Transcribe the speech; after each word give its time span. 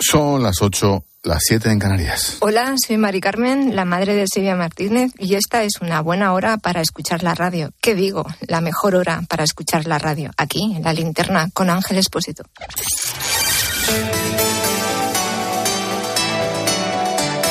Son 0.00 0.42
las 0.42 0.62
8, 0.62 1.04
las 1.24 1.42
7 1.46 1.70
en 1.70 1.78
Canarias. 1.78 2.36
Hola, 2.40 2.74
soy 2.84 2.96
Mari 2.96 3.20
Carmen, 3.20 3.74
la 3.74 3.84
madre 3.84 4.14
de 4.14 4.26
Silvia 4.32 4.54
Martínez, 4.54 5.10
y 5.18 5.34
esta 5.34 5.64
es 5.64 5.80
una 5.80 6.00
buena 6.00 6.32
hora 6.32 6.56
para 6.56 6.80
escuchar 6.80 7.22
la 7.24 7.34
radio. 7.34 7.70
¿Qué 7.80 7.94
digo? 7.94 8.24
La 8.46 8.60
mejor 8.60 8.94
hora 8.94 9.22
para 9.28 9.42
escuchar 9.42 9.86
la 9.86 9.98
radio. 9.98 10.30
Aquí, 10.36 10.74
en 10.76 10.84
la 10.84 10.92
linterna, 10.92 11.50
con 11.52 11.68
Ángel 11.68 11.98
Espósito. 11.98 12.44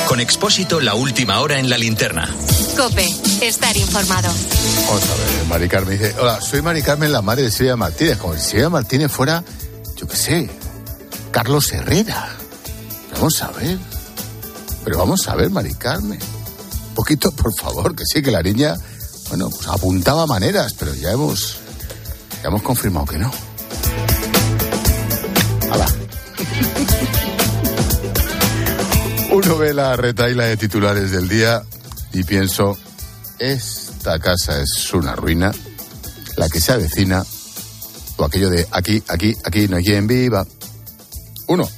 Con 0.06 0.20
Expósito, 0.20 0.80
la 0.80 0.94
última 0.94 1.40
hora 1.40 1.58
en 1.58 1.68
la 1.68 1.76
linterna. 1.76 2.34
Cope, 2.78 3.06
estar 3.42 3.76
informado. 3.76 4.32
Vamos 4.86 5.10
a 5.10 5.14
ver, 5.16 5.46
Mari 5.48 5.68
Carmen 5.68 5.98
dice, 5.98 6.14
hola, 6.18 6.40
soy 6.40 6.62
Mari 6.62 6.80
Carmen, 6.80 7.12
la 7.12 7.20
madre 7.20 7.42
de 7.42 7.50
Silvia 7.50 7.76
Martínez. 7.76 8.16
Como 8.16 8.34
si 8.34 8.40
Silvia 8.40 8.70
Martínez 8.70 9.12
fuera, 9.12 9.44
yo 9.96 10.08
qué 10.08 10.16
sé, 10.16 10.50
Carlos 11.38 11.72
Herrera. 11.72 12.36
Vamos 13.12 13.40
a 13.44 13.52
ver. 13.52 13.78
Pero 14.84 14.98
vamos 14.98 15.28
a 15.28 15.36
ver, 15.36 15.50
Mari 15.50 15.72
Carmen. 15.74 16.18
Un 16.88 16.94
poquito, 16.96 17.30
por 17.30 17.54
favor, 17.54 17.94
que 17.94 18.02
sí, 18.04 18.20
que 18.22 18.32
la 18.32 18.42
niña, 18.42 18.74
bueno, 19.28 19.48
pues 19.48 19.68
apuntaba 19.68 20.26
maneras, 20.26 20.74
pero 20.76 20.92
ya 20.94 21.12
hemos, 21.12 21.58
ya 22.42 22.48
hemos 22.48 22.60
confirmado 22.62 23.06
que 23.06 23.18
no. 23.18 23.30
Hala. 25.70 25.86
Uno 29.32 29.58
ve 29.58 29.74
la 29.74 29.94
retaila 29.94 30.46
de 30.46 30.56
titulares 30.56 31.12
del 31.12 31.28
día 31.28 31.62
y 32.12 32.24
pienso, 32.24 32.76
esta 33.38 34.18
casa 34.18 34.60
es 34.60 34.92
una 34.92 35.14
ruina, 35.14 35.52
la 36.36 36.48
que 36.48 36.60
se 36.60 36.72
avecina, 36.72 37.24
o 38.16 38.24
aquello 38.24 38.50
de 38.50 38.66
aquí, 38.72 39.00
aquí, 39.06 39.36
aquí 39.44 39.68
no 39.68 39.76
hay 39.76 39.84
quien 39.84 40.08
viva. 40.08 40.44
Uno, 41.48 41.68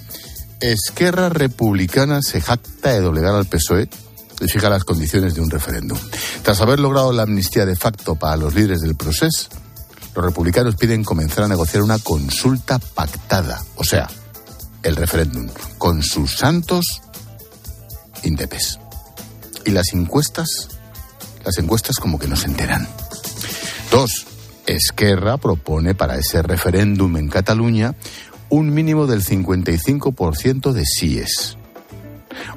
Esquerra 0.61 1.29
Republicana 1.29 2.21
se 2.23 2.41
jacta 2.41 2.91
de 2.91 3.01
doblegar 3.01 3.35
al 3.35 3.47
PSOE 3.47 3.89
y 4.41 4.49
fija 4.49 4.69
las 4.69 4.85
condiciones 4.85 5.35
de 5.35 5.41
un 5.41 5.51
referéndum. 5.51 5.99
Tras 6.43 6.61
haber 6.61 6.81
logrado 6.81 7.13
la 7.13 7.23
amnistía 7.23 7.65
de 7.67 7.77
facto 7.77 8.17
para 8.17 8.37
los 8.37 8.55
líderes 8.55 8.81
del 8.81 8.97
proceso, 8.97 9.49
los 10.15 10.25
republicanos 10.25 10.77
piden 10.77 11.05
comenzar 11.05 11.45
a 11.45 11.49
negociar 11.49 11.83
una 11.83 11.99
consulta 11.99 12.79
pactada, 12.79 13.63
o 13.77 13.85
sea, 13.85 14.09
el 14.83 14.97
referéndum, 14.97 15.49
con 15.79 16.03
sus 16.03 16.37
santos 16.37 17.03
indepes. 18.25 18.79
Y 19.65 19.71
las 19.71 19.93
encuestas, 19.93 20.69
las 21.45 21.59
encuestas 21.59 21.97
como 21.97 22.19
que 22.19 22.27
no 22.27 22.35
se 22.35 22.47
enteran. 22.47 22.89
Dos, 23.91 24.27
Esquerra 24.67 25.37
propone 25.37 25.95
para 25.95 26.17
ese 26.17 26.43
referéndum 26.43 27.17
en 27.17 27.29
Cataluña 27.29 27.95
un 28.51 28.75
mínimo 28.75 29.07
del 29.07 29.25
55% 29.25 30.73
de 30.73 30.85
síes, 30.85 31.57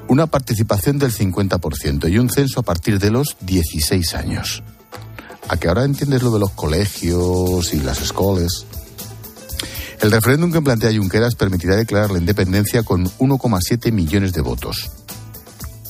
una 0.08 0.26
participación 0.26 0.98
del 0.98 1.12
50% 1.12 2.10
y 2.10 2.18
un 2.18 2.28
censo 2.28 2.60
a 2.60 2.62
partir 2.64 2.98
de 2.98 3.10
los 3.10 3.36
16 3.40 4.14
años. 4.14 4.62
¿A 5.48 5.56
que 5.56 5.68
ahora 5.68 5.84
entiendes 5.84 6.22
lo 6.22 6.32
de 6.32 6.40
los 6.40 6.50
colegios 6.50 7.72
y 7.72 7.80
las 7.80 8.00
escuelas? 8.00 8.66
El 10.00 10.10
referéndum 10.10 10.52
que 10.52 10.60
plantea 10.60 10.92
Junqueras 10.92 11.36
permitirá 11.36 11.76
declarar 11.76 12.10
la 12.10 12.18
independencia 12.18 12.82
con 12.82 13.04
1,7 13.04 13.92
millones 13.92 14.32
de 14.32 14.40
votos, 14.40 14.90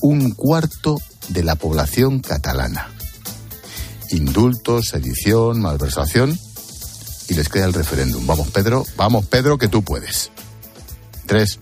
un 0.00 0.32
cuarto 0.32 1.00
de 1.28 1.42
la 1.42 1.56
población 1.56 2.20
catalana. 2.20 2.90
Indultos, 4.10 4.88
sedición, 4.88 5.60
malversación 5.60 6.38
y 7.28 7.34
les 7.34 7.48
queda 7.48 7.66
el 7.66 7.72
referéndum. 7.72 8.26
Vamos, 8.26 8.48
Pedro, 8.48 8.84
vamos, 8.96 9.26
Pedro, 9.26 9.58
que 9.58 9.68
tú 9.68 9.82
puedes. 9.82 10.30
Tres, 11.26 11.58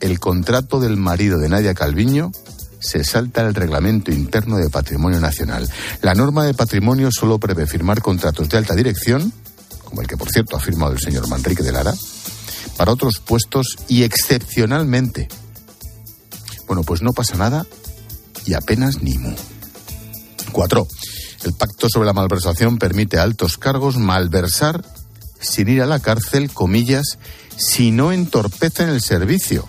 el 0.00 0.18
contrato 0.20 0.80
del 0.80 0.96
marido 0.96 1.38
de 1.38 1.48
Nadia 1.48 1.74
Calviño 1.74 2.32
se 2.80 3.04
salta 3.04 3.42
el 3.42 3.54
reglamento 3.54 4.12
interno 4.12 4.56
de 4.56 4.70
patrimonio 4.70 5.20
nacional. 5.20 5.68
La 6.00 6.14
norma 6.14 6.44
de 6.44 6.54
patrimonio 6.54 7.10
solo 7.10 7.38
prevé 7.38 7.66
firmar 7.66 8.00
contratos 8.00 8.48
de 8.48 8.56
alta 8.56 8.74
dirección, 8.74 9.32
como 9.84 10.00
el 10.00 10.06
que 10.06 10.16
por 10.16 10.30
cierto 10.30 10.56
ha 10.56 10.60
firmado 10.60 10.92
el 10.92 11.00
señor 11.00 11.28
Manrique 11.28 11.62
de 11.62 11.72
Lara, 11.72 11.94
para 12.76 12.92
otros 12.92 13.18
puestos 13.18 13.76
y 13.88 14.04
excepcionalmente. 14.04 15.28
Bueno, 16.66 16.82
pues 16.82 17.02
no 17.02 17.12
pasa 17.12 17.36
nada 17.36 17.66
y 18.46 18.54
apenas 18.54 19.02
ni 19.02 19.18
mu. 19.18 19.34
Cuatro. 20.52 20.86
El 21.44 21.52
pacto 21.52 21.88
sobre 21.88 22.06
la 22.06 22.12
malversación 22.12 22.78
permite 22.78 23.18
a 23.18 23.22
altos 23.22 23.58
cargos 23.58 23.96
malversar 23.96 24.84
sin 25.40 25.68
ir 25.68 25.82
a 25.82 25.86
la 25.86 26.00
cárcel, 26.00 26.52
comillas, 26.52 27.18
si 27.56 27.90
no 27.90 28.12
entorpecen 28.12 28.88
el 28.88 29.00
servicio. 29.00 29.68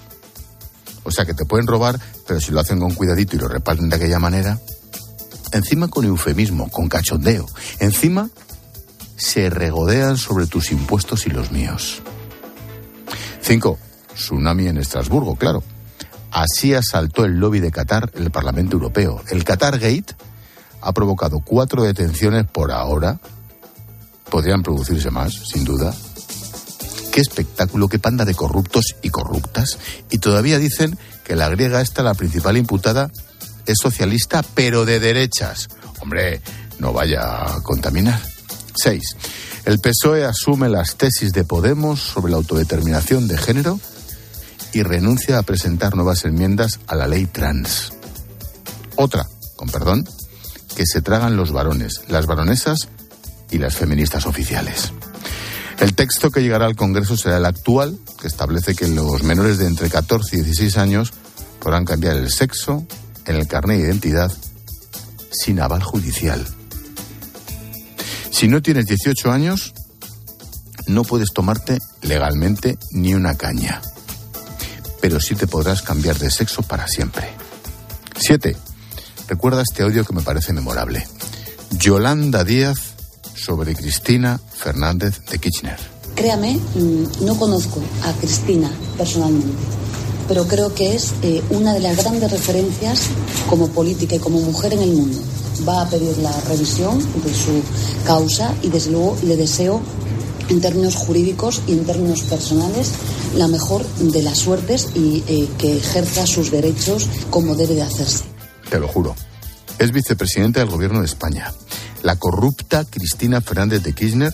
O 1.03 1.11
sea 1.11 1.25
que 1.25 1.33
te 1.33 1.45
pueden 1.45 1.67
robar, 1.67 1.99
pero 2.27 2.39
si 2.39 2.51
lo 2.51 2.59
hacen 2.59 2.79
con 2.79 2.93
cuidadito 2.93 3.35
y 3.35 3.39
lo 3.39 3.47
reparten 3.47 3.89
de 3.89 3.95
aquella 3.95 4.19
manera, 4.19 4.59
encima 5.51 5.87
con 5.87 6.05
eufemismo, 6.05 6.69
con 6.69 6.89
cachondeo, 6.89 7.45
encima 7.79 8.29
se 9.15 9.49
regodean 9.49 10.17
sobre 10.17 10.47
tus 10.47 10.71
impuestos 10.71 11.27
y 11.27 11.29
los 11.29 11.51
míos. 11.51 12.01
5. 13.41 13.77
Tsunami 14.15 14.67
en 14.67 14.77
Estrasburgo, 14.77 15.35
claro. 15.35 15.63
Así 16.31 16.73
asaltó 16.73 17.25
el 17.25 17.39
lobby 17.39 17.59
de 17.59 17.71
Qatar 17.71 18.11
el 18.15 18.31
Parlamento 18.31 18.75
Europeo. 18.75 19.23
El 19.29 19.43
Qatar 19.43 19.79
Gate 19.79 20.15
ha 20.81 20.93
provocado 20.93 21.39
cuatro 21.39 21.83
detenciones 21.83 22.45
por 22.45 22.71
ahora. 22.71 23.19
Podrían 24.29 24.63
producirse 24.63 25.09
más, 25.11 25.33
sin 25.33 25.63
duda. 25.63 25.93
Qué 27.11 27.21
espectáculo, 27.21 27.87
qué 27.87 27.99
panda 27.99 28.25
de 28.25 28.35
corruptos 28.35 28.95
y 29.01 29.09
corruptas. 29.09 29.79
Y 30.09 30.19
todavía 30.19 30.59
dicen 30.59 30.97
que 31.23 31.35
la 31.35 31.49
griega 31.49 31.81
esta, 31.81 32.03
la 32.03 32.13
principal 32.13 32.57
imputada, 32.57 33.09
es 33.65 33.77
socialista, 33.81 34.43
pero 34.53 34.85
de 34.85 34.99
derechas. 34.99 35.67
Hombre, 35.99 36.41
no 36.79 36.93
vaya 36.93 37.55
a 37.55 37.61
contaminar. 37.61 38.21
Seis. 38.75 39.15
El 39.65 39.79
PSOE 39.79 40.25
asume 40.25 40.69
las 40.69 40.95
tesis 40.95 41.33
de 41.33 41.43
Podemos 41.43 41.99
sobre 41.99 42.31
la 42.31 42.37
autodeterminación 42.37 43.27
de 43.27 43.37
género 43.37 43.79
y 44.73 44.83
renuncia 44.83 45.37
a 45.37 45.43
presentar 45.43 45.95
nuevas 45.95 46.25
enmiendas 46.25 46.79
a 46.87 46.95
la 46.95 47.07
ley 47.07 47.25
trans. 47.25 47.93
Otra, 48.95 49.27
con 49.55 49.69
perdón, 49.69 50.07
que 50.79 50.85
se 50.85 51.01
tragan 51.01 51.35
los 51.35 51.51
varones, 51.51 52.03
las 52.07 52.25
varonesas 52.25 52.87
y 53.51 53.57
las 53.57 53.75
feministas 53.75 54.25
oficiales. 54.25 54.93
El 55.77 55.93
texto 55.93 56.31
que 56.31 56.41
llegará 56.41 56.67
al 56.67 56.77
Congreso 56.77 57.17
será 57.17 57.35
el 57.35 57.45
actual, 57.45 57.99
que 58.21 58.27
establece 58.27 58.75
que 58.75 58.87
los 58.87 59.23
menores 59.23 59.57
de 59.57 59.67
entre 59.67 59.89
14 59.89 60.37
y 60.37 60.39
16 60.39 60.77
años 60.77 61.11
podrán 61.59 61.83
cambiar 61.83 62.15
el 62.15 62.31
sexo 62.31 62.87
en 63.25 63.35
el 63.35 63.45
carnet 63.45 63.79
de 63.81 63.87
identidad 63.87 64.31
sin 65.33 65.59
aval 65.59 65.83
judicial. 65.83 66.47
Si 68.31 68.47
no 68.47 68.61
tienes 68.61 68.85
18 68.85 69.33
años, 69.33 69.73
no 70.87 71.03
puedes 71.03 71.33
tomarte 71.33 71.79
legalmente 72.03 72.77
ni 72.91 73.15
una 73.15 73.35
caña, 73.35 73.81
pero 75.01 75.19
sí 75.19 75.35
te 75.35 75.45
podrás 75.45 75.81
cambiar 75.81 76.17
de 76.19 76.31
sexo 76.31 76.61
para 76.61 76.87
siempre. 76.87 77.27
7. 78.15 78.68
Recuerda 79.29 79.61
este 79.61 79.83
audio 79.83 80.03
que 80.03 80.13
me 80.13 80.23
parece 80.23 80.53
memorable. 80.53 81.05
Yolanda 81.77 82.43
Díaz 82.43 82.79
sobre 83.35 83.75
Cristina 83.75 84.39
Fernández 84.39 85.23
de 85.29 85.37
Kirchner. 85.37 85.77
Créame, 86.15 86.55
mm, 86.55 87.25
no 87.25 87.37
conozco 87.37 87.79
a 88.05 88.13
Cristina 88.13 88.71
personalmente, 88.97 89.53
pero 90.27 90.47
creo 90.47 90.73
que 90.73 90.95
es 90.95 91.13
eh, 91.21 91.43
una 91.51 91.73
de 91.73 91.79
las 91.79 91.95
grandes 91.97 92.31
referencias 92.31 93.01
como 93.47 93.67
política 93.67 94.15
y 94.15 94.19
como 94.19 94.41
mujer 94.41 94.73
en 94.73 94.81
el 94.81 94.93
mundo. 94.93 95.19
Va 95.67 95.83
a 95.83 95.87
pedir 95.87 96.17
la 96.17 96.31
revisión 96.47 96.97
de 96.97 97.31
su 97.31 97.61
causa 98.07 98.55
y 98.63 98.69
desde 98.69 98.89
luego 98.89 99.15
le 99.21 99.37
deseo 99.37 99.79
en 100.49 100.59
términos 100.59 100.95
jurídicos 100.95 101.61
y 101.67 101.73
en 101.73 101.85
términos 101.85 102.23
personales 102.23 102.93
la 103.35 103.47
mejor 103.47 103.85
de 103.99 104.23
las 104.23 104.39
suertes 104.39 104.87
y 104.95 105.23
eh, 105.27 105.47
que 105.59 105.77
ejerza 105.77 106.25
sus 106.25 106.49
derechos 106.49 107.07
como 107.29 107.53
debe 107.53 107.75
de 107.75 107.83
hacerse. 107.83 108.28
Te 108.69 108.79
lo 108.79 108.87
juro. 108.87 109.15
Es 109.77 109.91
vicepresidenta 109.91 110.59
del 110.59 110.69
Gobierno 110.69 110.99
de 110.99 111.05
España. 111.05 111.53
La 112.03 112.15
corrupta 112.15 112.85
Cristina 112.85 113.41
Fernández 113.41 113.83
de 113.83 113.93
Kirchner, 113.93 114.33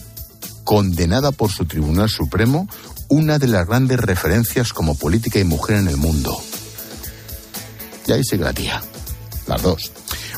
condenada 0.64 1.32
por 1.32 1.52
su 1.52 1.66
Tribunal 1.66 2.10
Supremo, 2.10 2.68
una 3.08 3.38
de 3.38 3.48
las 3.48 3.68
grandes 3.68 4.00
referencias 4.00 4.74
como 4.74 4.96
política 4.96 5.40
y 5.40 5.44
mujer 5.44 5.78
en 5.78 5.88
el 5.88 5.98
mundo. 5.98 6.36
Y 8.08 8.12
ahí 8.12 8.24
sigue 8.24 8.44
la 8.44 8.54
tía. 8.54 8.82
Las 9.48 9.62
dos. 9.62 9.92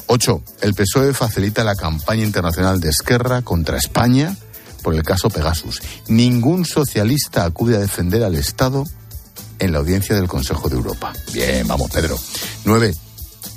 Ocho. 0.07 0.41
El 0.61 0.73
PSOE 0.73 1.13
facilita 1.13 1.63
la 1.63 1.75
campaña 1.75 2.23
internacional 2.23 2.79
de 2.79 2.89
Esquerra 2.89 3.41
contra 3.41 3.77
España 3.77 4.35
por 4.83 4.95
el 4.95 5.03
caso 5.03 5.29
Pegasus. 5.29 5.81
Ningún 6.07 6.65
socialista 6.65 7.43
acude 7.43 7.75
a 7.75 7.79
defender 7.79 8.23
al 8.23 8.35
Estado 8.35 8.85
en 9.59 9.71
la 9.73 9.79
audiencia 9.79 10.15
del 10.15 10.27
Consejo 10.27 10.69
de 10.69 10.75
Europa. 10.75 11.13
Bien, 11.33 11.67
vamos, 11.67 11.91
Pedro. 11.91 12.17
Nueve. 12.63 12.95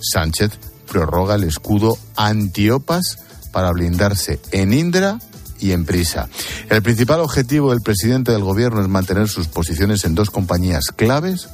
Sánchez 0.00 0.52
prorroga 0.91 1.37
el 1.37 1.44
escudo 1.44 1.97
antiopas 2.17 3.19
para 3.52 3.70
blindarse 3.73 4.41
en 4.52 4.73
Indra 4.73 5.19
y 5.58 5.73
en 5.73 5.85
Prisa. 5.85 6.29
El 6.69 6.82
principal 6.82 7.20
objetivo 7.20 7.70
del 7.70 7.82
presidente 7.82 8.32
del 8.32 8.43
gobierno 8.43 8.81
es 8.81 8.88
mantener 8.88 9.29
sus 9.29 9.49
posiciones 9.49 10.05
en 10.05 10.14
dos 10.14 10.31
compañías 10.31 10.87
claves 10.97 11.49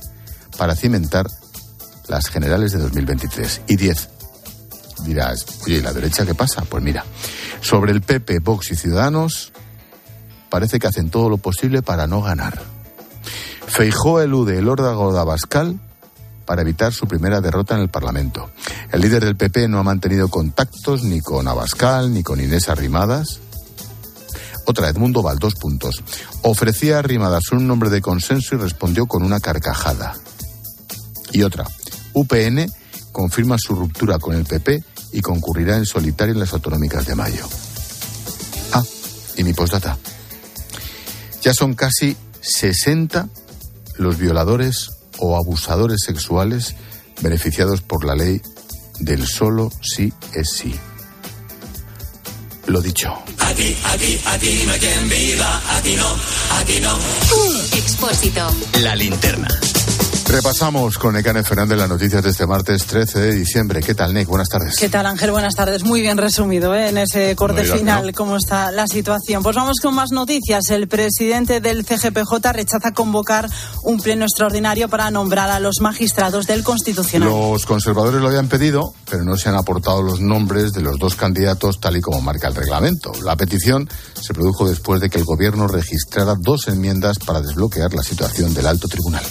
para 0.56 0.76
cimentar 0.76 1.26
las 2.08 2.28
generales 2.28 2.72
de 2.72 2.78
2023. 2.78 3.62
Y 3.66 3.76
10. 3.76 4.08
Dirás, 5.04 5.44
oye, 5.64 5.78
¿y 5.78 5.82
la 5.82 5.92
derecha 5.92 6.24
qué 6.24 6.34
pasa? 6.34 6.62
Pues 6.62 6.82
mira, 6.82 7.04
sobre 7.60 7.92
el 7.92 8.00
PP, 8.00 8.38
Vox 8.38 8.70
y 8.70 8.76
Ciudadanos, 8.76 9.52
parece 10.48 10.78
que 10.78 10.86
hacen 10.86 11.10
todo 11.10 11.28
lo 11.28 11.38
posible 11.38 11.82
para 11.82 12.06
no 12.06 12.22
ganar. 12.22 12.62
Feijó 13.66 14.20
elude 14.20 14.58
el 14.58 14.68
órdago 14.68 15.12
de 15.12 15.18
Abascal 15.18 15.80
para 16.46 16.62
evitar 16.62 16.94
su 16.94 17.06
primera 17.06 17.40
derrota 17.40 17.74
en 17.74 17.82
el 17.82 17.88
Parlamento. 17.88 18.50
El 18.92 19.02
líder 19.02 19.24
del 19.24 19.36
PP 19.36 19.68
no 19.68 19.78
ha 19.78 19.82
mantenido 19.82 20.28
contactos 20.28 21.02
ni 21.02 21.20
con 21.20 21.46
Abascal 21.48 22.14
ni 22.14 22.22
con 22.22 22.40
Inés 22.40 22.68
Arrimadas. 22.68 23.40
Otra, 24.64 24.88
Edmundo 24.88 25.22
Val, 25.22 25.38
dos 25.38 25.54
puntos. 25.54 26.02
Ofrecía 26.42 26.96
a 26.96 26.98
Arrimadas 27.00 27.52
un 27.52 27.66
nombre 27.66 27.90
de 27.90 28.00
consenso 28.00 28.54
y 28.54 28.58
respondió 28.58 29.06
con 29.06 29.22
una 29.22 29.40
carcajada. 29.40 30.14
Y 31.32 31.42
otra, 31.42 31.66
UPN 32.14 32.72
confirma 33.12 33.56
su 33.58 33.74
ruptura 33.74 34.18
con 34.18 34.34
el 34.34 34.44
PP 34.44 34.82
y 35.12 35.20
concurrirá 35.20 35.76
en 35.76 35.86
solitario 35.86 36.34
en 36.34 36.40
las 36.40 36.52
autonómicas 36.52 37.06
de 37.06 37.14
mayo. 37.14 37.46
Ah, 38.72 38.82
y 39.36 39.44
mi 39.44 39.52
postdata. 39.52 39.96
Ya 41.42 41.54
son 41.54 41.74
casi 41.74 42.16
60 42.40 43.28
los 43.98 44.18
violadores 44.18 44.95
o 45.18 45.36
abusadores 45.36 46.02
sexuales 46.04 46.74
beneficiados 47.22 47.80
por 47.80 48.04
la 48.04 48.14
ley 48.14 48.40
del 49.00 49.26
solo 49.26 49.70
sí 49.80 50.12
es 50.34 50.50
sí. 50.50 50.74
Lo 52.66 52.80
dicho. 52.80 53.14
Aquí, 53.38 53.76
aquí, 53.84 54.20
aquí 54.26 54.62
no 54.66 54.72
hay 54.72 54.80
quien 54.80 55.08
viva, 55.08 55.62
aquí 55.78 55.94
no, 55.94 56.16
aquí 56.58 56.80
no. 56.80 56.98
Expósito. 57.76 58.48
La 58.82 58.96
linterna. 58.96 59.48
Repasamos 60.28 60.98
con 60.98 61.14
Necane 61.14 61.44
Fernández 61.44 61.78
las 61.78 61.88
noticias 61.88 62.20
de 62.20 62.30
este 62.30 62.46
martes 62.48 62.84
13 62.84 63.20
de 63.20 63.34
diciembre. 63.36 63.80
¿Qué 63.80 63.94
tal, 63.94 64.12
Nick? 64.12 64.26
Buenas 64.26 64.48
tardes. 64.48 64.74
¿Qué 64.76 64.88
tal, 64.88 65.06
Ángel? 65.06 65.30
Buenas 65.30 65.54
tardes. 65.54 65.84
Muy 65.84 66.00
bien 66.00 66.18
resumido 66.18 66.74
¿eh? 66.74 66.88
en 66.88 66.98
ese 66.98 67.36
corte 67.36 67.62
No 67.62 67.74
final 67.74 68.06
no. 68.06 68.12
cómo 68.12 68.36
está 68.36 68.72
la 68.72 68.88
situación. 68.88 69.44
Pues 69.44 69.54
vamos 69.54 69.76
con 69.80 69.94
más 69.94 70.10
noticias. 70.10 70.68
El 70.70 70.88
presidente 70.88 71.60
del 71.60 71.84
CGPJ 71.86 72.52
rechaza 72.52 72.92
convocar 72.92 73.48
un 73.84 74.00
pleno 74.00 74.24
extraordinario 74.24 74.88
para 74.88 75.12
nombrar 75.12 75.48
a 75.48 75.60
los 75.60 75.76
magistrados 75.80 76.48
del 76.48 76.64
Constitucional. 76.64 77.28
Los 77.28 77.64
conservadores 77.64 78.20
lo 78.20 78.26
habían 78.26 78.48
pedido, 78.48 78.94
pero 79.08 79.22
no 79.22 79.36
se 79.36 79.48
han 79.48 79.54
aportado 79.54 80.02
los 80.02 80.20
nombres 80.20 80.72
de 80.72 80.80
los 80.80 80.98
dos 80.98 81.14
candidatos 81.14 81.78
tal 81.78 81.96
y 81.96 82.00
como 82.00 82.20
marca 82.20 82.48
el 82.48 82.54
reglamento. 82.56 83.12
La 83.22 83.36
petición 83.36 83.88
se 84.20 84.34
produjo 84.34 84.68
después 84.68 85.00
de 85.00 85.08
que 85.08 85.18
el 85.18 85.24
gobierno 85.24 85.68
registrara 85.68 86.34
dos 86.36 86.66
enmiendas 86.66 87.20
para 87.20 87.40
desbloquear 87.40 87.94
la 87.94 88.02
situación 88.02 88.52
del 88.54 88.66
alto 88.66 88.88
tribunal. 88.88 89.24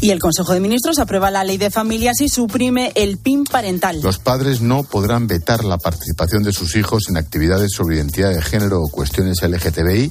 Y 0.00 0.10
el 0.10 0.20
Consejo 0.36 0.52
de 0.52 0.60
Ministros 0.60 0.98
aprueba 0.98 1.30
la 1.30 1.44
ley 1.44 1.56
de 1.56 1.70
familias 1.70 2.20
y 2.20 2.28
suprime 2.28 2.92
el 2.94 3.16
PIN 3.16 3.44
parental. 3.44 4.02
Los 4.02 4.18
padres 4.18 4.60
no 4.60 4.82
podrán 4.82 5.26
vetar 5.26 5.64
la 5.64 5.78
participación 5.78 6.42
de 6.42 6.52
sus 6.52 6.76
hijos 6.76 7.08
en 7.08 7.16
actividades 7.16 7.72
sobre 7.72 7.96
identidad 7.96 8.34
de 8.34 8.42
género 8.42 8.82
o 8.82 8.88
cuestiones 8.90 9.40
LGTBI 9.40 10.10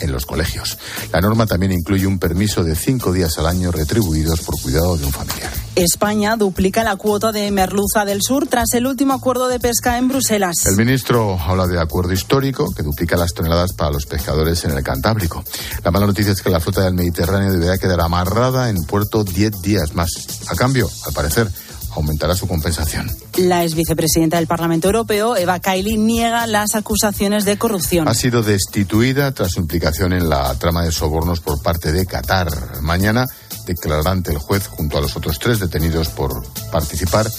en 0.00 0.12
los 0.12 0.26
colegios. 0.26 0.78
La 1.12 1.20
norma 1.20 1.46
también 1.46 1.72
incluye 1.72 2.06
un 2.06 2.18
permiso 2.18 2.64
de 2.64 2.74
cinco 2.74 3.12
días 3.12 3.38
al 3.38 3.46
año 3.46 3.70
retribuidos 3.70 4.40
por 4.40 4.60
cuidado 4.60 4.96
de 4.96 5.04
un 5.04 5.12
familiar. 5.12 5.52
España 5.74 6.36
duplica 6.36 6.82
la 6.82 6.96
cuota 6.96 7.30
de 7.30 7.50
merluza 7.50 8.04
del 8.04 8.20
sur 8.22 8.46
tras 8.48 8.72
el 8.74 8.86
último 8.86 9.14
acuerdo 9.14 9.48
de 9.48 9.60
pesca 9.60 9.98
en 9.98 10.08
Bruselas. 10.08 10.66
El 10.66 10.76
ministro 10.76 11.38
habla 11.38 11.66
de 11.66 11.80
acuerdo 11.80 12.12
histórico 12.12 12.72
que 12.74 12.82
duplica 12.82 13.16
las 13.16 13.32
toneladas 13.32 13.72
para 13.72 13.92
los 13.92 14.06
pescadores 14.06 14.64
en 14.64 14.72
el 14.72 14.82
Cantábrico. 14.82 15.44
La 15.84 15.90
mala 15.90 16.06
noticia 16.06 16.32
es 16.32 16.42
que 16.42 16.50
la 16.50 16.60
flota 16.60 16.82
del 16.82 16.94
Mediterráneo 16.94 17.52
deberá 17.52 17.78
quedar 17.78 18.00
amarrada 18.00 18.70
en 18.70 18.76
puerto 18.84 19.22
10 19.22 19.62
días 19.62 19.94
más. 19.94 20.10
A 20.48 20.54
cambio, 20.54 20.90
al 21.06 21.12
parecer, 21.12 21.48
aumentará 21.94 22.34
su 22.34 22.46
compensación. 22.46 23.10
La 23.36 23.64
ex 23.64 23.74
vicepresidenta 23.74 24.36
del 24.36 24.46
Parlamento 24.46 24.88
Europeo, 24.88 25.36
Eva 25.36 25.60
Kaili, 25.60 25.96
niega 25.96 26.46
las 26.46 26.74
acusaciones 26.74 27.44
de 27.44 27.58
corrupción. 27.58 28.08
Ha 28.08 28.14
sido 28.14 28.42
destituida 28.42 29.32
tras 29.32 29.52
su 29.52 29.60
implicación 29.60 30.12
en 30.12 30.28
la 30.28 30.54
trama 30.58 30.84
de 30.84 30.92
sobornos 30.92 31.40
por 31.40 31.62
parte 31.62 31.92
de 31.92 32.06
Qatar. 32.06 32.48
Mañana 32.82 33.26
declarará 33.66 34.10
ante 34.10 34.32
el 34.32 34.38
juez 34.38 34.66
junto 34.66 34.98
a 34.98 35.00
los 35.00 35.16
otros 35.16 35.38
tres 35.38 35.60
detenidos 35.60 36.08
por 36.08 36.42
participar 36.70 37.30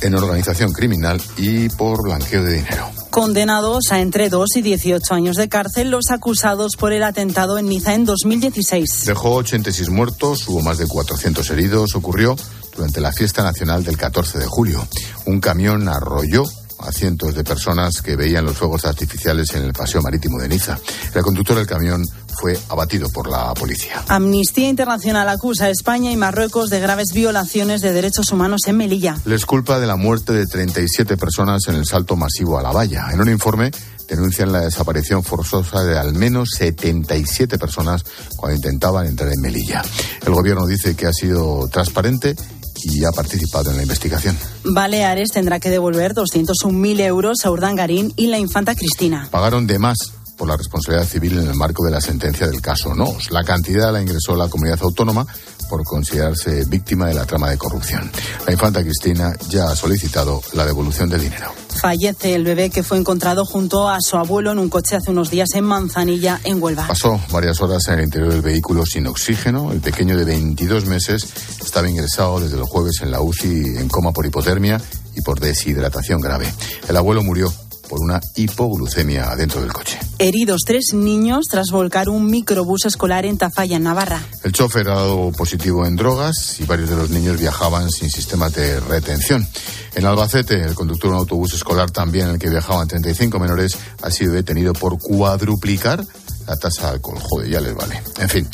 en 0.00 0.14
organización 0.14 0.72
criminal 0.72 1.20
y 1.36 1.68
por 1.70 2.02
blanqueo 2.02 2.44
de 2.44 2.54
dinero. 2.54 3.05
Condenados 3.16 3.92
a 3.92 4.00
entre 4.00 4.28
2 4.28 4.56
y 4.56 4.60
18 4.60 5.14
años 5.14 5.36
de 5.36 5.48
cárcel 5.48 5.90
los 5.90 6.10
acusados 6.10 6.76
por 6.76 6.92
el 6.92 7.02
atentado 7.02 7.56
en 7.56 7.66
Niza 7.66 7.94
en 7.94 8.04
2016. 8.04 9.06
Dejó 9.06 9.36
86 9.36 9.88
muertos, 9.88 10.46
hubo 10.48 10.60
más 10.60 10.76
de 10.76 10.86
400 10.86 11.48
heridos. 11.48 11.94
Ocurrió 11.94 12.36
durante 12.76 13.00
la 13.00 13.12
fiesta 13.12 13.42
nacional 13.42 13.84
del 13.84 13.96
14 13.96 14.38
de 14.38 14.44
julio. 14.44 14.86
Un 15.24 15.40
camión 15.40 15.88
arrolló 15.88 16.44
a 16.78 16.92
cientos 16.92 17.34
de 17.34 17.42
personas 17.42 18.02
que 18.02 18.16
veían 18.16 18.44
los 18.44 18.58
fuegos 18.58 18.84
artificiales 18.84 19.54
en 19.54 19.62
el 19.62 19.72
paseo 19.72 20.02
marítimo 20.02 20.38
de 20.38 20.50
Niza. 20.50 20.78
El 21.14 21.22
conductor 21.22 21.56
del 21.56 21.66
camión 21.66 22.04
fue 22.40 22.58
abatido 22.68 23.08
por 23.08 23.28
la 23.28 23.52
policía. 23.54 24.02
Amnistía 24.08 24.68
Internacional 24.68 25.28
acusa 25.28 25.66
a 25.66 25.70
España 25.70 26.10
y 26.10 26.16
Marruecos 26.16 26.70
de 26.70 26.80
graves 26.80 27.12
violaciones 27.12 27.80
de 27.80 27.92
derechos 27.92 28.30
humanos 28.32 28.62
en 28.66 28.76
Melilla. 28.76 29.18
Les 29.24 29.46
culpa 29.46 29.78
de 29.78 29.86
la 29.86 29.96
muerte 29.96 30.32
de 30.32 30.46
37 30.46 31.16
personas 31.16 31.62
en 31.68 31.76
el 31.76 31.86
salto 31.86 32.16
masivo 32.16 32.58
a 32.58 32.62
la 32.62 32.72
valla. 32.72 33.08
En 33.12 33.20
un 33.20 33.30
informe 33.30 33.70
denuncian 34.08 34.52
la 34.52 34.60
desaparición 34.60 35.22
forzosa 35.22 35.82
de 35.82 35.98
al 35.98 36.14
menos 36.14 36.50
77 36.56 37.58
personas 37.58 38.04
cuando 38.36 38.56
intentaban 38.56 39.06
entrar 39.06 39.30
en 39.32 39.40
Melilla. 39.40 39.82
El 40.24 40.32
gobierno 40.32 40.66
dice 40.66 40.94
que 40.94 41.06
ha 41.06 41.12
sido 41.12 41.68
transparente 41.68 42.36
y 42.82 43.04
ha 43.04 43.10
participado 43.10 43.70
en 43.70 43.76
la 43.76 43.82
investigación. 43.82 44.36
Baleares 44.64 45.30
tendrá 45.30 45.58
que 45.60 45.70
devolver 45.70 46.14
201.000 46.14 47.00
euros 47.00 47.38
a 47.44 47.50
Urdangarín 47.50 48.12
y 48.16 48.28
la 48.28 48.38
infanta 48.38 48.74
Cristina. 48.74 49.28
Pagaron 49.30 49.66
de 49.66 49.78
más 49.78 49.96
por 50.36 50.48
la 50.48 50.56
responsabilidad 50.56 51.06
civil 51.06 51.38
en 51.38 51.48
el 51.48 51.54
marco 51.54 51.84
de 51.84 51.90
la 51.90 52.00
sentencia 52.00 52.46
del 52.46 52.60
caso 52.60 52.94
NOS. 52.94 53.30
La 53.30 53.44
cantidad 53.44 53.92
la 53.92 54.00
ingresó 54.00 54.36
la 54.36 54.48
comunidad 54.48 54.78
autónoma 54.82 55.26
por 55.68 55.82
considerarse 55.84 56.64
víctima 56.66 57.06
de 57.06 57.14
la 57.14 57.24
trama 57.24 57.50
de 57.50 57.58
corrupción. 57.58 58.10
La 58.46 58.52
infanta 58.52 58.82
Cristina 58.82 59.36
ya 59.48 59.70
ha 59.70 59.76
solicitado 59.76 60.40
la 60.52 60.64
devolución 60.64 61.08
del 61.08 61.22
dinero. 61.22 61.52
Fallece 61.80 62.34
el 62.34 62.44
bebé 62.44 62.70
que 62.70 62.82
fue 62.82 62.98
encontrado 62.98 63.44
junto 63.44 63.88
a 63.88 64.00
su 64.00 64.16
abuelo 64.16 64.52
en 64.52 64.58
un 64.58 64.68
coche 64.68 64.96
hace 64.96 65.10
unos 65.10 65.30
días 65.30 65.48
en 65.54 65.64
Manzanilla, 65.64 66.40
en 66.44 66.62
Huelva. 66.62 66.86
Pasó 66.86 67.20
varias 67.30 67.60
horas 67.60 67.86
en 67.88 67.94
el 67.94 68.04
interior 68.04 68.32
del 68.32 68.42
vehículo 68.42 68.86
sin 68.86 69.06
oxígeno. 69.06 69.72
El 69.72 69.80
pequeño 69.80 70.16
de 70.16 70.24
22 70.24 70.86
meses 70.86 71.26
estaba 71.62 71.88
ingresado 71.88 72.40
desde 72.40 72.56
el 72.56 72.64
jueves 72.64 73.00
en 73.02 73.10
la 73.10 73.20
UCI 73.20 73.78
en 73.78 73.88
coma 73.88 74.12
por 74.12 74.24
hipotermia 74.24 74.80
y 75.14 75.22
por 75.22 75.40
deshidratación 75.40 76.20
grave. 76.20 76.52
El 76.88 76.96
abuelo 76.96 77.22
murió 77.22 77.52
por 77.88 78.00
una 78.00 78.20
hipoglucemia 78.34 79.34
dentro 79.36 79.60
del 79.60 79.72
coche. 79.72 79.98
Heridos 80.18 80.62
tres 80.66 80.92
niños 80.94 81.46
tras 81.50 81.70
volcar 81.70 82.08
un 82.08 82.26
microbús 82.26 82.86
escolar 82.86 83.26
en 83.26 83.38
Tafalla, 83.38 83.76
en 83.76 83.84
Navarra. 83.84 84.22
El 84.42 84.52
chofer 84.52 84.88
ha 84.88 84.94
dado 84.94 85.32
positivo 85.32 85.86
en 85.86 85.96
drogas 85.96 86.60
y 86.60 86.64
varios 86.64 86.90
de 86.90 86.96
los 86.96 87.10
niños 87.10 87.38
viajaban 87.38 87.90
sin 87.90 88.10
sistemas 88.10 88.54
de 88.54 88.80
retención. 88.80 89.46
En 89.94 90.04
Albacete, 90.04 90.60
el 90.62 90.74
conductor 90.74 91.10
de 91.10 91.14
un 91.14 91.20
autobús 91.20 91.54
escolar 91.54 91.90
también 91.90 92.26
en 92.26 92.32
el 92.34 92.38
que 92.38 92.50
viajaban 92.50 92.86
35 92.86 93.38
menores 93.38 93.78
ha 94.02 94.10
sido 94.10 94.32
detenido 94.32 94.72
por 94.72 94.98
cuadruplicar 94.98 96.04
la 96.46 96.56
tasa 96.56 96.88
de 96.88 96.94
alcohol. 96.94 97.18
Joder, 97.20 97.50
ya 97.50 97.60
les 97.60 97.74
vale. 97.74 98.02
En 98.18 98.28
fin, 98.28 98.48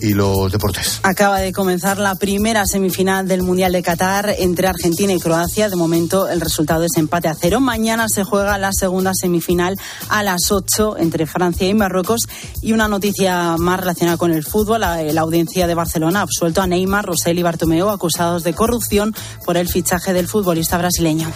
y 0.00 0.12
los 0.12 0.52
deportes. 0.52 1.00
Acaba 1.02 1.40
de 1.40 1.52
comenzar 1.52 1.98
la 1.98 2.14
primera 2.14 2.64
semifinal 2.66 3.26
del 3.26 3.42
Mundial 3.42 3.72
de 3.72 3.82
Qatar 3.82 4.34
entre 4.38 4.68
Argentina 4.68 5.12
y 5.12 5.20
Croacia. 5.20 5.68
De 5.68 5.76
momento 5.76 6.28
el 6.28 6.40
resultado 6.40 6.84
es 6.84 6.96
empate 6.96 7.28
a 7.28 7.34
cero. 7.34 7.60
Mañana 7.60 8.06
se 8.08 8.24
juega 8.24 8.58
la 8.58 8.72
segunda 8.72 9.12
semifinal 9.14 9.76
a 10.08 10.22
las 10.22 10.50
8 10.50 10.98
entre 10.98 11.26
Francia 11.26 11.68
y 11.68 11.74
Marruecos. 11.74 12.22
Y 12.62 12.72
una 12.72 12.88
noticia 12.88 13.56
más 13.56 13.80
relacionada 13.80 14.16
con 14.16 14.32
el 14.32 14.44
fútbol. 14.44 14.80
La, 14.80 15.20
audiencia 15.20 15.66
de 15.66 15.74
Barcelona 15.74 16.20
ha 16.20 16.22
absuelto 16.22 16.62
a 16.62 16.66
Neymar, 16.66 17.04
Rosell 17.04 17.38
y 17.38 17.42
Bartomeu 17.42 17.88
acusados 17.88 18.44
de 18.44 18.54
corrupción 18.54 19.14
por 19.44 19.56
el 19.56 19.68
fichaje 19.68 20.12
del 20.12 20.28
futbolista 20.28 20.78
brasileño. 20.78 21.30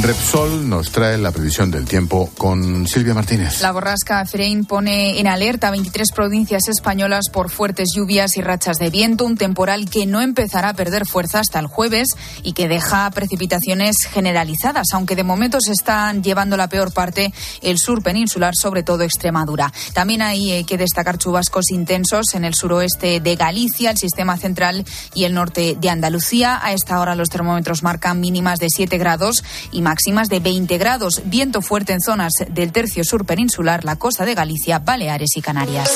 Repsol 0.00 0.68
nos 0.68 0.92
trae 0.92 1.18
la 1.18 1.32
previsión 1.32 1.72
del 1.72 1.84
tiempo 1.84 2.30
con 2.38 2.86
Silvia 2.86 3.14
Martínez. 3.14 3.60
La 3.60 3.72
borrasca 3.72 4.24
Frein 4.26 4.64
pone 4.64 5.18
en 5.18 5.26
alerta 5.26 5.72
23 5.72 6.12
provincias 6.12 6.68
españolas 6.68 7.28
por 7.32 7.50
fuertes 7.50 7.88
lluvias 7.96 8.36
y 8.36 8.40
rachas 8.40 8.78
de 8.78 8.90
viento, 8.90 9.24
un 9.24 9.36
temporal 9.36 9.90
que 9.90 10.06
no 10.06 10.20
empezará 10.20 10.68
a 10.68 10.74
perder 10.74 11.04
fuerza 11.04 11.40
hasta 11.40 11.58
el 11.58 11.66
jueves 11.66 12.08
y 12.44 12.52
que 12.52 12.68
deja 12.68 13.10
precipitaciones 13.10 13.96
generalizadas, 14.08 14.86
aunque 14.92 15.16
de 15.16 15.24
momento 15.24 15.60
se 15.60 15.72
están 15.72 16.22
llevando 16.22 16.56
la 16.56 16.68
peor 16.68 16.92
parte 16.92 17.32
el 17.60 17.78
sur 17.78 18.00
peninsular, 18.00 18.54
sobre 18.54 18.84
todo 18.84 19.02
Extremadura. 19.02 19.72
También 19.94 20.22
hay 20.22 20.52
eh, 20.52 20.64
que 20.64 20.78
destacar 20.78 21.18
chubascos 21.18 21.72
intensos 21.72 22.34
en 22.34 22.44
el 22.44 22.54
suroeste 22.54 23.18
de 23.18 23.34
Galicia, 23.34 23.90
el 23.90 23.98
sistema 23.98 24.36
central 24.36 24.84
y 25.12 25.24
el 25.24 25.34
norte 25.34 25.76
de 25.78 25.90
Andalucía. 25.90 26.60
A 26.62 26.72
esta 26.72 27.00
hora 27.00 27.16
los 27.16 27.30
termómetros 27.30 27.82
marcan 27.82 28.20
mínimas 28.20 28.60
de 28.60 28.68
7 28.70 28.96
grados 28.96 29.42
y 29.72 29.87
máximas 29.88 30.28
de 30.28 30.38
20 30.38 30.76
grados, 30.76 31.22
viento 31.24 31.62
fuerte 31.62 31.94
en 31.94 32.02
zonas 32.02 32.34
del 32.50 32.72
tercio 32.72 33.04
sur 33.04 33.24
peninsular, 33.24 33.86
la 33.86 33.96
costa 33.96 34.26
de 34.26 34.34
Galicia, 34.34 34.80
Baleares 34.80 35.30
y 35.34 35.40
Canarias. 35.40 35.90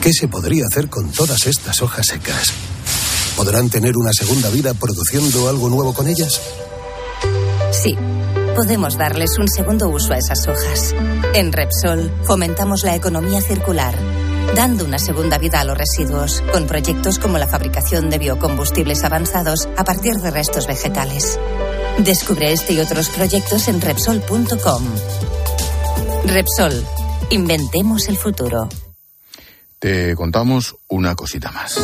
¿Qué 0.00 0.10
se 0.10 0.26
podría 0.26 0.64
hacer 0.64 0.88
con 0.88 1.12
todas 1.12 1.46
estas 1.46 1.82
hojas 1.82 2.06
secas? 2.06 2.46
¿Podrán 3.36 3.68
tener 3.68 3.94
una 3.94 4.10
segunda 4.14 4.48
vida 4.48 4.72
produciendo 4.72 5.50
algo 5.50 5.68
nuevo 5.68 5.92
con 5.92 6.08
ellas? 6.08 6.40
Sí, 7.72 7.94
podemos 8.56 8.96
darles 8.96 9.38
un 9.38 9.48
segundo 9.48 9.90
uso 9.90 10.14
a 10.14 10.16
esas 10.16 10.48
hojas. 10.48 10.94
En 11.34 11.52
Repsol 11.52 12.10
fomentamos 12.24 12.84
la 12.84 12.96
economía 12.96 13.42
circular 13.42 13.94
dando 14.54 14.84
una 14.84 14.98
segunda 14.98 15.38
vida 15.38 15.60
a 15.60 15.64
los 15.64 15.76
residuos, 15.76 16.42
con 16.52 16.66
proyectos 16.66 17.18
como 17.18 17.38
la 17.38 17.46
fabricación 17.46 18.10
de 18.10 18.18
biocombustibles 18.18 19.04
avanzados 19.04 19.68
a 19.76 19.84
partir 19.84 20.14
de 20.14 20.30
restos 20.30 20.66
vegetales. 20.66 21.38
Descubre 21.98 22.52
este 22.52 22.72
y 22.72 22.80
otros 22.80 23.08
proyectos 23.08 23.68
en 23.68 23.80
Repsol.com. 23.80 24.84
Repsol, 26.26 26.84
inventemos 27.30 28.08
el 28.08 28.16
futuro. 28.16 28.68
Te 29.78 30.14
contamos 30.14 30.76
una 30.88 31.14
cosita 31.14 31.50
más. 31.52 31.78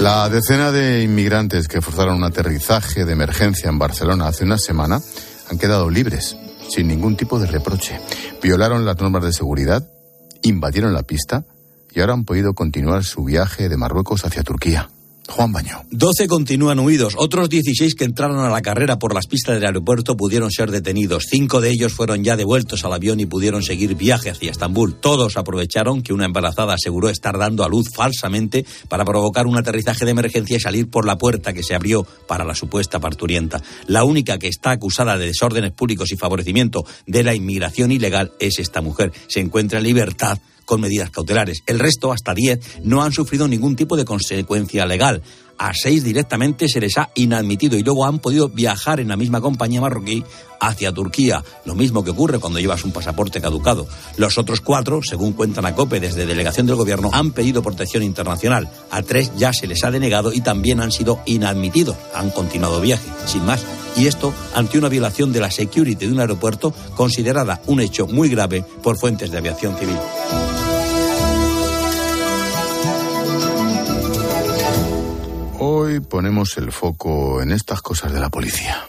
La 0.00 0.28
decena 0.28 0.72
de 0.72 1.02
inmigrantes 1.02 1.68
que 1.68 1.80
forzaron 1.80 2.16
un 2.16 2.24
aterrizaje 2.24 3.04
de 3.04 3.12
emergencia 3.12 3.68
en 3.70 3.78
Barcelona 3.78 4.28
hace 4.28 4.44
una 4.44 4.58
semana 4.58 5.00
han 5.50 5.58
quedado 5.58 5.90
libres, 5.90 6.36
sin 6.68 6.88
ningún 6.88 7.16
tipo 7.16 7.38
de 7.38 7.46
reproche. 7.46 8.00
Violaron 8.42 8.84
las 8.84 9.00
normas 9.00 9.24
de 9.24 9.32
seguridad, 9.32 9.88
invadieron 10.42 10.92
la 10.92 11.02
pista 11.02 11.44
y 11.92 12.00
ahora 12.00 12.12
han 12.12 12.24
podido 12.24 12.54
continuar 12.54 13.04
su 13.04 13.24
viaje 13.24 13.68
de 13.68 13.76
Marruecos 13.76 14.24
hacia 14.24 14.42
Turquía. 14.42 14.90
Juan 15.28 15.52
Baño. 15.52 15.84
12 15.90 16.28
continúan 16.28 16.78
huidos. 16.78 17.14
Otros 17.16 17.48
16 17.48 17.94
que 17.94 18.04
entraron 18.04 18.38
a 18.38 18.50
la 18.50 18.62
carrera 18.62 18.98
por 18.98 19.14
las 19.14 19.26
pistas 19.26 19.54
del 19.56 19.66
aeropuerto 19.66 20.16
pudieron 20.16 20.50
ser 20.50 20.70
detenidos. 20.70 21.24
Cinco 21.30 21.60
de 21.60 21.70
ellos 21.70 21.92
fueron 21.92 22.24
ya 22.24 22.36
devueltos 22.36 22.84
al 22.84 22.92
avión 22.92 23.20
y 23.20 23.26
pudieron 23.26 23.62
seguir 23.62 23.94
viaje 23.94 24.30
hacia 24.30 24.50
Estambul. 24.50 24.94
Todos 24.94 25.36
aprovecharon 25.36 26.02
que 26.02 26.12
una 26.12 26.26
embarazada 26.26 26.74
aseguró 26.74 27.08
estar 27.08 27.38
dando 27.38 27.64
a 27.64 27.68
luz 27.68 27.88
falsamente 27.94 28.64
para 28.88 29.04
provocar 29.04 29.46
un 29.46 29.56
aterrizaje 29.56 30.04
de 30.04 30.12
emergencia 30.12 30.56
y 30.56 30.60
salir 30.60 30.88
por 30.88 31.06
la 31.06 31.18
puerta 31.18 31.52
que 31.52 31.62
se 31.62 31.74
abrió 31.74 32.06
para 32.26 32.44
la 32.44 32.54
supuesta 32.54 33.00
parturienta. 33.00 33.62
La 33.86 34.04
única 34.04 34.38
que 34.38 34.48
está 34.48 34.70
acusada 34.70 35.18
de 35.18 35.26
desórdenes 35.26 35.72
públicos 35.72 36.12
y 36.12 36.16
favorecimiento 36.16 36.84
de 37.06 37.24
la 37.24 37.34
inmigración 37.34 37.90
ilegal 37.90 38.32
es 38.38 38.58
esta 38.58 38.80
mujer. 38.80 39.12
Se 39.28 39.40
encuentra 39.40 39.78
en 39.78 39.84
libertad 39.84 40.38
con 40.66 40.82
medidas 40.82 41.10
cautelares. 41.10 41.62
El 41.64 41.78
resto, 41.78 42.12
hasta 42.12 42.34
10, 42.34 42.82
no 42.82 43.02
han 43.02 43.12
sufrido 43.12 43.48
ningún 43.48 43.76
tipo 43.76 43.96
de 43.96 44.04
consecuencia 44.04 44.84
legal. 44.84 45.22
A 45.58 45.72
seis 45.72 46.04
directamente 46.04 46.68
se 46.68 46.80
les 46.80 46.98
ha 46.98 47.10
inadmitido 47.14 47.78
y 47.78 47.82
luego 47.82 48.04
han 48.04 48.18
podido 48.18 48.48
viajar 48.50 49.00
en 49.00 49.08
la 49.08 49.16
misma 49.16 49.40
compañía 49.40 49.80
marroquí 49.80 50.22
hacia 50.60 50.92
Turquía, 50.92 51.42
lo 51.64 51.74
mismo 51.74 52.04
que 52.04 52.10
ocurre 52.10 52.38
cuando 52.38 52.58
llevas 52.58 52.84
un 52.84 52.92
pasaporte 52.92 53.40
caducado. 53.40 53.86
Los 54.18 54.36
otros 54.36 54.60
cuatro, 54.60 55.00
según 55.02 55.32
cuentan 55.32 55.64
a 55.64 55.74
COPE 55.74 56.00
desde 56.00 56.26
delegación 56.26 56.66
del 56.66 56.76
gobierno, 56.76 57.10
han 57.12 57.32
pedido 57.32 57.62
protección 57.62 58.02
internacional. 58.02 58.68
A 58.90 59.02
tres 59.02 59.32
ya 59.36 59.52
se 59.52 59.66
les 59.66 59.82
ha 59.84 59.90
denegado 59.90 60.32
y 60.32 60.40
también 60.40 60.80
han 60.80 60.92
sido 60.92 61.20
inadmitidos. 61.24 61.96
Han 62.14 62.30
continuado 62.30 62.80
viaje, 62.80 63.08
sin 63.26 63.44
más. 63.44 63.64
Y 63.96 64.08
esto 64.08 64.34
ante 64.54 64.78
una 64.78 64.90
violación 64.90 65.32
de 65.32 65.40
la 65.40 65.50
security 65.50 66.06
de 66.06 66.12
un 66.12 66.20
aeropuerto 66.20 66.74
considerada 66.96 67.62
un 67.66 67.80
hecho 67.80 68.06
muy 68.06 68.28
grave 68.28 68.62
por 68.82 68.98
fuentes 68.98 69.30
de 69.30 69.38
aviación 69.38 69.76
civil. 69.78 69.96
Hoy 75.86 76.00
ponemos 76.00 76.58
el 76.58 76.72
foco 76.72 77.40
en 77.40 77.52
estas 77.52 77.80
cosas 77.80 78.12
de 78.12 78.18
la 78.18 78.28
policía. 78.28 78.88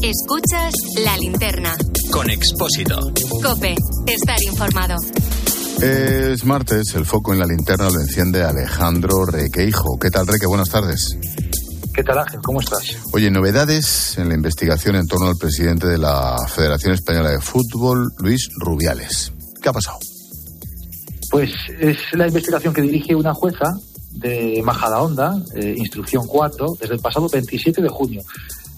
Escuchas 0.00 0.72
la 1.04 1.18
linterna. 1.18 1.76
Con 2.10 2.30
Expósito. 2.30 2.98
Cope, 3.42 3.76
estar 4.06 4.38
informado. 4.42 4.96
Es 5.82 6.46
martes, 6.46 6.94
el 6.94 7.04
foco 7.04 7.34
en 7.34 7.40
la 7.40 7.44
linterna 7.44 7.90
lo 7.90 8.00
enciende 8.00 8.42
Alejandro 8.42 9.26
Requeijo. 9.26 9.98
¿Qué 10.00 10.08
tal, 10.08 10.26
Reque? 10.26 10.46
Buenas 10.46 10.70
tardes. 10.70 11.18
¿Qué 11.92 12.02
tal, 12.02 12.20
Ángel? 12.20 12.40
¿Cómo 12.42 12.60
estás? 12.60 12.96
Oye, 13.12 13.30
novedades 13.30 14.16
en 14.16 14.30
la 14.30 14.34
investigación 14.34 14.96
en 14.96 15.06
torno 15.06 15.26
al 15.26 15.36
presidente 15.36 15.88
de 15.88 15.98
la 15.98 16.38
Federación 16.48 16.94
Española 16.94 17.32
de 17.32 17.40
Fútbol, 17.42 18.12
Luis 18.16 18.48
Rubiales. 18.56 19.30
¿Qué 19.60 19.68
ha 19.68 19.74
pasado? 19.74 19.98
Pues 21.30 21.52
es 21.78 21.98
la 22.14 22.26
investigación 22.26 22.74
que 22.74 22.82
dirige 22.82 23.14
una 23.14 23.32
jueza 23.32 23.72
de 24.10 24.60
Majadahonda, 24.64 25.40
eh, 25.54 25.74
instrucción 25.76 26.26
4, 26.26 26.76
desde 26.80 26.94
el 26.94 27.00
pasado 27.00 27.28
27 27.28 27.80
de 27.80 27.88
junio. 27.88 28.22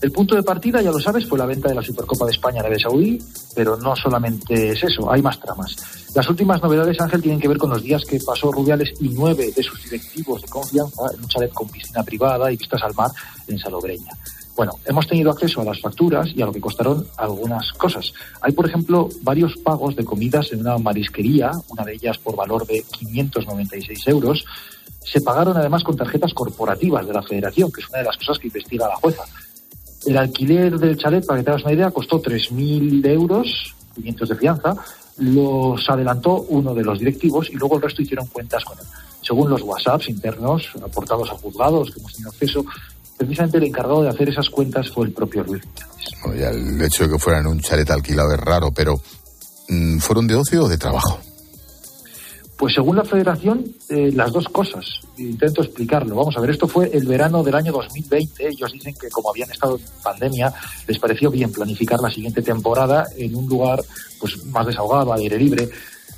El 0.03 0.11
punto 0.11 0.35
de 0.35 0.43
partida, 0.43 0.83
ya 0.83 0.91
lo 0.91 0.99
sabes, 0.99 1.27
fue 1.29 1.39
la 1.39 1.47
venta 1.47 1.69
de 1.69 1.77
la 1.77 1.83
Supercopa 1.83 2.27
de 2.27 2.33
España 2.33 2.59
a 2.59 2.61
Arabia 2.61 2.79
Saudí, 2.81 3.19
pero 3.55 3.77
no 3.77 3.95
solamente 3.95 4.71
es 4.71 4.83
eso, 4.83 5.11
hay 5.11 5.23
más 5.23 5.39
tramas. 5.41 5.77
Las 6.15 6.29
últimas 6.29 6.61
novedades, 6.61 7.01
Ángel, 7.01 7.23
tienen 7.23 7.41
que 7.41 7.49
ver 7.49 7.57
con 7.57 7.71
los 7.71 7.83
días 7.83 8.05
que 8.05 8.19
pasó 8.19 8.51
Rubiales 8.51 8.93
y 9.01 9.11
nueve 9.11 9.53
de 9.55 9.63
sus 9.63 9.83
directivos 9.85 10.43
de 10.43 10.49
confianza 10.49 11.03
en 11.15 11.21
un 11.21 11.29
chalet 11.29 11.53
con 11.53 11.69
piscina 11.69 12.03
privada 12.03 12.53
y 12.53 12.57
vistas 12.57 12.83
al 12.83 12.95
mar 12.95 13.11
en 13.47 13.59
Salobreña. 13.59 14.11
Bueno, 14.55 14.73
hemos 14.85 15.07
tenido 15.07 15.31
acceso 15.31 15.63
a 15.63 15.65
las 15.65 15.81
facturas 15.81 16.29
y 16.35 16.43
a 16.43 16.47
lo 16.47 16.53
que 16.53 16.61
costaron 16.61 17.07
algunas 17.17 17.73
cosas. 17.73 18.13
Hay, 18.43 18.53
por 18.53 18.67
ejemplo, 18.67 19.09
varios 19.23 19.57
pagos 19.57 19.97
de 19.97 20.05
comidas 20.05 20.53
en 20.53 20.61
una 20.61 20.77
marisquería, 20.79 21.53
una 21.69 21.85
de 21.85 21.95
ellas 21.95 22.19
por 22.19 22.37
valor 22.37 22.67
de 22.67 22.83
596 22.83 24.09
euros. 24.09 24.45
Se 25.01 25.23
pagaron 25.23 25.57
además 25.57 25.83
con 25.83 25.97
tarjetas 25.97 26.35
corporativas 26.35 27.07
de 27.07 27.15
la 27.15 27.23
Federación, 27.23 27.73
que 27.73 27.81
es 27.81 27.89
una 27.89 27.99
de 27.99 28.05
las 28.05 28.17
cosas 28.19 28.39
que 28.39 28.49
investiga 28.49 28.89
la 28.89 28.97
jueza. 28.97 29.25
El 30.05 30.19
alquiler 30.19 30.79
del 30.79 30.99
chalet, 30.99 31.25
para 31.25 31.41
que 31.41 31.45
te 31.45 31.51
hagas 31.51 31.65
una 31.65 31.73
idea, 31.73 31.91
costó 31.91 32.21
3.000 32.21 33.07
euros, 33.07 33.75
500 33.95 34.29
de 34.29 34.37
fianza. 34.37 34.75
Los 35.19 35.89
adelantó 35.89 36.43
uno 36.49 36.75
de 36.75 36.83
los 36.83 36.99
directivos 36.99 37.49
y 37.51 37.55
luego 37.55 37.77
el 37.77 37.83
resto 37.83 38.03
hicieron 38.03 38.27
cuentas 38.27 38.65
con 38.65 38.79
él. 38.79 38.85
Según 39.23 39.49
los 39.49 39.63
WhatsApps 39.63 40.09
internos 40.09 40.69
aportados 40.83 41.31
a 41.31 41.35
juzgados 41.35 41.91
que 41.91 42.01
hemos 42.01 42.13
tenido 42.13 42.31
acceso, 42.31 42.65
precisamente 43.25 43.59
el 43.59 43.65
encargado 43.65 44.03
de 44.03 44.09
hacer 44.09 44.29
esas 44.29 44.49
cuentas 44.51 44.91
fue 44.91 45.07
el 45.07 45.13
propio 45.13 45.45
Luis 45.45 45.63
Bueno, 46.23 46.41
ya 46.41 46.51
el 46.51 46.81
hecho 46.83 47.05
de 47.05 47.11
que 47.11 47.19
fueran 47.19 47.47
un 47.47 47.61
chalet 47.61 47.91
alquilado 47.91 48.33
es 48.33 48.41
raro, 48.41 48.71
pero 48.73 49.01
mm, 49.69 49.99
¿fueron 49.99 50.27
de 50.27 50.35
ocio 50.35 50.65
o 50.65 50.69
de 50.69 50.79
trabajo? 50.79 51.19
Pues 52.57 52.75
según 52.75 52.95
la 52.95 53.05
federación, 53.05 53.65
eh, 53.89 54.13
las 54.13 54.31
dos 54.31 54.49
cosas. 54.49 54.85
Intento 55.19 55.63
explicarlo. 55.63 56.15
Vamos 56.15 56.37
a 56.37 56.41
ver, 56.41 56.51
esto 56.51 56.69
fue 56.69 56.89
el 56.93 57.09
verano 57.09 57.43
del 57.43 57.57
año 57.57 57.73
2020. 57.73 58.47
Ellos 58.47 58.71
dicen 58.73 58.95
que 58.95 59.09
como 59.09 59.31
habían 59.31 59.51
estado 59.51 59.79
en 59.79 59.85
pandemia, 60.01 60.55
les 60.87 60.99
pareció 61.01 61.29
bien 61.29 61.51
planificar 61.51 61.99
la 62.01 62.09
siguiente 62.09 62.41
temporada 62.41 63.09
en 63.17 63.35
un 63.35 63.49
lugar 63.49 63.83
pues 64.21 64.45
más 64.47 64.65
desahogado, 64.65 65.13
al 65.13 65.21
aire 65.23 65.39
libre. 65.39 65.69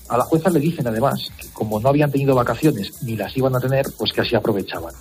A 0.09 0.19
la 0.19 0.25
jueza 0.25 0.51
le 0.51 0.61
dicen 0.61 0.87
además 0.87 1.31
que 1.41 1.49
como 1.49 1.81
no 1.81 1.89
habían 1.89 2.11
tenido 2.13 2.35
vacaciones 2.35 3.03
ni 3.03 3.17
las 3.17 3.35
iban 3.39 3.57
a 3.57 3.61
tener, 3.61 3.87
pues 3.97 4.13
que 4.13 4.21
así 4.21 4.35
aprovechaban. 4.35 4.93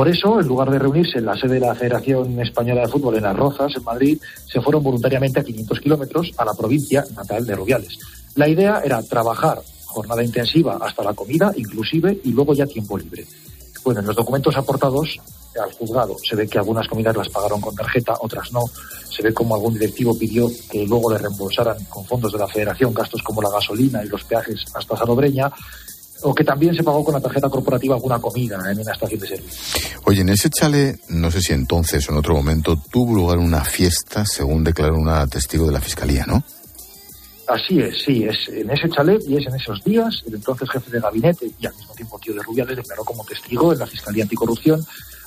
Por 0.00 0.08
eso, 0.08 0.40
en 0.40 0.48
lugar 0.48 0.70
de 0.70 0.78
reunirse 0.78 1.18
en 1.18 1.26
la 1.26 1.36
sede 1.36 1.56
de 1.56 1.60
la 1.60 1.74
Federación 1.74 2.40
Española 2.40 2.80
de 2.80 2.88
Fútbol 2.88 3.16
en 3.16 3.22
Las 3.22 3.36
Rozas, 3.36 3.76
en 3.76 3.84
Madrid, 3.84 4.18
se 4.46 4.58
fueron 4.62 4.82
voluntariamente 4.82 5.40
a 5.40 5.44
500 5.44 5.78
kilómetros 5.78 6.32
a 6.38 6.46
la 6.46 6.54
provincia 6.54 7.04
natal 7.14 7.44
de 7.44 7.54
Rubiales. 7.54 7.98
La 8.34 8.48
idea 8.48 8.80
era 8.82 9.02
trabajar 9.02 9.60
jornada 9.84 10.24
intensiva 10.24 10.78
hasta 10.80 11.04
la 11.04 11.12
comida, 11.12 11.52
inclusive, 11.54 12.18
y 12.24 12.32
luego 12.32 12.54
ya 12.54 12.64
tiempo 12.64 12.96
libre. 12.96 13.26
Bueno, 13.84 14.00
en 14.00 14.06
los 14.06 14.16
documentos 14.16 14.56
aportados 14.56 15.20
al 15.62 15.72
juzgado 15.72 16.16
se 16.26 16.34
ve 16.34 16.48
que 16.48 16.56
algunas 16.56 16.88
comidas 16.88 17.14
las 17.14 17.28
pagaron 17.28 17.60
con 17.60 17.74
tarjeta, 17.74 18.14
otras 18.22 18.50
no. 18.52 18.64
Se 19.14 19.22
ve 19.22 19.34
como 19.34 19.54
algún 19.54 19.74
directivo 19.74 20.18
pidió 20.18 20.48
que 20.70 20.86
luego 20.86 21.12
le 21.12 21.18
reembolsaran 21.18 21.76
con 21.90 22.06
fondos 22.06 22.32
de 22.32 22.38
la 22.38 22.48
federación 22.48 22.94
gastos 22.94 23.22
como 23.22 23.42
la 23.42 23.50
gasolina 23.50 24.02
y 24.02 24.08
los 24.08 24.24
peajes 24.24 24.64
hasta 24.74 24.96
Salobreña 24.96 25.52
o 26.22 26.34
que 26.34 26.44
también 26.44 26.74
se 26.74 26.82
pagó 26.82 27.04
con 27.04 27.14
la 27.14 27.20
tarjeta 27.20 27.48
corporativa 27.48 27.94
alguna 27.94 28.18
comida 28.18 28.58
en 28.70 28.78
una 28.80 28.92
estación 28.92 29.20
de 29.20 29.26
servicio. 29.26 30.00
Oye, 30.04 30.20
en 30.22 30.28
ese 30.30 30.50
chale, 30.50 30.98
no 31.08 31.30
sé 31.30 31.40
si 31.40 31.52
entonces 31.52 32.08
o 32.08 32.12
en 32.12 32.18
otro 32.18 32.34
momento, 32.34 32.76
tuvo 32.90 33.14
lugar 33.14 33.38
una 33.38 33.64
fiesta, 33.64 34.24
según 34.24 34.64
declaró 34.64 34.96
una 34.96 35.26
testigo 35.26 35.66
de 35.66 35.72
la 35.72 35.80
Fiscalía, 35.80 36.24
¿no? 36.26 36.42
Así 37.50 37.80
es, 37.80 38.02
sí, 38.04 38.22
es 38.22 38.48
en 38.48 38.70
ese 38.70 38.88
chalet 38.88 39.20
y 39.26 39.36
es 39.36 39.44
en 39.44 39.56
esos 39.56 39.82
días. 39.82 40.22
El 40.24 40.36
entonces 40.36 40.70
jefe 40.70 40.88
de 40.88 41.00
gabinete 41.00 41.50
y 41.58 41.66
al 41.66 41.74
mismo 41.74 41.94
tiempo 41.94 42.16
tío 42.20 42.32
de 42.32 42.42
Rubiales 42.42 42.76
declaró 42.76 43.02
como 43.02 43.24
testigo 43.24 43.72
en 43.72 43.80
la 43.80 43.86
Fiscalía 43.88 44.22
Anticorrupción. 44.22 44.80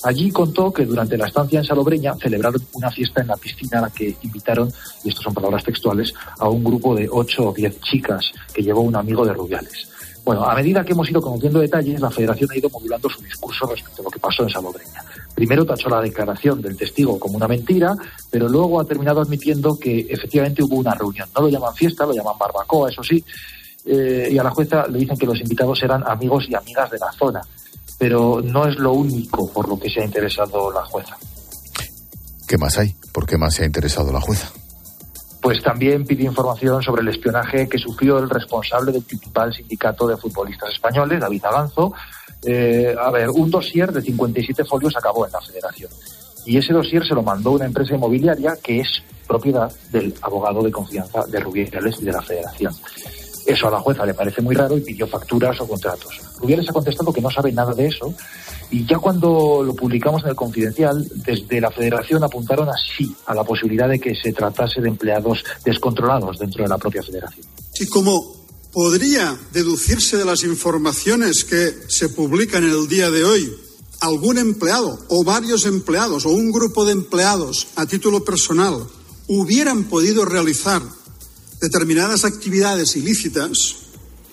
Allí 0.04 0.32
contó 0.32 0.72
que 0.72 0.86
durante 0.86 1.18
la 1.18 1.28
estancia 1.28 1.60
en 1.60 1.66
Salobreña 1.66 2.16
celebraron 2.22 2.66
una 2.74 2.90
fiesta 2.92 3.22
en 3.22 3.28
la 3.28 3.36
piscina 3.36 3.80
a 3.80 3.82
la 3.84 3.90
que 3.90 4.16
invitaron, 4.22 4.72
y 5.04 5.10
estas 5.10 5.24
son 5.24 5.34
palabras 5.34 5.66
textuales, 5.66 6.14
a 6.40 6.48
un 6.48 6.64
grupo 6.64 6.96
de 6.96 7.10
ocho 7.12 7.50
o 7.50 7.54
diez 7.54 7.80
chicas 7.82 8.32
que 8.54 8.64
llevó 8.64 8.82
un 8.82 8.96
amigo 8.96 9.26
de 9.26 9.34
Rubiales. 9.34 9.90
Bueno, 10.24 10.46
a 10.46 10.56
medida 10.56 10.86
que 10.86 10.94
hemos 10.94 11.10
ido 11.10 11.22
conociendo 11.22 11.60
detalles, 11.60 12.00
la 12.00 12.10
Federación 12.10 12.50
ha 12.52 12.58
ido 12.58 12.70
modulando 12.70 13.10
su 13.10 13.22
discurso 13.22 13.66
respecto 13.66 14.02
a 14.02 14.06
lo 14.06 14.10
que 14.10 14.20
pasó 14.20 14.44
en 14.44 14.50
Salobreña. 14.50 15.04
Primero 15.36 15.66
tachó 15.66 15.90
la 15.90 16.02
declaración 16.02 16.62
del 16.62 16.78
testigo 16.78 17.20
como 17.20 17.36
una 17.36 17.48
mentira, 17.48 17.94
pero 18.32 18.48
luego 18.48 18.80
ha 18.80 18.86
terminado 18.86 19.22
admitiendo 19.22 19.78
que 19.78 20.08
efectivamente 20.10 20.64
hubo 20.64 20.78
una 20.78 20.94
reunión. 20.94 21.28
No 21.36 21.42
lo 21.42 21.50
llaman 21.50 21.76
fiesta, 21.76 22.06
lo 22.06 22.14
llaman 22.14 22.38
barbacoa, 22.40 22.90
eso 22.90 23.04
sí, 23.04 23.24
eh, 23.86 24.30
y 24.32 24.38
a 24.38 24.44
la 24.44 24.52
jueza 24.52 24.88
le 24.88 25.00
dicen 25.00 25.18
que 25.18 25.26
los 25.26 25.42
invitados 25.42 25.84
eran 25.84 26.04
amigos 26.08 26.46
y 26.48 26.56
amigas 26.56 26.90
de 26.90 27.00
la 27.00 27.12
zona. 27.12 27.42
pero 28.00 28.42
no 28.44 28.68
es 28.68 28.76
lo 28.80 28.92
único 28.92 29.50
por 29.54 29.70
lo 29.70 29.80
que 29.80 29.90
se 29.90 30.02
ha 30.02 30.06
interesado 30.06 30.72
la 30.72 30.84
jueza. 30.84 31.16
¿Qué 32.48 32.58
más 32.58 32.78
hay? 32.78 32.96
¿Por 33.14 33.26
qué 33.26 33.38
más 33.38 33.54
se 33.54 33.64
ha 33.64 33.66
interesado 33.66 34.12
la 34.12 34.20
jueza? 34.20 34.52
Pues 35.44 35.62
también 35.62 36.06
pidió 36.06 36.26
información 36.26 36.82
sobre 36.82 37.02
el 37.02 37.10
espionaje 37.10 37.68
que 37.68 37.78
sufrió 37.78 38.18
el 38.18 38.30
responsable 38.30 38.94
del 38.94 39.04
principal 39.04 39.54
sindicato 39.54 40.08
de 40.08 40.16
futbolistas 40.16 40.72
españoles, 40.72 41.20
David 41.20 41.44
Avanzo. 41.44 41.94
Eh, 42.46 42.96
a 42.98 43.12
ver, 43.12 43.30
un 43.30 43.52
dossier 43.52 43.92
de 43.92 44.02
57 44.02 44.64
folios 44.64 44.96
acabó 44.96 45.26
en 45.26 45.34
la 45.34 45.42
federación. 45.42 45.92
Y 46.46 46.58
ese 46.58 46.72
dossier 46.72 47.06
se 47.06 47.14
lo 47.14 47.24
mandó 47.24 47.52
una 47.52 47.66
empresa 47.66 47.94
inmobiliaria 47.94 48.54
que 48.64 48.80
es 48.80 49.04
propiedad 49.28 49.70
del 49.92 50.14
abogado 50.22 50.64
de 50.64 50.72
confianza 50.72 51.26
de 51.26 51.40
Rubiales 51.42 51.98
y 52.00 52.06
de 52.06 52.12
la 52.14 52.22
federación. 52.22 52.74
Eso 53.46 53.68
a 53.68 53.72
la 53.72 53.80
jueza 53.80 54.06
le 54.06 54.14
parece 54.14 54.42
muy 54.42 54.56
raro 54.56 54.78
y 54.78 54.82
pidió 54.82 55.08
facturas 55.08 55.60
o 55.60 55.68
contratos. 55.68 56.22
Rubiales 56.40 56.70
ha 56.70 56.74
contestado 56.74 57.12
que 57.12 57.22
no 57.22 57.30
sabe 57.30 57.52
nada 57.52 57.74
de 57.74 57.88
eso 57.88 58.14
y 58.72 58.86
ya 58.86 58.98
cuando 58.98 59.62
lo 59.64 59.76
publicamos 59.76 60.24
en 60.24 60.30
el 60.30 60.36
Confidencial, 60.36 61.08
desde 61.16 61.62
la 61.62 61.70
Federación 61.70 62.24
apuntaron 62.24 62.70
así 62.70 63.16
a 63.26 63.36
la 63.36 63.44
posibilidad 63.44 63.88
de 63.88 64.00
que 64.00 64.16
se 64.16 64.34
tratase 64.34 64.82
de 64.82 64.90
empleados 64.90 65.44
descontrolados 65.64 66.40
dentro 66.40 66.64
de 66.64 66.70
la 66.70 66.78
propia 66.78 67.04
Federación. 67.04 67.46
Y 67.80 67.88
como 67.88 68.44
podría 68.72 69.38
deducirse 69.52 70.18
de 70.18 70.26
las 70.26 70.44
informaciones 70.44 71.46
que 71.46 71.72
se 71.88 72.10
publican 72.10 72.64
en 72.64 72.72
el 72.72 72.88
día 72.88 73.12
de 73.12 73.24
hoy, 73.24 73.54
algún 74.00 74.38
empleado 74.38 75.00
o 75.10 75.24
varios 75.24 75.66
empleados 75.66 76.26
o 76.26 76.30
un 76.30 76.52
grupo 76.52 76.84
de 76.84 76.94
empleados 76.94 77.68
a 77.76 77.86
título 77.86 78.24
personal 78.24 78.86
hubieran 79.28 79.86
podido 79.86 80.26
realizar 80.26 80.82
determinadas 81.64 82.26
actividades 82.26 82.98
ilícitas 82.98 83.78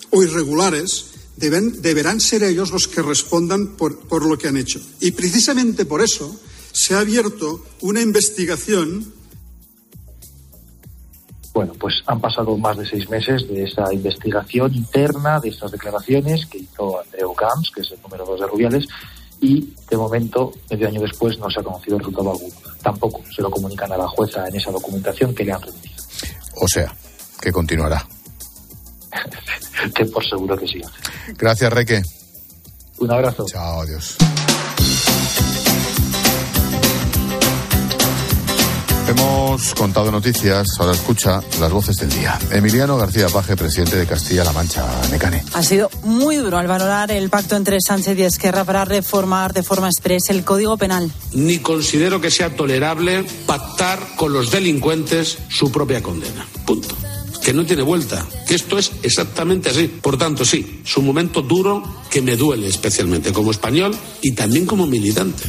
o 0.09 0.21
irregulares, 0.21 1.05
deben, 1.37 1.81
deberán 1.81 2.19
ser 2.19 2.43
ellos 2.43 2.71
los 2.71 2.89
que 2.89 3.01
respondan 3.01 3.77
por, 3.77 3.99
por 3.99 4.25
lo 4.25 4.37
que 4.37 4.49
han 4.49 4.57
hecho. 4.57 4.81
Y 4.99 5.11
precisamente 5.11 5.85
por 5.85 6.01
eso 6.01 6.37
se 6.73 6.93
ha 6.93 6.99
abierto 6.99 7.65
una 7.79 8.01
investigación 8.01 9.13
bueno, 11.53 11.73
pues 11.77 11.95
han 12.07 12.21
pasado 12.21 12.57
más 12.57 12.77
de 12.77 12.85
seis 12.85 13.09
meses 13.09 13.45
de 13.47 13.63
esa 13.63 13.93
investigación 13.93 14.73
interna, 14.73 15.37
de 15.39 15.49
estas 15.49 15.69
declaraciones 15.69 16.45
que 16.45 16.59
hizo 16.59 17.01
Andreu 17.01 17.33
Camps, 17.33 17.71
que 17.75 17.81
es 17.81 17.91
el 17.91 18.01
número 18.01 18.25
dos 18.25 18.39
de 18.39 18.47
Rubiales, 18.47 18.87
y 19.41 19.73
de 19.89 19.97
momento, 19.97 20.53
medio 20.69 20.87
año 20.87 21.01
después, 21.01 21.37
no 21.39 21.49
se 21.49 21.59
ha 21.59 21.63
conocido 21.63 21.97
resultado 21.97 22.31
alguno. 22.31 22.55
Tampoco 22.81 23.21
se 23.35 23.41
lo 23.41 23.51
comunican 23.51 23.91
a 23.91 23.97
la 23.97 24.07
jueza 24.07 24.47
en 24.47 24.55
esa 24.55 24.71
documentación 24.71 25.35
que 25.35 25.43
le 25.43 25.51
han 25.51 25.61
remitido. 25.61 26.01
O 26.55 26.67
sea, 26.69 26.95
que 27.41 27.51
continuará. 27.51 28.05
que 29.95 30.05
por 30.05 30.23
seguro 30.23 30.55
que 30.57 30.67
sí. 30.67 30.81
Gracias, 31.37 31.73
Reque. 31.73 32.01
Un 32.99 33.11
abrazo. 33.11 33.45
Chao, 33.47 33.81
adiós. 33.81 34.17
Hemos 39.07 39.73
contado 39.73 40.09
noticias, 40.09 40.67
ahora 40.79 40.93
escucha 40.93 41.41
las 41.59 41.69
voces 41.69 41.97
del 41.97 42.09
día. 42.09 42.39
Emiliano 42.51 42.97
García 42.97 43.27
Paje, 43.27 43.57
presidente 43.57 43.97
de 43.97 44.05
Castilla-La 44.05 44.53
Mancha, 44.53 44.85
Necane. 45.11 45.43
Ha 45.53 45.63
sido 45.63 45.89
muy 46.03 46.37
duro 46.37 46.57
al 46.57 46.67
valorar 46.67 47.11
el 47.11 47.29
pacto 47.29 47.57
entre 47.57 47.79
Sánchez 47.81 48.17
y 48.17 48.23
Esquerra 48.23 48.63
para 48.63 48.85
reformar 48.85 49.51
de 49.51 49.63
forma 49.63 49.87
expresa 49.87 50.31
el 50.31 50.45
Código 50.45 50.77
Penal. 50.77 51.11
Ni 51.33 51.57
considero 51.57 52.21
que 52.21 52.31
sea 52.31 52.55
tolerable 52.55 53.25
pactar 53.45 53.99
con 54.15 54.31
los 54.31 54.49
delincuentes 54.49 55.39
su 55.49 55.71
propia 55.71 56.01
condena. 56.01 56.45
Punto 56.65 56.95
que 57.43 57.53
no 57.53 57.65
tiene 57.65 57.81
vuelta, 57.81 58.25
que 58.47 58.55
esto 58.55 58.77
es 58.77 58.91
exactamente 59.03 59.69
así. 59.69 59.87
Por 59.87 60.17
tanto, 60.17 60.45
sí, 60.45 60.81
es 60.85 60.97
un 60.97 61.05
momento 61.05 61.41
duro 61.41 61.83
que 62.09 62.21
me 62.21 62.35
duele 62.35 62.67
especialmente 62.67 63.33
como 63.33 63.51
español 63.51 63.95
y 64.21 64.31
también 64.33 64.65
como 64.65 64.85
militante. 64.85 65.43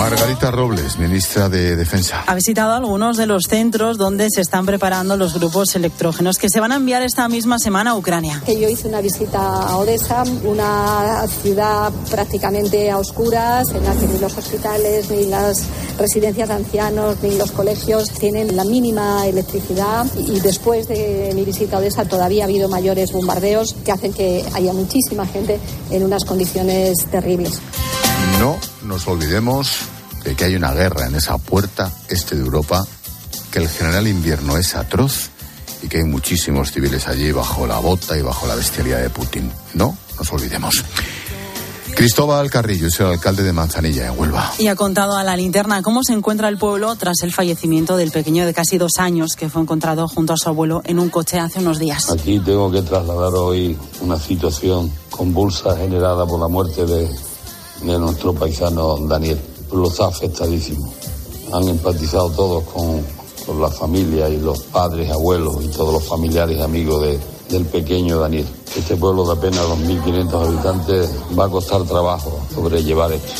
Margarita 0.00 0.50
Robles, 0.50 0.98
ministra 0.98 1.50
de 1.50 1.76
Defensa. 1.76 2.24
Ha 2.26 2.34
visitado 2.34 2.72
algunos 2.72 3.18
de 3.18 3.26
los 3.26 3.42
centros 3.46 3.98
donde 3.98 4.28
se 4.30 4.40
están 4.40 4.64
preparando 4.64 5.14
los 5.18 5.34
grupos 5.34 5.76
electrógenos 5.76 6.38
que 6.38 6.48
se 6.48 6.58
van 6.58 6.72
a 6.72 6.76
enviar 6.76 7.02
esta 7.02 7.28
misma 7.28 7.58
semana 7.58 7.90
a 7.90 7.96
Ucrania. 7.96 8.42
Que 8.46 8.58
yo 8.58 8.66
hice 8.66 8.88
una 8.88 9.02
visita 9.02 9.38
a 9.38 9.76
Odessa, 9.76 10.24
una 10.44 11.26
ciudad 11.42 11.92
prácticamente 12.10 12.90
a 12.90 12.96
oscuras, 12.96 13.68
en 13.74 13.84
la 13.84 13.92
que 13.92 14.06
ni 14.06 14.18
los 14.18 14.38
hospitales, 14.38 15.10
ni 15.10 15.26
las 15.26 15.64
residencias 15.98 16.48
de 16.48 16.54
ancianos, 16.54 17.16
ni 17.22 17.36
los 17.36 17.50
colegios 17.50 18.08
tienen 18.08 18.56
la 18.56 18.64
mínima 18.64 19.26
electricidad. 19.26 20.06
Y 20.16 20.40
después 20.40 20.88
de 20.88 21.32
mi 21.34 21.44
visita 21.44 21.76
a 21.76 21.80
Odessa 21.80 22.06
todavía 22.06 22.44
ha 22.44 22.46
habido 22.46 22.70
mayores 22.70 23.12
bombardeos 23.12 23.76
que 23.84 23.92
hacen 23.92 24.14
que 24.14 24.46
haya 24.54 24.72
muchísima 24.72 25.26
gente 25.26 25.60
en 25.90 26.04
unas 26.04 26.24
condiciones 26.24 27.04
terribles. 27.10 27.60
No 28.40 28.58
nos 28.84 29.06
olvidemos 29.06 29.70
de 30.24 30.34
que 30.34 30.46
hay 30.46 30.56
una 30.56 30.72
guerra 30.72 31.06
en 31.06 31.14
esa 31.14 31.36
puerta 31.36 31.92
este 32.08 32.36
de 32.36 32.40
Europa, 32.40 32.86
que 33.52 33.58
el 33.58 33.68
general 33.68 34.08
invierno 34.08 34.56
es 34.56 34.74
atroz 34.76 35.28
y 35.82 35.88
que 35.88 35.98
hay 35.98 36.04
muchísimos 36.04 36.72
civiles 36.72 37.06
allí 37.06 37.32
bajo 37.32 37.66
la 37.66 37.78
bota 37.80 38.16
y 38.16 38.22
bajo 38.22 38.46
la 38.46 38.54
bestialidad 38.54 39.02
de 39.02 39.10
Putin. 39.10 39.52
No 39.74 39.94
nos 40.16 40.32
olvidemos. 40.32 40.82
Cristóbal 41.94 42.50
Carrillo 42.50 42.86
es 42.86 42.98
el 43.00 43.08
alcalde 43.08 43.42
de 43.42 43.52
Manzanilla, 43.52 44.06
en 44.06 44.18
Huelva. 44.18 44.52
Y 44.58 44.68
ha 44.68 44.74
contado 44.74 45.18
a 45.18 45.22
la 45.22 45.36
linterna 45.36 45.82
cómo 45.82 46.02
se 46.02 46.14
encuentra 46.14 46.48
el 46.48 46.56
pueblo 46.56 46.96
tras 46.96 47.22
el 47.22 47.34
fallecimiento 47.34 47.98
del 47.98 48.10
pequeño 48.10 48.46
de 48.46 48.54
casi 48.54 48.78
dos 48.78 48.92
años 48.96 49.36
que 49.36 49.50
fue 49.50 49.60
encontrado 49.60 50.08
junto 50.08 50.32
a 50.32 50.38
su 50.38 50.48
abuelo 50.48 50.80
en 50.86 50.98
un 50.98 51.10
coche 51.10 51.38
hace 51.38 51.58
unos 51.58 51.78
días. 51.78 52.08
Aquí 52.10 52.40
tengo 52.40 52.70
que 52.70 52.80
trasladar 52.80 53.34
hoy 53.34 53.76
una 54.00 54.18
situación 54.18 54.90
convulsa 55.10 55.76
generada 55.76 56.24
por 56.24 56.40
la 56.40 56.48
muerte 56.48 56.86
de, 56.86 57.10
de 57.82 57.98
nuestro 57.98 58.32
paisano 58.32 58.96
Daniel. 58.98 59.38
Lo 59.72 59.88
está 59.88 60.06
afectadísimo. 60.06 60.92
Han 61.52 61.68
empatizado 61.68 62.30
todos 62.30 62.64
con, 62.64 63.02
con, 63.46 63.60
la 63.60 63.68
familia 63.68 64.28
y 64.28 64.38
los 64.38 64.62
padres, 64.64 65.10
abuelos 65.10 65.64
y 65.64 65.68
todos 65.68 65.92
los 65.92 66.04
familiares 66.04 66.58
y 66.58 66.60
amigos 66.60 67.02
de, 67.02 67.18
del 67.50 67.66
pequeño 67.66 68.18
Daniel. 68.18 68.46
Este 68.76 68.96
pueblo 68.96 69.24
de 69.24 69.32
apenas 69.32 69.66
2.500 69.66 70.46
habitantes 70.46 71.10
va 71.38 71.46
a 71.46 71.48
costar 71.48 71.82
trabajo 71.84 72.40
sobrellevar 72.54 73.12
esto. 73.12 73.32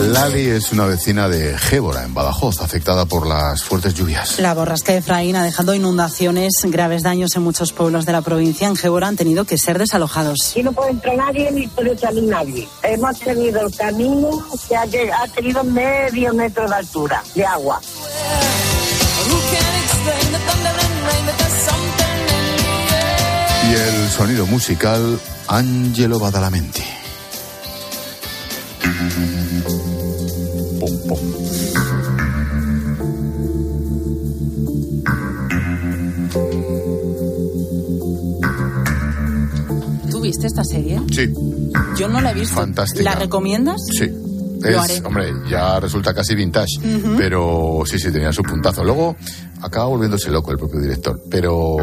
Lali 0.00 0.48
es 0.48 0.72
una 0.72 0.86
vecina 0.86 1.28
de 1.28 1.56
Gébora, 1.56 2.04
en 2.04 2.14
Badajoz, 2.14 2.60
afectada 2.60 3.06
por 3.06 3.26
las 3.26 3.62
fuertes 3.62 3.94
lluvias. 3.94 4.38
La 4.38 4.54
borrasca 4.54 4.92
de 4.92 4.98
Efraín 4.98 5.36
ha 5.36 5.44
dejado 5.44 5.74
inundaciones, 5.74 6.52
graves 6.64 7.02
daños 7.02 7.34
en 7.36 7.42
muchos 7.42 7.72
pueblos 7.72 8.04
de 8.04 8.12
la 8.12 8.20
provincia. 8.20 8.66
En 8.66 8.76
Gébora 8.76 9.08
han 9.08 9.16
tenido 9.16 9.44
que 9.44 9.56
ser 9.56 9.78
desalojados. 9.78 10.56
Y 10.56 10.62
no 10.62 10.72
puede 10.72 10.90
entrar 10.90 11.16
nadie 11.16 11.50
ni 11.52 11.66
puede 11.68 11.96
salir 11.96 12.24
nadie. 12.24 12.68
Hemos 12.82 13.18
tenido 13.18 13.66
el 13.66 13.74
camino 13.74 14.44
que 14.68 14.76
ha, 14.76 14.82
ha 14.82 15.28
tenido 15.28 15.64
medio 15.64 16.34
metro 16.34 16.68
de 16.68 16.74
altura 16.74 17.22
de 17.34 17.44
agua. 17.44 17.80
Y 23.70 23.74
el 23.74 24.10
sonido 24.10 24.46
musical, 24.46 25.18
Angelo 25.48 26.18
Badalamenti. 26.18 26.93
Pum, 30.80 30.98
pum. 31.06 31.18
¿Tú 40.10 40.20
viste 40.22 40.46
esta 40.46 40.64
serie? 40.64 41.02
Sí. 41.10 41.32
Yo 41.98 42.08
no 42.08 42.20
la 42.22 42.30
he 42.30 42.34
visto. 42.34 42.54
Fantástica. 42.54 43.04
¿La 43.04 43.14
recomiendas? 43.14 43.82
Sí. 43.98 44.10
Es, 44.64 45.02
hombre, 45.04 45.32
ya 45.48 45.78
resulta 45.80 46.14
casi 46.14 46.34
vintage, 46.34 46.78
Ujú. 46.78 47.14
pero 47.16 47.82
sí, 47.86 47.98
sí, 47.98 48.10
tenía 48.10 48.32
su 48.32 48.42
puntazo. 48.42 48.82
Luego 48.84 49.16
acaba 49.62 49.86
volviéndose 49.86 50.30
loco 50.30 50.50
el 50.52 50.58
propio 50.58 50.78
director, 50.80 51.22
pero 51.30 51.76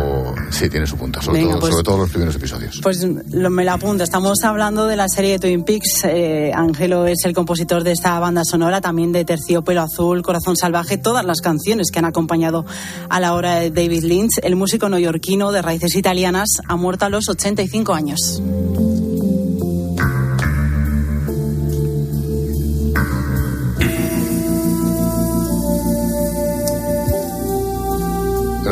sí, 0.51 0.69
tiene 0.69 0.85
su 0.85 0.97
punto, 0.97 1.21
sobre, 1.21 1.39
Venga, 1.39 1.51
todo, 1.53 1.59
pues- 1.61 1.71
sobre 1.71 1.83
todo 1.83 1.97
los 1.97 2.09
primeros 2.09 2.35
episodios. 2.35 2.79
Pues 2.83 3.03
lo, 3.31 3.49
me 3.49 3.63
la 3.65 3.73
apunto. 3.73 4.03
Estamos 4.03 4.43
hablando 4.43 4.85
de 4.87 4.95
la 4.95 5.07
serie 5.07 5.31
de 5.33 5.39
Twin 5.39 5.63
Peaks. 5.63 6.03
Eh, 6.05 6.51
Ángelo 6.53 7.07
es 7.07 7.19
el 7.25 7.33
compositor 7.33 7.83
de 7.83 7.91
esta 7.93 8.19
banda 8.19 8.43
sonora, 8.45 8.81
también 8.81 9.11
de 9.11 9.25
Terciopelo 9.25 9.81
Azul, 9.81 10.21
Corazón 10.21 10.55
Salvaje, 10.57 10.97
todas 10.97 11.25
las 11.25 11.41
canciones 11.41 11.89
que 11.91 11.99
han 11.99 12.05
acompañado 12.05 12.65
a 13.09 13.19
la 13.19 13.33
obra 13.33 13.55
de 13.55 13.71
David 13.71 14.03
Lynch. 14.03 14.39
El 14.43 14.55
músico 14.55 14.89
neoyorquino 14.89 15.51
de 15.51 15.61
raíces 15.61 15.95
italianas 15.95 16.49
ha 16.67 16.75
muerto 16.75 17.05
a 17.05 17.09
los 17.09 17.27
85 17.29 17.93
años. 17.93 18.41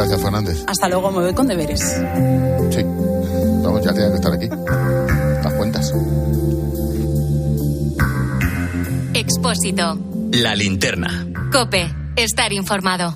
Gracias, 0.09 0.25
Fernández. 0.25 0.63
Hasta 0.65 0.89
luego, 0.89 1.11
me 1.11 1.19
voy 1.19 1.33
con 1.35 1.45
deberes. 1.45 1.81
Sí. 1.81 2.83
Vamos, 3.63 3.83
ya 3.85 3.93
tenía 3.93 4.09
que 4.09 4.15
estar 4.15 4.33
aquí. 4.33 4.49
Las 5.43 5.53
cuentas. 5.53 5.93
Expósito. 9.13 9.99
La 10.31 10.55
linterna. 10.55 11.27
Cope. 11.51 11.93
Estar 12.15 12.51
informado. 12.53 13.13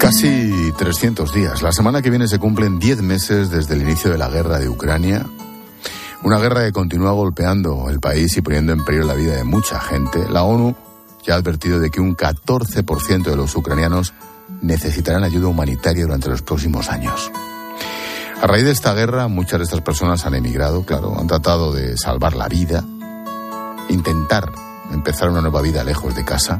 Casi 0.00 0.72
300 0.76 1.32
días. 1.32 1.62
La 1.62 1.70
semana 1.70 2.02
que 2.02 2.10
viene 2.10 2.26
se 2.26 2.40
cumplen 2.40 2.80
10 2.80 3.02
meses 3.02 3.48
desde 3.48 3.74
el 3.74 3.82
inicio 3.82 4.10
de 4.10 4.18
la 4.18 4.28
guerra 4.28 4.58
de 4.58 4.68
Ucrania. 4.68 5.24
Una 6.26 6.40
guerra 6.40 6.64
que 6.64 6.72
continúa 6.72 7.12
golpeando 7.12 7.88
el 7.88 8.00
país 8.00 8.36
y 8.36 8.42
poniendo 8.42 8.72
en 8.72 8.84
peligro 8.84 9.06
la 9.06 9.14
vida 9.14 9.36
de 9.36 9.44
mucha 9.44 9.78
gente. 9.78 10.28
La 10.28 10.42
ONU 10.42 10.74
ya 11.24 11.34
ha 11.34 11.36
advertido 11.36 11.78
de 11.78 11.88
que 11.88 12.00
un 12.00 12.16
14% 12.16 13.22
de 13.22 13.36
los 13.36 13.54
ucranianos 13.54 14.12
necesitarán 14.60 15.22
ayuda 15.22 15.46
humanitaria 15.46 16.02
durante 16.02 16.28
los 16.28 16.42
próximos 16.42 16.88
años. 16.88 17.30
A 18.42 18.46
raíz 18.48 18.64
de 18.64 18.72
esta 18.72 18.92
guerra, 18.92 19.28
muchas 19.28 19.60
de 19.60 19.64
estas 19.66 19.82
personas 19.82 20.26
han 20.26 20.34
emigrado, 20.34 20.84
claro, 20.84 21.16
han 21.16 21.28
tratado 21.28 21.72
de 21.72 21.96
salvar 21.96 22.34
la 22.34 22.48
vida, 22.48 22.82
intentar 23.88 24.50
empezar 24.92 25.30
una 25.30 25.42
nueva 25.42 25.62
vida 25.62 25.84
lejos 25.84 26.16
de 26.16 26.24
casa. 26.24 26.58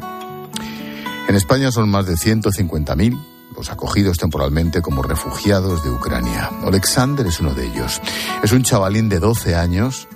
En 1.28 1.34
España 1.34 1.72
son 1.72 1.88
más 1.88 2.06
de 2.06 2.14
150.000 2.14 3.35
los 3.56 3.70
acogidos 3.70 4.18
temporalmente 4.18 4.82
como 4.82 5.02
refugiados 5.02 5.82
de 5.82 5.90
Ucrania. 5.90 6.50
Alexander 6.64 7.26
es 7.26 7.40
uno 7.40 7.54
de 7.54 7.66
ellos. 7.66 8.00
Es 8.42 8.52
un 8.52 8.62
chavalín 8.62 9.08
de 9.08 9.18
12 9.18 9.54
años 9.54 10.08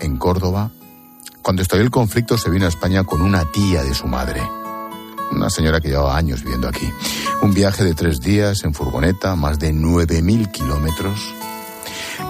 en 0.00 0.18
Córdoba. 0.18 0.70
Cuando 1.42 1.62
estalló 1.62 1.82
el 1.82 1.90
conflicto 1.90 2.36
se 2.36 2.50
vino 2.50 2.66
a 2.66 2.68
España 2.68 3.04
con 3.04 3.22
una 3.22 3.44
tía 3.50 3.82
de 3.82 3.94
su 3.94 4.06
madre, 4.06 4.42
una 5.32 5.48
señora 5.48 5.80
que 5.80 5.88
llevaba 5.88 6.16
años 6.16 6.42
viviendo 6.42 6.68
aquí. 6.68 6.92
Un 7.42 7.54
viaje 7.54 7.84
de 7.84 7.94
tres 7.94 8.20
días 8.20 8.64
en 8.64 8.74
furgoneta, 8.74 9.34
más 9.34 9.58
de 9.58 9.72
9.000 9.72 10.50
kilómetros. 10.50 11.34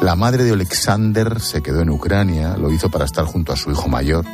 La 0.01 0.14
madre 0.14 0.44
de 0.44 0.53
Alexander 0.53 1.40
se 1.40 1.62
quedó 1.62 1.81
en 1.81 1.90
Ucrania, 1.90 2.57
lo 2.57 2.70
hizo 2.70 2.90
para 2.90 3.05
estar 3.05 3.24
junto 3.24 3.53
a 3.53 3.57
su 3.57 3.70
hijo 3.70 3.88
mayor. 3.88 4.24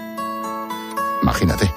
Imagínate, 1.22 1.72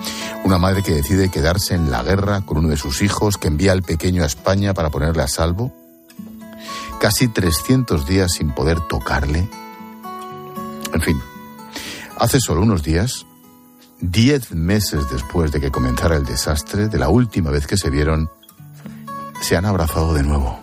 una 0.47 0.57
madre 0.57 0.81
que 0.81 0.93
decide 0.93 1.29
quedarse 1.29 1.75
en 1.75 1.91
la 1.91 2.03
guerra 2.03 2.39
con 2.39 2.59
uno 2.59 2.69
de 2.69 2.77
sus 2.77 3.01
hijos, 3.01 3.37
que 3.37 3.49
envía 3.49 3.73
al 3.73 3.83
pequeño 3.83 4.23
a 4.23 4.27
España 4.27 4.73
para 4.73 4.89
ponerle 4.89 5.21
a 5.21 5.27
salvo. 5.27 5.75
Casi 7.01 7.27
300 7.27 8.07
días 8.07 8.31
sin 8.31 8.55
poder 8.55 8.79
tocarle. 8.87 9.49
En 10.93 11.01
fin, 11.01 11.21
hace 12.17 12.39
solo 12.39 12.61
unos 12.61 12.81
días, 12.81 13.25
10 13.99 14.53
meses 14.53 15.09
después 15.11 15.51
de 15.51 15.59
que 15.59 15.69
comenzara 15.69 16.15
el 16.15 16.23
desastre, 16.23 16.87
de 16.87 16.97
la 16.97 17.09
última 17.09 17.51
vez 17.51 17.67
que 17.67 17.75
se 17.75 17.89
vieron, 17.89 18.29
se 19.41 19.57
han 19.57 19.65
abrazado 19.65 20.13
de 20.13 20.23
nuevo. 20.23 20.61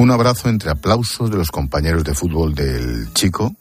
Un 0.00 0.10
abrazo 0.10 0.48
entre 0.48 0.70
aplausos 0.70 1.30
de 1.30 1.36
los 1.36 1.50
compañeros 1.50 2.04
de 2.04 2.14
fútbol 2.14 2.54
del 2.54 3.12
chico. 3.12 3.54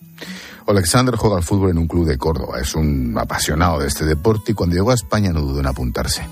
Alexander 0.65 1.17
juega 1.17 1.35
al 1.35 1.43
fútbol 1.43 1.71
en 1.71 1.77
un 1.77 1.85
club 1.85 2.07
de 2.07 2.17
Córdoba. 2.17 2.61
Es 2.61 2.75
un 2.75 3.13
apasionado 3.19 3.79
de 3.79 3.89
este 3.89 4.05
deporte 4.05 4.53
y 4.53 4.55
cuando 4.55 4.73
llegó 4.73 4.91
a 4.91 4.93
España 4.93 5.33
no 5.33 5.41
dudó 5.41 5.59
en 5.59 5.67
apuntarse. 5.67 6.25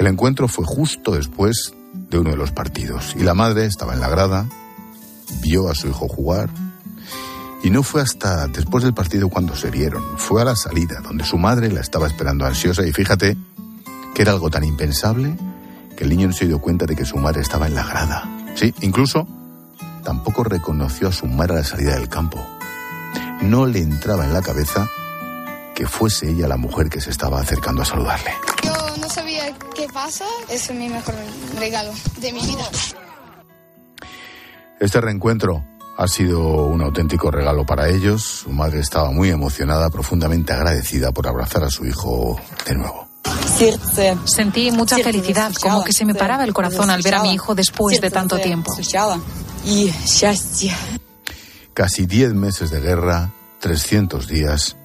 El 0.00 0.08
encuentro 0.08 0.48
fue 0.48 0.64
justo 0.66 1.12
después 1.12 1.74
de 2.10 2.18
uno 2.18 2.30
de 2.30 2.36
los 2.36 2.50
partidos 2.50 3.14
y 3.16 3.22
la 3.22 3.34
madre 3.34 3.66
estaba 3.66 3.94
en 3.94 4.00
la 4.00 4.08
grada, 4.08 4.48
vio 5.40 5.68
a 5.68 5.76
su 5.76 5.86
hijo 5.86 6.08
jugar 6.08 6.50
y 7.62 7.70
no 7.70 7.84
fue 7.84 8.02
hasta 8.02 8.48
después 8.48 8.82
del 8.82 8.94
partido 8.94 9.28
cuando 9.28 9.54
se 9.54 9.70
vieron. 9.70 10.02
Fue 10.16 10.42
a 10.42 10.44
la 10.44 10.56
salida 10.56 10.98
donde 11.04 11.22
su 11.22 11.38
madre 11.38 11.70
la 11.70 11.82
estaba 11.82 12.08
esperando 12.08 12.46
ansiosa 12.46 12.84
y 12.84 12.90
fíjate 12.90 13.36
que 14.12 14.22
era 14.22 14.32
algo 14.32 14.50
tan 14.50 14.64
impensable 14.64 15.36
que 15.96 16.02
el 16.02 16.10
niño 16.10 16.26
no 16.26 16.32
se 16.32 16.48
dio 16.48 16.58
cuenta 16.58 16.84
de 16.84 16.96
que 16.96 17.04
su 17.04 17.16
madre 17.16 17.42
estaba 17.42 17.68
en 17.68 17.76
la 17.76 17.84
grada. 17.84 18.39
Sí, 18.54 18.74
incluso 18.80 19.26
tampoco 20.04 20.44
reconoció 20.44 21.08
a 21.08 21.12
su 21.12 21.26
madre 21.26 21.54
a 21.54 21.56
la 21.58 21.64
salida 21.64 21.94
del 21.94 22.08
campo. 22.08 22.44
No 23.42 23.66
le 23.66 23.80
entraba 23.80 24.24
en 24.24 24.32
la 24.32 24.42
cabeza 24.42 24.88
que 25.74 25.86
fuese 25.86 26.30
ella 26.30 26.46
la 26.46 26.56
mujer 26.56 26.90
que 26.90 27.00
se 27.00 27.10
estaba 27.10 27.40
acercando 27.40 27.82
a 27.82 27.84
saludarle. 27.84 28.32
Yo 28.62 28.72
no 29.00 29.08
sabía 29.08 29.54
qué 29.74 29.86
pasa. 29.92 30.26
Es 30.48 30.70
mi 30.72 30.88
mejor 30.88 31.14
regalo 31.58 31.92
de 32.18 32.32
mi 32.32 32.40
vida. 32.40 32.64
Este 34.78 35.00
reencuentro 35.00 35.64
ha 35.96 36.08
sido 36.08 36.40
un 36.64 36.80
auténtico 36.80 37.30
regalo 37.30 37.66
para 37.66 37.88
ellos. 37.88 38.22
Su 38.22 38.50
madre 38.50 38.80
estaba 38.80 39.10
muy 39.10 39.28
emocionada, 39.28 39.90
profundamente 39.90 40.52
agradecida 40.52 41.12
por 41.12 41.28
abrazar 41.28 41.64
a 41.64 41.70
su 41.70 41.84
hijo 41.84 42.40
de 42.66 42.74
nuevo. 42.74 43.09
Sentí 44.24 44.70
mucha 44.70 44.96
felicidad, 44.98 45.52
como 45.60 45.84
que 45.84 45.92
se 45.92 46.06
me 46.06 46.14
paraba 46.14 46.44
el 46.44 46.54
corazón 46.54 46.88
al 46.88 47.02
ver 47.02 47.14
a 47.14 47.22
mi 47.22 47.34
hijo 47.34 47.54
después 47.54 48.00
de 48.00 48.10
tanto 48.10 48.38
tiempo. 48.38 48.72
Casi 51.74 52.06
10 52.06 52.32
meses 52.34 52.70
de 52.70 52.80
guerra, 52.80 53.32
300 53.60 54.26
días. 54.26 54.76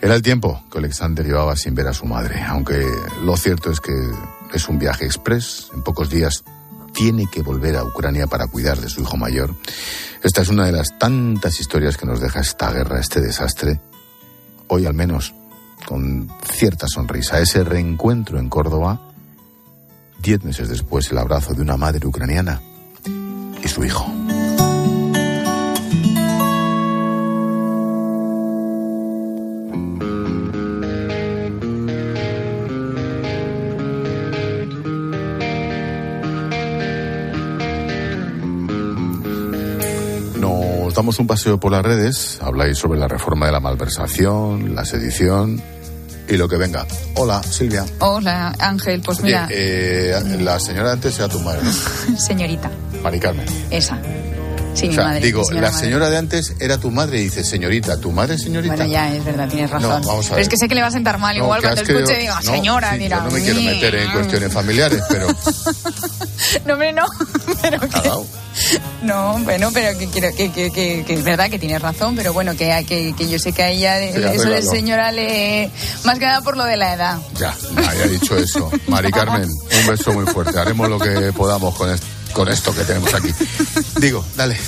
Era 0.00 0.16
el 0.16 0.22
tiempo 0.22 0.62
que 0.70 0.78
Alexander 0.78 1.24
llevaba 1.24 1.54
sin 1.56 1.74
ver 1.74 1.86
a 1.86 1.92
su 1.92 2.06
madre, 2.06 2.42
aunque 2.42 2.84
lo 3.22 3.36
cierto 3.36 3.70
es 3.70 3.80
que 3.80 3.92
es 4.52 4.68
un 4.68 4.78
viaje 4.78 5.04
express. 5.04 5.68
En 5.72 5.82
pocos 5.82 6.10
días 6.10 6.42
tiene 6.92 7.28
que 7.30 7.42
volver 7.42 7.76
a 7.76 7.84
Ucrania 7.84 8.26
para 8.26 8.48
cuidar 8.48 8.80
de 8.80 8.88
su 8.88 9.02
hijo 9.02 9.16
mayor. 9.16 9.54
Esta 10.24 10.42
es 10.42 10.48
una 10.48 10.66
de 10.66 10.72
las 10.72 10.98
tantas 10.98 11.60
historias 11.60 11.96
que 11.96 12.06
nos 12.06 12.20
deja 12.20 12.40
esta 12.40 12.72
guerra, 12.72 12.98
este 12.98 13.20
desastre. 13.20 13.80
Hoy 14.68 14.86
al 14.86 14.94
menos 14.94 15.34
con 15.86 16.28
cierta 16.52 16.86
sonrisa. 16.88 17.40
Ese 17.40 17.64
reencuentro 17.64 18.38
en 18.38 18.50
Córdoba, 18.50 19.00
diez 20.20 20.44
meses 20.44 20.68
después, 20.68 21.10
el 21.10 21.18
abrazo 21.18 21.54
de 21.54 21.62
una 21.62 21.78
madre 21.78 22.06
ucraniana 22.06 22.60
y 23.64 23.68
su 23.68 23.84
hijo. 23.84 24.06
Nos 40.40 40.94
damos 40.94 41.18
un 41.18 41.26
paseo 41.26 41.60
por 41.60 41.72
las 41.72 41.84
redes, 41.84 42.38
habláis 42.42 42.78
sobre 42.78 42.98
la 42.98 43.08
reforma 43.08 43.46
de 43.46 43.52
la 43.52 43.60
malversación, 43.60 44.74
la 44.74 44.84
sedición 44.84 45.62
y 46.28 46.36
lo 46.36 46.48
que 46.48 46.56
venga. 46.56 46.86
Hola, 47.14 47.42
Silvia. 47.42 47.84
Hola, 48.00 48.54
Ángel. 48.58 49.00
Pues 49.04 49.20
mira. 49.20 49.46
Oye, 49.46 50.10
eh, 50.10 50.38
la 50.40 50.58
señora 50.60 50.92
antes 50.92 51.18
era 51.18 51.28
tu 51.28 51.40
madre. 51.40 51.62
Señorita. 52.18 52.70
Mari 53.02 53.20
Carmen. 53.20 53.46
Esa. 53.70 53.98
Sí, 54.76 54.86
o 54.86 54.88
mi 54.88 54.94
sea, 54.94 55.04
madre. 55.04 55.20
digo, 55.20 55.44
señora 55.44 55.66
la 55.68 55.72
madre. 55.72 55.84
señora 55.86 56.10
de 56.10 56.16
antes 56.18 56.54
era 56.60 56.78
tu 56.78 56.90
madre 56.90 57.18
y 57.20 57.24
dice, 57.24 57.42
señorita, 57.44 57.98
¿tu 58.00 58.12
madre 58.12 58.38
señorita? 58.38 58.76
Bueno, 58.76 58.90
ya, 58.92 59.12
es 59.14 59.24
verdad, 59.24 59.48
tienes 59.48 59.70
razón. 59.70 60.02
No, 60.02 60.08
vamos 60.08 60.26
a 60.26 60.30
Pero 60.30 60.42
es 60.42 60.48
que 60.48 60.56
sé 60.56 60.68
que 60.68 60.74
le 60.74 60.82
va 60.82 60.88
a 60.88 60.92
sentar 60.92 61.18
mal, 61.18 61.36
No, 61.36 61.44
igual 61.44 61.60
cuando 61.62 61.80
escuche 61.82 62.18
diga, 62.18 62.34
no, 62.36 62.42
señora, 62.52 62.92
sí, 62.92 62.98
dirá. 62.98 63.16
yo 63.18 63.24
no 63.24 63.30
me 63.30 63.42
quiero 63.42 63.60
meter 63.62 63.94
en 63.94 64.12
cuestiones 64.12 64.52
familiares, 64.52 65.02
pero 65.08 65.26
No, 66.66 66.72
hombre, 66.74 66.92
no. 66.92 67.06
Pero 67.62 67.80
que, 67.80 68.10
no, 69.02 69.38
bueno, 69.40 69.70
pero 69.72 69.98
que, 69.98 70.06
quiero, 70.08 70.28
que, 70.34 70.50
que, 70.50 70.70
que, 70.70 71.04
que 71.06 71.14
es 71.14 71.22
verdad 71.24 71.50
que 71.50 71.58
tienes 71.58 71.80
razón, 71.82 72.16
pero 72.16 72.32
bueno, 72.32 72.56
que, 72.56 72.84
que, 72.88 73.14
que 73.16 73.28
yo 73.28 73.38
sé 73.38 73.52
que 73.52 73.62
a 73.62 73.68
ella 73.70 73.98
Sí, 74.00 74.18
eso 74.34 74.48
de 74.48 74.62
señora 74.62 75.12
le... 75.12 75.70
Más 76.04 76.18
que 76.18 76.24
nada 76.24 76.40
por 76.40 76.56
lo 76.56 76.64
de 76.64 76.76
la 76.76 76.94
edad. 76.94 77.18
ya, 77.38 77.54
ya 77.76 78.04
he 78.04 78.08
dicho 78.08 78.36
eso. 78.36 78.70
Mari 78.88 79.10
Carmen, 79.12 79.48
un 79.50 79.86
beso 79.86 80.12
muy 80.12 80.24
fuerte. 80.26 80.58
Haremos 80.58 80.88
lo 80.88 80.98
que 80.98 81.32
podamos 81.34 81.74
con, 81.76 81.90
est- 81.92 82.02
con 82.36 82.48
esto 82.48 82.74
que 82.74 82.84
tenemos 82.84 83.14
aquí. 83.14 83.30
Digo, 83.98 84.22
dale. 84.36 84.58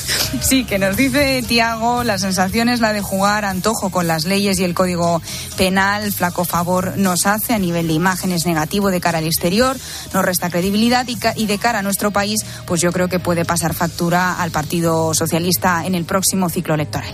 Sí, 0.41 0.65
que 0.65 0.79
nos 0.79 0.97
dice 0.97 1.45
Tiago, 1.47 2.03
la 2.03 2.17
sensación 2.17 2.71
es 2.71 2.81
la 2.81 2.95
de 2.95 3.03
jugar 3.03 3.45
antojo 3.45 3.91
con 3.91 4.07
las 4.07 4.25
leyes 4.25 4.59
y 4.59 4.65
el 4.65 4.73
código 4.73 5.21
penal, 5.59 6.11
flaco 6.11 6.47
favor 6.47 6.97
nos 6.97 7.27
hace 7.27 7.53
a 7.53 7.59
nivel 7.59 7.89
de 7.89 7.93
imágenes 7.93 8.47
negativo 8.47 8.91
de 8.91 9.03
cara 9.03 9.19
al 9.19 9.27
exterior, 9.27 9.77
nos 10.15 10.25
resta 10.25 10.49
credibilidad 10.49 11.07
y, 11.09 11.19
y 11.37 11.47
de 11.47 11.59
cara 11.59 11.81
a 11.81 11.83
nuestro 11.83 12.11
país, 12.11 12.41
pues 12.65 12.81
yo 12.81 12.91
creo 12.91 13.09
que 13.09 13.21
puede 13.21 13.45
pasar 13.45 13.75
factura 13.75 14.41
al 14.41 14.51
Partido 14.51 15.13
Socialista 15.13 15.85
en 15.85 15.95
el 15.95 16.07
próximo 16.07 16.49
ciclo 16.49 16.73
electoral. 16.73 17.13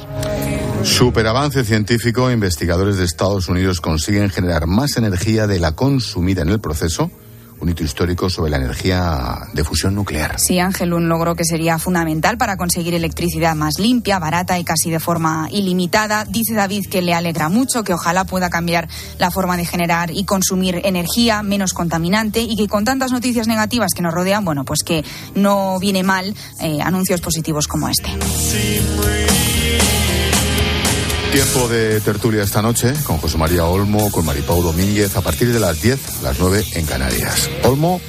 Superavance 0.84 1.64
científico, 1.64 2.30
investigadores 2.30 2.96
de 2.98 3.04
Estados 3.06 3.48
Unidos 3.48 3.80
consiguen 3.80 4.30
generar 4.30 4.68
más 4.68 4.96
energía 4.98 5.48
de 5.48 5.58
la 5.58 5.72
consumida 5.72 6.42
en 6.42 6.50
el 6.50 6.60
proceso, 6.60 7.10
un 7.64 7.70
hito 7.70 7.82
histórico 7.82 8.28
sobre 8.28 8.50
la 8.50 8.58
energía 8.58 9.38
de 9.52 9.64
fusión 9.64 9.94
nuclear. 9.94 10.38
Sí, 10.38 10.58
Ángel, 10.58 10.92
un 10.92 11.08
logro 11.08 11.34
que 11.34 11.44
sería 11.44 11.78
fundamental 11.78 12.36
para 12.36 12.56
conseguir 12.58 12.94
electricidad 12.94 13.54
más 13.54 13.78
limpia, 13.78 14.18
barata 14.18 14.58
y 14.58 14.64
casi 14.64 14.90
de 14.90 15.00
forma 15.00 15.48
ilimitada. 15.50 16.26
Dice 16.26 16.54
David 16.54 16.86
que 16.90 17.00
le 17.00 17.14
alegra 17.14 17.48
mucho, 17.48 17.82
que 17.82 17.94
ojalá 17.94 18.24
pueda 18.24 18.50
cambiar 18.50 18.88
la 19.18 19.30
forma 19.30 19.56
de 19.56 19.64
generar 19.64 20.10
y 20.10 20.24
consumir 20.24 20.82
energía 20.84 21.42
menos 21.42 21.72
contaminante 21.72 22.42
y 22.42 22.54
que 22.56 22.68
con 22.68 22.84
tantas 22.84 23.12
noticias 23.12 23.48
negativas 23.48 23.94
que 23.94 24.02
nos 24.02 24.12
rodean, 24.12 24.44
bueno, 24.44 24.64
pues 24.64 24.82
que 24.84 25.02
no 25.34 25.78
viene 25.80 26.02
mal 26.02 26.34
eh, 26.60 26.80
anuncios 26.82 27.22
positivos 27.22 27.66
como 27.66 27.88
este. 27.88 28.10
Tiempo 31.34 31.66
de 31.66 32.00
tertulia 32.00 32.44
esta 32.44 32.62
noche 32.62 32.94
con 33.02 33.18
José 33.18 33.36
María 33.38 33.64
Olmo, 33.64 34.08
con 34.12 34.24
Maripau 34.24 34.62
Domínguez, 34.62 35.16
a 35.16 35.20
partir 35.20 35.52
de 35.52 35.58
las 35.58 35.82
10, 35.82 36.22
las 36.22 36.38
9 36.38 36.64
en 36.74 36.86
Canarias. 36.86 37.50
Olmo 37.64 38.00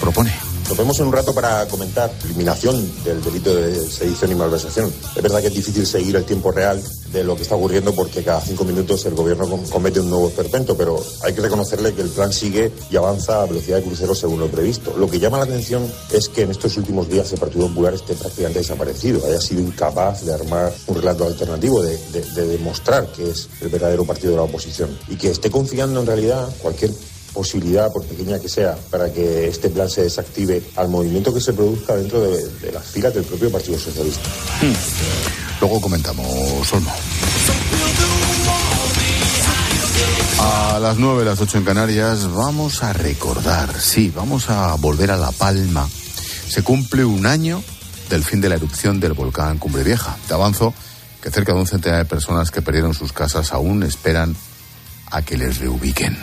propone. 0.00 0.51
Nos 0.68 0.78
vemos 0.78 0.98
en 1.00 1.06
un 1.06 1.12
rato 1.12 1.34
para 1.34 1.66
comentar 1.68 2.10
eliminación 2.24 2.90
del 3.04 3.22
delito 3.22 3.54
de 3.54 3.86
sedición 3.90 4.32
y 4.32 4.34
malversación. 4.34 4.92
Es 5.14 5.22
verdad 5.22 5.40
que 5.40 5.48
es 5.48 5.54
difícil 5.54 5.86
seguir 5.86 6.16
el 6.16 6.24
tiempo 6.24 6.50
real 6.50 6.82
de 7.12 7.24
lo 7.24 7.36
que 7.36 7.42
está 7.42 7.56
ocurriendo 7.56 7.94
porque 7.94 8.24
cada 8.24 8.40
cinco 8.40 8.64
minutos 8.64 9.04
el 9.04 9.14
gobierno 9.14 9.46
comete 9.70 10.00
un 10.00 10.08
nuevo 10.08 10.28
esperpento, 10.28 10.76
pero 10.76 11.04
hay 11.22 11.34
que 11.34 11.42
reconocerle 11.42 11.92
que 11.92 12.02
el 12.02 12.08
plan 12.08 12.32
sigue 12.32 12.72
y 12.90 12.96
avanza 12.96 13.42
a 13.42 13.46
velocidad 13.46 13.76
de 13.78 13.82
crucero 13.82 14.14
según 14.14 14.40
lo 14.40 14.48
previsto. 14.48 14.94
Lo 14.96 15.10
que 15.10 15.20
llama 15.20 15.38
la 15.38 15.44
atención 15.44 15.86
es 16.10 16.28
que 16.30 16.42
en 16.42 16.50
estos 16.50 16.76
últimos 16.78 17.08
días 17.08 17.30
el 17.32 17.38
Partido 17.38 17.68
Popular 17.68 17.92
esté 17.94 18.14
prácticamente 18.14 18.60
desaparecido, 18.60 19.26
haya 19.26 19.40
sido 19.40 19.60
incapaz 19.60 20.24
de 20.24 20.32
armar 20.32 20.72
un 20.86 20.96
relato 20.96 21.24
alternativo, 21.24 21.82
de, 21.82 21.98
de 21.98 22.46
demostrar 22.46 23.06
que 23.12 23.30
es 23.30 23.48
el 23.60 23.68
verdadero 23.68 24.04
partido 24.04 24.30
de 24.30 24.36
la 24.36 24.44
oposición 24.44 24.96
y 25.08 25.16
que 25.16 25.30
esté 25.30 25.50
confiando 25.50 26.00
en 26.00 26.06
realidad 26.06 26.48
cualquier 26.62 26.92
posibilidad, 27.32 27.92
por 27.92 28.04
pequeña 28.04 28.38
que 28.38 28.48
sea, 28.48 28.76
para 28.90 29.12
que 29.12 29.48
este 29.48 29.70
plan 29.70 29.88
se 29.88 30.02
desactive 30.02 30.62
al 30.76 30.88
movimiento 30.88 31.32
que 31.32 31.40
se 31.40 31.52
produzca 31.52 31.96
dentro 31.96 32.20
de, 32.20 32.48
de 32.48 32.72
las 32.72 32.84
filas 32.84 33.14
del 33.14 33.24
propio 33.24 33.50
Partido 33.50 33.78
Socialista. 33.78 34.28
Luego 35.60 35.80
comentamos, 35.80 36.72
Olmo. 36.72 36.92
A 40.38 40.78
las 40.80 40.98
9, 40.98 41.24
las 41.24 41.40
8 41.40 41.58
en 41.58 41.64
Canarias, 41.64 42.28
vamos 42.32 42.82
a 42.82 42.92
recordar, 42.92 43.80
sí, 43.80 44.12
vamos 44.14 44.50
a 44.50 44.74
volver 44.76 45.10
a 45.10 45.16
La 45.16 45.30
Palma. 45.30 45.88
Se 46.48 46.62
cumple 46.62 47.04
un 47.04 47.26
año 47.26 47.62
del 48.10 48.24
fin 48.24 48.40
de 48.40 48.48
la 48.48 48.56
erupción 48.56 48.98
del 48.98 49.12
volcán 49.12 49.58
Cumbre 49.58 49.84
Vieja. 49.84 50.16
Te 50.26 50.34
avanzo 50.34 50.74
que 51.22 51.30
cerca 51.30 51.52
de 51.52 51.60
un 51.60 51.66
centenar 51.66 51.98
de 51.98 52.04
personas 52.04 52.50
que 52.50 52.62
perdieron 52.62 52.94
sus 52.94 53.12
casas 53.12 53.52
aún 53.52 53.82
esperan 53.84 54.34
a 55.10 55.22
que 55.22 55.38
les 55.38 55.58
reubiquen 55.58 56.18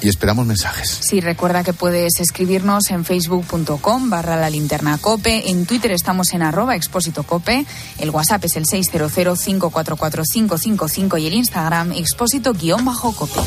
y 0.00 0.08
esperamos 0.08 0.46
mensajes. 0.46 1.00
Sí, 1.02 1.20
recuerda 1.20 1.64
que 1.64 1.72
puedes 1.72 2.20
escribirnos 2.20 2.90
en 2.90 3.04
facebook.com 3.04 4.10
barra 4.10 4.36
la 4.36 4.50
linterna 4.50 4.98
cope, 4.98 5.50
en 5.50 5.66
Twitter 5.66 5.90
estamos 5.92 6.32
en 6.32 6.42
arroba 6.42 6.74
expósito 6.76 7.22
cope, 7.22 7.64
el 7.98 8.10
WhatsApp 8.10 8.44
es 8.44 8.56
el 8.56 8.64
600-544-555 8.64 11.20
y 11.20 11.26
el 11.26 11.34
Instagram 11.34 11.92
expósito 11.92 12.52
guion 12.52 12.84
bajo 12.84 13.12
cope. 13.12 13.40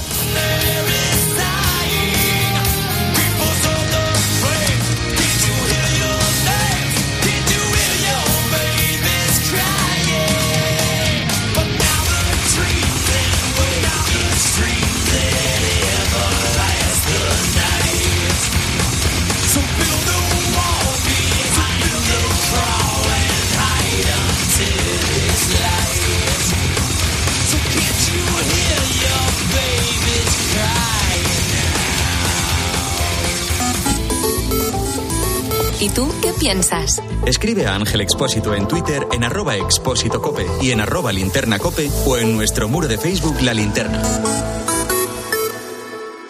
Escribe 37.26 37.68
a 37.68 37.76
Ángel 37.76 38.02
Expósito 38.02 38.54
en 38.56 38.68
Twitter 38.68 39.06
en 39.12 39.24
arroba 39.24 39.56
expósito 39.56 40.22
cope 40.22 40.46
y 40.62 40.72
en 40.72 40.80
arroba 40.82 41.12
linterna 41.12 41.60
cope 41.60 41.90
o 42.06 42.18
en 42.18 42.36
nuestro 42.36 42.68
muro 42.68 42.88
de 42.88 42.98
Facebook 42.98 43.42
La 43.42 43.54
Linterna. 43.54 44.02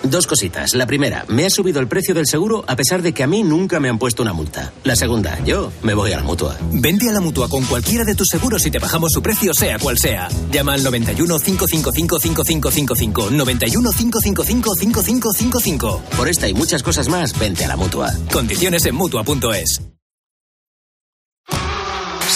Dos 0.03 0.27
cositas. 0.27 0.73
La 0.73 0.85
primera, 0.85 1.23
me 1.29 1.45
ha 1.45 1.49
subido 1.49 1.79
el 1.79 1.87
precio 1.87 2.13
del 2.13 2.27
seguro 2.27 2.65
a 2.67 2.75
pesar 2.75 3.01
de 3.01 3.13
que 3.13 3.23
a 3.23 3.27
mí 3.27 3.43
nunca 3.43 3.79
me 3.79 3.87
han 3.87 3.97
puesto 3.97 4.21
una 4.21 4.33
multa. 4.33 4.73
La 4.83 4.97
segunda, 4.97 5.41
yo 5.45 5.71
me 5.83 5.93
voy 5.93 6.11
a 6.11 6.17
la 6.17 6.23
mutua. 6.23 6.57
Vente 6.73 7.07
a 7.07 7.13
la 7.13 7.21
mutua 7.21 7.47
con 7.47 7.63
cualquiera 7.63 8.03
de 8.03 8.13
tus 8.13 8.27
seguros 8.27 8.65
y 8.65 8.71
te 8.71 8.79
bajamos 8.79 9.11
su 9.13 9.21
precio, 9.21 9.53
sea 9.53 9.79
cual 9.79 9.97
sea. 9.97 10.27
Llama 10.51 10.73
al 10.73 10.83
91 10.83 11.39
555 11.39 12.19
5555. 12.19 13.29
91 13.31 13.89
555 13.91 14.75
5555. 14.75 16.01
Por 16.17 16.27
esta 16.27 16.49
y 16.49 16.53
muchas 16.53 16.83
cosas 16.83 17.07
más, 17.07 17.37
vente 17.39 17.63
a 17.63 17.69
la 17.69 17.77
mutua. 17.77 18.11
Condiciones 18.33 18.85
en 18.85 18.95
mutua.es. 18.95 19.90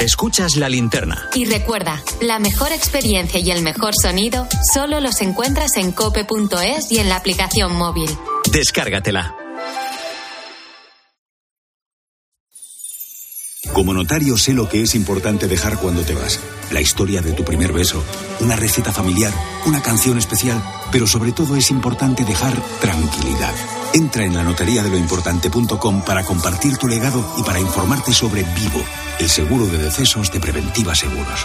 Escuchas 0.00 0.56
la 0.56 0.70
linterna. 0.70 1.28
Y 1.34 1.44
recuerda, 1.44 2.02
la 2.22 2.38
mejor 2.38 2.72
experiencia 2.72 3.38
y 3.38 3.50
el 3.50 3.60
mejor 3.60 3.92
sonido 3.94 4.48
solo 4.72 4.98
los 4.98 5.20
encuentras 5.20 5.76
en 5.76 5.92
cope.es 5.92 6.90
y 6.90 6.98
en 7.00 7.10
la 7.10 7.16
aplicación 7.16 7.76
móvil. 7.76 8.08
Descárgatela. 8.50 9.36
Como 13.74 13.92
notario 13.92 14.38
sé 14.38 14.54
lo 14.54 14.70
que 14.70 14.80
es 14.82 14.94
importante 14.94 15.48
dejar 15.48 15.76
cuando 15.76 16.00
te 16.02 16.14
vas. 16.14 16.40
La 16.70 16.80
historia 16.80 17.20
de 17.20 17.32
tu 17.32 17.44
primer 17.44 17.72
beso, 17.74 18.02
una 18.40 18.56
receta 18.56 18.92
familiar, 18.92 19.34
una 19.66 19.82
canción 19.82 20.16
especial, 20.16 20.62
pero 20.90 21.06
sobre 21.06 21.32
todo 21.32 21.56
es 21.56 21.70
importante 21.70 22.24
dejar 22.24 22.54
tranquilidad. 22.80 23.54
Entra 23.92 24.24
en 24.24 24.34
la 24.34 24.44
notaría 24.44 24.82
de 24.82 24.90
lo 24.90 24.96
importante.com 24.96 26.02
para 26.02 26.22
compartir 26.22 26.76
tu 26.76 26.86
legado 26.86 27.24
y 27.36 27.42
para 27.42 27.58
informarte 27.58 28.12
sobre 28.12 28.42
Vivo, 28.42 28.84
el 29.18 29.28
seguro 29.28 29.66
de 29.66 29.78
decesos 29.78 30.30
de 30.30 30.38
Preventiva 30.38 30.94
Seguros. 30.94 31.44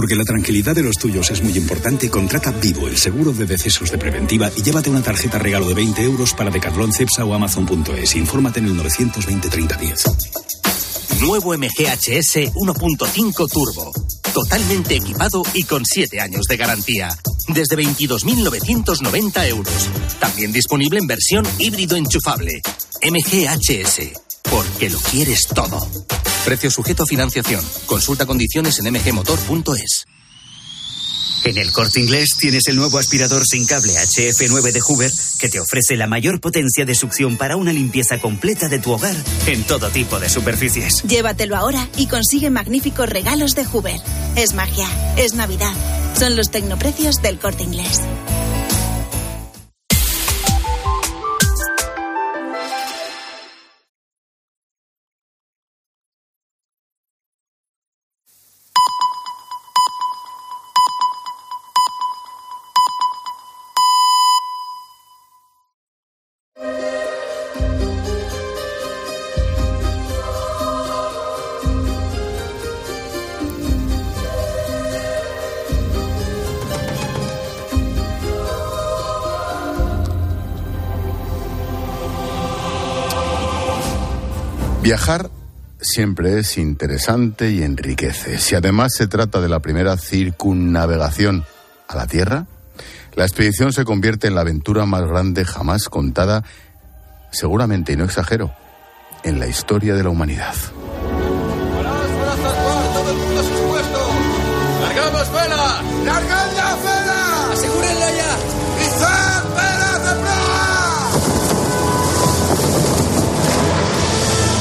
Porque 0.00 0.16
la 0.16 0.24
tranquilidad 0.24 0.74
de 0.74 0.82
los 0.82 0.96
tuyos 0.96 1.30
es 1.30 1.42
muy 1.42 1.54
importante, 1.58 2.08
contrata 2.08 2.52
Vivo, 2.52 2.88
el 2.88 2.96
seguro 2.96 3.34
de 3.34 3.44
decesos 3.44 3.90
de 3.90 3.98
preventiva, 3.98 4.50
y 4.56 4.62
llévate 4.62 4.88
una 4.88 5.02
tarjeta 5.02 5.38
regalo 5.38 5.68
de 5.68 5.74
20 5.74 6.02
euros 6.02 6.32
para 6.32 6.48
Decathlon, 6.48 6.90
Cepsa 6.90 7.26
o 7.26 7.34
Amazon.es. 7.34 8.16
Infórmate 8.16 8.60
en 8.60 8.64
el 8.68 8.76
920 8.78 9.50
30 9.50 9.76
10. 9.76 10.04
Nuevo 11.20 11.52
MGHS 11.52 12.50
1.5 12.54 13.50
Turbo. 13.52 13.92
Totalmente 14.32 14.94
equipado 14.96 15.42
y 15.52 15.64
con 15.64 15.84
7 15.84 16.18
años 16.18 16.46
de 16.48 16.56
garantía. 16.56 17.10
Desde 17.48 17.76
22.990 17.76 19.48
euros. 19.48 19.90
También 20.18 20.50
disponible 20.50 20.98
en 20.98 21.08
versión 21.08 21.46
híbrido 21.58 21.96
enchufable. 21.96 22.62
MGHS. 23.02 24.18
Porque 24.50 24.88
lo 24.88 24.98
quieres 24.98 25.46
todo. 25.54 25.86
Precio 26.44 26.70
sujeto 26.70 27.02
a 27.02 27.06
financiación. 27.06 27.64
Consulta 27.86 28.26
condiciones 28.26 28.78
en 28.78 28.92
mgmotor.es. 28.92 30.06
En 31.44 31.56
el 31.56 31.72
corte 31.72 32.00
inglés 32.00 32.36
tienes 32.38 32.68
el 32.68 32.76
nuevo 32.76 32.98
aspirador 32.98 33.44
sin 33.46 33.64
cable 33.64 33.94
HF9 33.94 34.72
de 34.72 34.80
Hoover 34.80 35.10
que 35.38 35.48
te 35.48 35.58
ofrece 35.58 35.96
la 35.96 36.06
mayor 36.06 36.38
potencia 36.38 36.84
de 36.84 36.94
succión 36.94 37.38
para 37.38 37.56
una 37.56 37.72
limpieza 37.72 38.18
completa 38.18 38.68
de 38.68 38.78
tu 38.78 38.92
hogar 38.92 39.16
en 39.46 39.64
todo 39.64 39.88
tipo 39.88 40.20
de 40.20 40.28
superficies. 40.28 41.02
Llévatelo 41.04 41.56
ahora 41.56 41.88
y 41.96 42.08
consigue 42.08 42.50
magníficos 42.50 43.08
regalos 43.08 43.54
de 43.54 43.64
Hoover. 43.64 44.00
Es 44.36 44.52
magia, 44.54 44.86
es 45.16 45.32
Navidad. 45.32 45.72
Son 46.18 46.36
los 46.36 46.50
tecnoprecios 46.50 47.22
del 47.22 47.38
corte 47.38 47.62
inglés. 47.62 48.00
Viajar 84.90 85.30
siempre 85.80 86.40
es 86.40 86.58
interesante 86.58 87.52
y 87.52 87.62
enriquece. 87.62 88.38
Si 88.38 88.56
además 88.56 88.90
se 88.92 89.06
trata 89.06 89.40
de 89.40 89.48
la 89.48 89.60
primera 89.60 89.96
circunnavegación 89.96 91.44
a 91.86 91.94
la 91.94 92.08
Tierra, 92.08 92.46
la 93.14 93.22
expedición 93.22 93.72
se 93.72 93.84
convierte 93.84 94.26
en 94.26 94.34
la 94.34 94.40
aventura 94.40 94.86
más 94.86 95.02
grande 95.02 95.44
jamás 95.44 95.88
contada, 95.88 96.42
seguramente, 97.30 97.92
y 97.92 97.96
no 97.96 98.04
exagero, 98.04 98.52
en 99.22 99.38
la 99.38 99.46
historia 99.46 99.94
de 99.94 100.02
la 100.02 100.10
humanidad. 100.10 100.56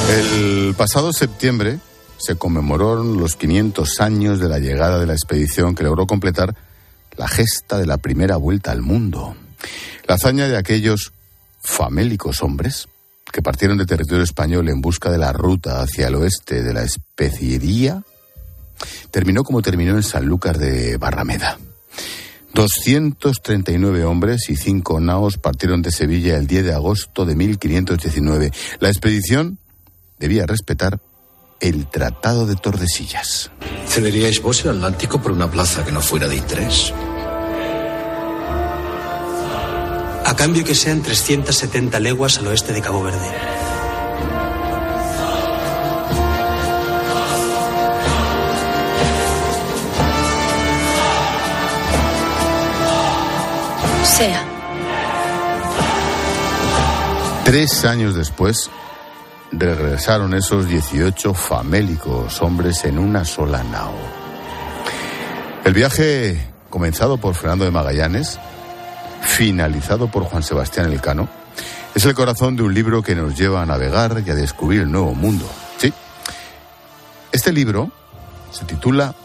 El 0.10 0.74
pasado 0.76 1.14
septiembre 1.14 1.80
se 2.18 2.36
conmemoraron 2.36 3.18
los 3.18 3.36
500 3.36 4.00
años 4.02 4.40
de 4.40 4.50
la 4.50 4.58
llegada 4.58 5.00
de 5.00 5.06
la 5.06 5.14
expedición 5.14 5.76
que 5.76 5.84
logró 5.84 6.08
completar 6.08 6.56
la 7.16 7.28
gesta 7.28 7.78
de 7.78 7.86
la 7.86 7.98
primera 7.98 8.38
vuelta 8.38 8.72
al 8.72 8.82
mundo. 8.82 9.36
La 10.08 10.16
hazaña 10.16 10.48
de 10.48 10.58
aquellos 10.58 11.14
famélicos 11.62 12.42
hombres 12.42 12.88
que 13.32 13.44
partieron 13.44 13.78
de 13.78 13.86
territorio 13.86 14.24
español 14.24 14.70
en 14.70 14.82
busca 14.82 15.12
de 15.12 15.20
la 15.20 15.32
ruta 15.32 15.82
hacia 15.82 16.08
el 16.08 16.16
oeste 16.16 16.64
de 16.64 16.74
la 16.74 16.82
especiería 16.82 18.04
terminó 19.12 19.44
como 19.44 19.62
terminó 19.62 19.96
en 19.96 20.04
Sanlúcar 20.04 20.58
de 20.58 20.98
Barrameda. 20.98 21.60
239 22.54 24.06
hombres 24.06 24.50
y 24.50 24.56
5 24.56 25.00
naos 25.02 25.38
partieron 25.38 25.84
de 25.84 25.92
Sevilla 25.92 26.36
el 26.38 26.48
10 26.48 26.66
de 26.66 26.74
agosto 26.74 27.26
de 27.26 27.36
1519. 27.36 28.52
La 28.80 28.90
expedición 28.90 29.60
debía 30.20 30.46
respetar 30.46 31.00
el 31.62 31.88
Tratado 31.88 32.46
de 32.46 32.56
Tordesillas. 32.56 33.52
¿Cederíais 33.88 34.42
vos 34.42 34.64
el 34.64 34.72
Atlántico 34.72 35.22
por 35.22 35.32
una 35.32 35.50
plaza 35.50 35.84
que 35.84 35.92
no 35.92 36.02
fuera 36.02 36.28
de 36.28 36.36
interés? 36.36 36.94
A 40.26 40.36
cambio 40.36 40.64
que 40.64 40.76
sean 40.76 41.02
370 41.02 42.00
leguas 42.00 42.38
al 42.38 42.48
oeste 42.48 42.72
de 42.74 42.82
Cabo 42.82 43.04
Verde. 43.04 43.18
Sea. 54.04 54.46
Tres 57.44 57.86
años 57.86 58.14
después, 58.14 58.70
regresaron 59.52 60.34
esos 60.34 60.68
18 60.68 61.34
famélicos 61.34 62.42
hombres 62.42 62.86
en 62.86 63.00
una 63.00 63.26
sola 63.26 63.64
nao. 63.64 63.94
El 65.66 65.74
viaje, 65.74 66.52
comenzado 66.70 67.18
por 67.18 67.36
Fernando 67.36 67.66
de 67.66 67.72
Magallanes, 67.72 68.40
finalizado 69.22 70.10
por 70.10 70.24
Juan 70.24 70.44
Sebastián 70.44 70.92
Elcano, 70.92 71.28
es 71.96 72.06
el 72.06 72.14
corazón 72.14 72.56
de 72.56 72.64
un 72.64 72.74
libro 72.74 73.02
que 73.02 73.16
nos 73.16 73.38
lleva 73.38 73.62
a 73.62 73.66
navegar 73.66 74.24
y 74.26 74.30
a 74.30 74.36
descubrir 74.36 74.82
el 74.82 74.92
nuevo 74.92 75.14
mundo. 75.14 75.46
Sí. 75.78 75.94
Este 77.32 77.52
libro 77.52 77.92
se 78.52 78.66
titula 78.66 79.16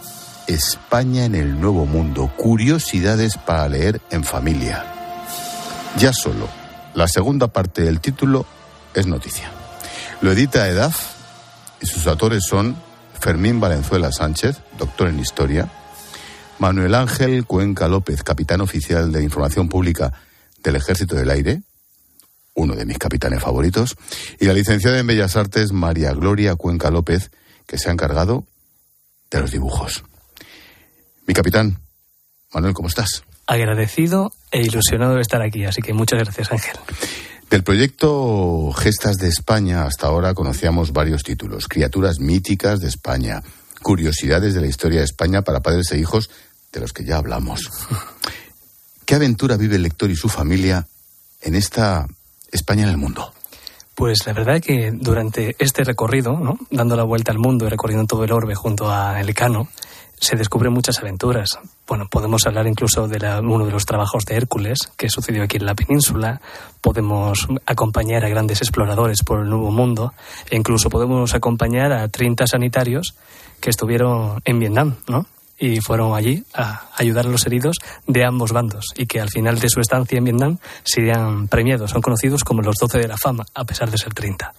España 0.46 1.24
en 1.24 1.34
el 1.34 1.60
Nuevo 1.60 1.86
Mundo, 1.86 2.30
curiosidades 2.36 3.38
para 3.38 3.68
leer 3.68 4.00
en 4.10 4.24
familia. 4.24 4.84
Ya 5.98 6.12
solo 6.12 6.48
la 6.94 7.08
segunda 7.08 7.48
parte 7.48 7.82
del 7.82 8.00
título 8.00 8.44
es 8.94 9.06
noticia. 9.06 9.63
Lo 10.24 10.32
edita 10.32 10.66
EDAF 10.66 11.16
y 11.82 11.86
sus 11.86 12.06
autores 12.06 12.44
son 12.48 12.74
Fermín 13.20 13.60
Valenzuela 13.60 14.10
Sánchez, 14.10 14.56
doctor 14.78 15.08
en 15.08 15.20
Historia, 15.20 15.70
Manuel 16.58 16.94
Ángel 16.94 17.44
Cuenca 17.44 17.88
López, 17.88 18.22
capitán 18.22 18.62
oficial 18.62 19.12
de 19.12 19.22
Información 19.22 19.68
Pública 19.68 20.14
del 20.62 20.76
Ejército 20.76 21.14
del 21.14 21.28
Aire, 21.28 21.60
uno 22.54 22.74
de 22.74 22.86
mis 22.86 22.96
capitanes 22.96 23.42
favoritos, 23.42 23.96
y 24.40 24.46
la 24.46 24.54
licenciada 24.54 24.98
en 24.98 25.06
Bellas 25.06 25.36
Artes 25.36 25.72
María 25.72 26.14
Gloria 26.14 26.56
Cuenca 26.56 26.90
López, 26.90 27.30
que 27.66 27.76
se 27.76 27.90
ha 27.90 27.92
encargado 27.92 28.46
de 29.30 29.40
los 29.42 29.50
dibujos. 29.50 30.04
Mi 31.26 31.34
capitán, 31.34 31.80
Manuel, 32.50 32.72
¿cómo 32.72 32.88
estás? 32.88 33.24
Agradecido 33.46 34.32
e 34.50 34.62
ilusionado 34.62 35.16
de 35.16 35.20
estar 35.20 35.42
aquí, 35.42 35.66
así 35.66 35.82
que 35.82 35.92
muchas 35.92 36.20
gracias, 36.20 36.50
Ángel. 36.50 36.76
Del 37.50 37.62
proyecto 37.62 38.72
Gestas 38.72 39.16
de 39.18 39.28
España 39.28 39.84
hasta 39.84 40.06
ahora 40.06 40.34
conocíamos 40.34 40.92
varios 40.92 41.22
títulos. 41.22 41.68
Criaturas 41.68 42.18
míticas 42.18 42.80
de 42.80 42.88
España, 42.88 43.42
curiosidades 43.82 44.54
de 44.54 44.60
la 44.60 44.66
historia 44.66 45.00
de 45.00 45.04
España 45.04 45.42
para 45.42 45.60
padres 45.60 45.92
e 45.92 45.98
hijos 45.98 46.30
de 46.72 46.80
los 46.80 46.92
que 46.92 47.04
ya 47.04 47.16
hablamos. 47.16 47.70
¿Qué 49.06 49.14
aventura 49.14 49.56
vive 49.56 49.76
el 49.76 49.82
lector 49.82 50.10
y 50.10 50.16
su 50.16 50.28
familia 50.28 50.86
en 51.42 51.54
esta 51.54 52.06
España 52.50 52.84
en 52.84 52.90
el 52.90 52.96
mundo? 52.96 53.32
Pues 53.94 54.26
la 54.26 54.32
verdad 54.32 54.60
que 54.60 54.90
durante 54.92 55.54
este 55.58 55.84
recorrido, 55.84 56.32
¿no? 56.38 56.58
dando 56.70 56.96
la 56.96 57.04
vuelta 57.04 57.30
al 57.30 57.38
mundo 57.38 57.66
y 57.66 57.68
recorriendo 57.68 58.06
todo 58.06 58.24
el 58.24 58.32
orbe 58.32 58.54
junto 58.54 58.90
a 58.90 59.20
Elcano, 59.20 59.68
se 60.18 60.36
descubren 60.36 60.72
muchas 60.72 60.98
aventuras. 60.98 61.58
Bueno, 61.86 62.08
podemos 62.08 62.46
hablar 62.46 62.66
incluso 62.66 63.08
de 63.08 63.18
uno 63.40 63.66
de 63.66 63.72
los 63.72 63.86
trabajos 63.86 64.24
de 64.24 64.36
Hércules 64.36 64.90
que 64.96 65.08
sucedió 65.08 65.42
aquí 65.42 65.56
en 65.56 65.66
la 65.66 65.74
península. 65.74 66.40
Podemos 66.80 67.46
acompañar 67.66 68.24
a 68.24 68.28
grandes 68.28 68.60
exploradores 68.60 69.22
por 69.22 69.40
el 69.40 69.50
Nuevo 69.50 69.70
Mundo 69.70 70.14
e 70.50 70.56
incluso 70.56 70.90
podemos 70.90 71.34
acompañar 71.34 71.92
a 71.92 72.08
30 72.08 72.46
sanitarios 72.46 73.14
que 73.60 73.70
estuvieron 73.70 74.40
en 74.44 74.58
Vietnam, 74.58 74.96
¿no? 75.08 75.26
Y 75.56 75.80
fueron 75.80 76.14
allí 76.14 76.44
a 76.52 76.88
ayudar 76.96 77.26
a 77.26 77.28
los 77.28 77.46
heridos 77.46 77.76
de 78.06 78.24
ambos 78.24 78.52
bandos 78.52 78.86
y 78.96 79.06
que 79.06 79.20
al 79.20 79.30
final 79.30 79.60
de 79.60 79.68
su 79.68 79.80
estancia 79.80 80.18
en 80.18 80.24
Vietnam 80.24 80.58
serían 80.82 81.48
premiados. 81.48 81.92
Son 81.92 82.02
conocidos 82.02 82.42
como 82.42 82.60
los 82.60 82.76
12 82.76 82.98
de 82.98 83.08
la 83.08 83.16
fama, 83.16 83.46
a 83.54 83.64
pesar 83.64 83.90
de 83.90 83.98
ser 83.98 84.12
30. 84.12 84.52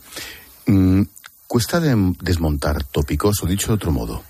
Mm, 0.67 1.01
cuesta 1.47 1.79
desmontar 1.79 2.83
tópicos, 2.85 3.43
o 3.43 3.45
dicho 3.45 3.67
de 3.67 3.73
otro 3.73 3.91
modo 3.91 4.23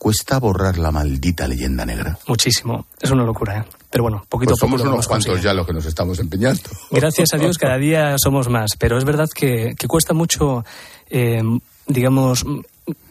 ¿Cuesta 0.00 0.38
borrar 0.38 0.78
la 0.78 0.90
maldita 0.90 1.46
leyenda 1.46 1.84
negra? 1.84 2.18
Muchísimo. 2.26 2.86
Es 2.98 3.10
una 3.10 3.22
locura, 3.22 3.58
¿eh? 3.58 3.64
Pero 3.90 4.04
bueno, 4.04 4.24
poquito 4.30 4.52
pues 4.52 4.62
a 4.62 4.64
poco. 4.64 4.78
Somos 4.78 4.94
unos 4.94 5.06
cuantos 5.06 5.42
ya 5.42 5.52
los 5.52 5.66
que 5.66 5.74
nos 5.74 5.84
estamos 5.84 6.18
empeñando. 6.20 6.62
Gracias 6.90 7.34
a 7.34 7.36
Dios, 7.36 7.58
cada 7.58 7.76
día 7.76 8.16
somos 8.16 8.48
más. 8.48 8.70
Pero 8.78 8.96
es 8.96 9.04
verdad 9.04 9.28
que, 9.28 9.74
cuesta 9.86 10.14
mucho, 10.14 10.64
eh, 11.10 11.42
digamos, 11.86 12.46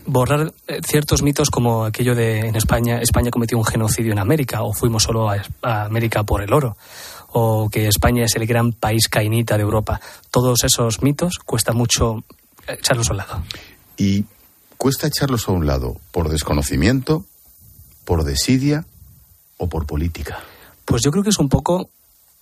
borrar 0.08 0.52
eh, 0.68 0.80
ciertos 0.84 1.22
mitos 1.22 1.52
como 1.52 1.86
aquello 1.86 2.16
de 2.16 2.40
en 2.40 2.56
España, 2.56 2.98
España 3.00 3.30
cometió 3.30 3.60
un 3.60 3.66
genocidio 3.66 4.12
en 4.12 4.18
América, 4.18 4.64
o 4.64 4.74
fuimos 4.74 5.04
solo 5.04 5.30
a, 5.30 5.44
a 5.62 5.84
América 5.84 6.24
por 6.24 6.42
el 6.42 6.52
oro 6.52 6.76
o 7.34 7.70
que 7.70 7.88
España 7.88 8.26
es 8.26 8.36
el 8.36 8.48
gran 8.48 8.72
país 8.72 9.08
cainita 9.08 9.58
de 9.58 9.62
Europa. 9.62 10.02
Todos 10.32 10.64
esos 10.64 11.04
mitos 11.04 11.38
cuesta 11.46 11.72
mucho 11.72 12.24
echarlos 12.68 13.10
a 13.10 13.12
un 13.12 13.18
lado. 13.18 13.44
Y 13.96 14.26
cuesta 14.80 15.08
echarlos 15.08 15.48
a 15.48 15.52
un 15.52 15.68
lado 15.68 15.98
por 16.12 16.30
desconocimiento, 16.30 17.26
por 18.06 18.24
desidia 18.24 18.86
o 19.58 19.68
por 19.68 19.86
política. 19.86 20.40
Pues 20.86 21.04
yo 21.04 21.12
creo 21.12 21.22
que 21.22 21.30
es 21.30 21.38
un 21.38 21.50
poco 21.50 21.90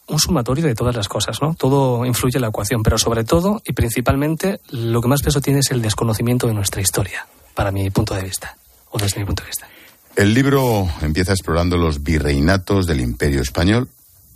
un 0.08 0.20
sumatorio 0.20 0.66
de 0.68 0.76
todas 0.76 0.96
las 0.96 1.10
cosas, 1.10 1.42
¿no? 1.42 1.56
Todo 1.56 2.06
influye 2.06 2.38
en 2.38 2.44
la 2.44 2.50
ecuación, 2.50 2.84
pero 2.84 2.98
sobre 3.00 3.24
todo 3.24 3.62
y 3.66 3.74
principalmente 3.74 4.62
lo 4.70 5.02
que 5.02 5.08
más 5.10 5.24
peso 5.24 5.42
tiene 5.42 5.60
es 5.60 5.72
el 5.72 5.82
desconocimiento 5.82 6.48
de 6.48 6.54
nuestra 6.54 6.80
historia, 6.80 7.26
para 7.56 7.72
mi 7.72 7.90
punto 7.90 8.14
de 8.14 8.22
vista, 8.22 8.56
o 8.92 9.00
desde 9.00 9.20
mi 9.20 9.26
punto 9.26 9.44
de 9.44 9.48
vista. 9.48 9.68
El 10.16 10.34
libro 10.34 10.88
empieza 11.02 11.34
explorando 11.34 11.76
los 11.76 12.04
virreinatos 12.04 12.86
del 12.86 13.02
Imperio 13.02 13.42
Español, 13.42 13.90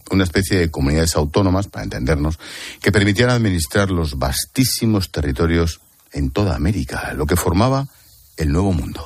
una 0.10 0.24
especie 0.24 0.58
de 0.58 0.72
comunidades 0.72 1.16
autónomas, 1.16 1.68
para 1.68 1.84
entendernos, 1.84 2.40
que 2.82 2.92
permitían 2.92 3.30
administrar 3.30 3.92
los 3.92 4.18
vastísimos 4.18 5.12
territorios 5.12 5.80
en 6.14 6.32
toda 6.32 6.56
América, 6.56 7.14
lo 7.16 7.26
que 7.26 7.36
formaba 7.36 7.88
el 8.38 8.52
Nuevo 8.52 8.74
Mundo. 8.74 9.06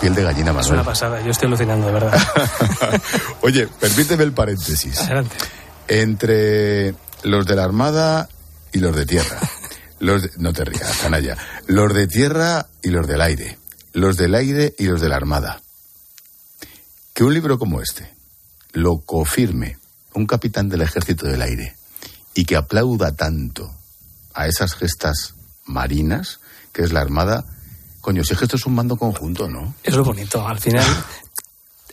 Piel 0.00 0.14
de 0.14 0.22
gallina, 0.22 0.52
más. 0.52 0.66
Es 0.66 0.72
una 0.72 0.84
pasada, 0.84 1.20
yo 1.20 1.30
estoy 1.30 1.46
alucinando, 1.48 1.86
de 1.86 1.92
verdad. 1.92 2.18
Oye, 3.42 3.68
permíteme 3.68 4.24
el 4.24 4.32
paréntesis. 4.32 4.98
Adelante. 5.00 5.36
Entre 5.88 6.94
los 7.22 7.46
de 7.46 7.56
la 7.56 7.64
Armada 7.64 8.28
y 8.72 8.78
los 8.78 8.94
de 8.96 9.06
tierra. 9.06 9.38
Los 9.98 10.38
no 10.38 10.52
te 10.52 10.64
rías, 10.64 10.96
canalla. 11.02 11.36
Los 11.66 11.92
de 11.92 12.06
tierra 12.06 12.66
y 12.82 12.88
los 12.88 13.06
del 13.06 13.20
aire. 13.20 13.58
los 13.92 14.16
del 14.16 14.34
aire 14.34 14.74
y 14.78 14.86
los 14.86 15.00
de 15.00 15.08
la 15.08 15.16
Armada. 15.16 15.60
Que 17.12 17.24
un 17.24 17.34
libro 17.34 17.58
como 17.58 17.82
este 17.82 18.14
lo 18.72 19.00
confirme 19.00 19.78
un 20.14 20.26
capitán 20.26 20.68
del 20.68 20.82
ejército 20.82 21.26
del 21.26 21.42
aire 21.42 21.76
y 22.34 22.44
que 22.44 22.56
aplauda 22.56 23.12
tanto 23.12 23.74
a 24.32 24.46
esas 24.46 24.74
gestas 24.74 25.34
marinas, 25.64 26.40
que 26.72 26.82
es 26.82 26.92
la 26.92 27.00
Armada, 27.00 27.44
coño, 28.00 28.24
si 28.24 28.32
es 28.32 28.38
que 28.38 28.44
esto 28.44 28.56
es 28.56 28.66
un 28.66 28.74
mando 28.74 28.96
conjunto, 28.96 29.48
¿no? 29.48 29.74
Es 29.82 29.94
lo 29.94 30.04
bonito. 30.04 30.46
Al 30.46 30.58
final 30.58 30.84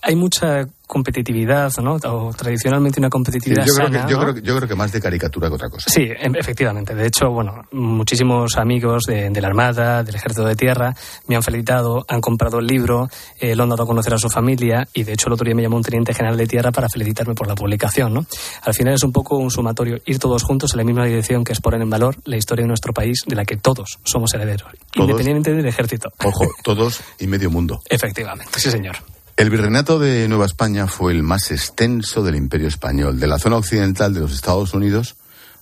hay 0.01 0.15
mucha 0.15 0.67
competitividad, 0.85 1.69
¿no? 1.81 1.95
O 1.95 2.33
tradicionalmente 2.33 2.99
una 3.01 3.09
competitividad 3.09 3.65
yo, 3.65 3.73
creo 3.73 3.87
sana, 3.87 4.05
que, 4.05 4.11
yo, 4.11 4.17
¿no? 4.17 4.23
creo, 4.23 4.35
que- 4.35 4.41
yo 4.41 4.55
creo 4.55 4.67
que 4.69 4.75
más 4.75 4.91
de 4.93 5.01
caricatura 5.01 5.49
que 5.49 5.55
otra 5.55 5.69
cosa. 5.69 5.89
Sí, 5.89 6.03
em- 6.17 6.35
efectivamente. 6.35 6.95
De 6.95 7.05
hecho, 7.07 7.29
bueno, 7.29 7.63
muchísimos 7.73 8.55
amigos 8.57 9.03
de, 9.05 9.29
de 9.29 9.41
la 9.41 9.47
Armada, 9.49 10.03
del 10.03 10.15
Ejército 10.15 10.45
de 10.45 10.55
Tierra, 10.55 10.95
me 11.27 11.35
han 11.35 11.43
felicitado, 11.43 12.05
han 12.07 12.21
comprado 12.21 12.59
el 12.59 12.67
libro, 12.67 13.09
eh, 13.39 13.53
lo 13.55 13.63
han 13.63 13.69
dado 13.69 13.83
a 13.83 13.85
conocer 13.85 14.13
a 14.13 14.17
su 14.17 14.29
familia 14.29 14.87
y 14.93 15.03
de 15.03 15.13
hecho 15.13 15.27
el 15.27 15.33
otro 15.33 15.43
día 15.45 15.55
me 15.55 15.61
llamó 15.61 15.75
un 15.75 15.83
teniente 15.83 16.13
general 16.13 16.37
de 16.37 16.47
tierra 16.47 16.71
para 16.71 16.87
felicitarme 16.87 17.35
por 17.35 17.47
la 17.47 17.55
publicación, 17.55 18.13
¿no? 18.13 18.25
Al 18.63 18.73
final 18.73 18.93
es 18.93 19.03
un 19.03 19.11
poco 19.11 19.35
un 19.37 19.51
sumatorio, 19.51 19.97
ir 20.05 20.19
todos 20.19 20.43
juntos 20.43 20.71
en 20.73 20.77
la 20.77 20.83
misma 20.85 21.05
dirección 21.05 21.43
que 21.43 21.51
es 21.51 21.59
poner 21.59 21.81
en 21.81 21.89
valor 21.89 22.15
la 22.23 22.37
historia 22.37 22.63
de 22.63 22.69
nuestro 22.69 22.93
país 22.93 23.23
de 23.27 23.35
la 23.35 23.43
que 23.43 23.57
todos 23.57 23.99
somos 24.05 24.33
herederos, 24.33 24.71
Todos. 24.93 25.09
independientemente 25.09 25.53
del 25.53 25.65
ejército. 25.67 26.09
Ojo, 26.23 26.45
todos 26.63 27.01
y 27.19 27.27
medio 27.27 27.51
mundo. 27.51 27.81
Efectivamente, 27.89 28.57
sí 28.57 28.71
señor. 28.71 28.95
El 29.38 29.51
virreinato 29.51 29.99
de 29.99 30.27
Nueva 30.27 30.47
España 30.47 30.88
fue 30.88 31.11
el 31.11 31.21
más 31.21 31.51
extenso 31.51 32.23
del 32.23 32.35
imperio 32.35 32.67
español, 32.67 33.19
de 33.19 33.27
la 33.27 33.38
zona 33.38 33.57
occidental 33.57 34.11
de 34.11 34.21
los 34.21 34.33
Estados 34.33 34.73
Unidos 34.73 35.15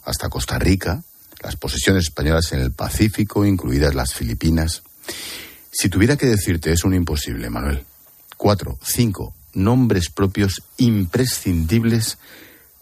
hasta 0.05 0.29
Costa 0.29 0.57
Rica, 0.57 1.03
las 1.43 1.57
posesiones 1.57 2.05
españolas 2.05 2.53
en 2.53 2.61
el 2.61 2.71
Pacífico, 2.71 3.45
incluidas 3.45 3.93
las 3.93 4.13
Filipinas. 4.13 4.81
Si 5.71 5.89
tuviera 5.89 6.15
que 6.15 6.25
decirte, 6.25 6.71
es 6.71 6.85
un 6.85 6.93
imposible, 6.93 7.49
Manuel. 7.49 7.83
Cuatro, 8.37 8.79
cinco 8.81 9.33
nombres 9.53 10.09
propios 10.09 10.63
imprescindibles 10.77 12.17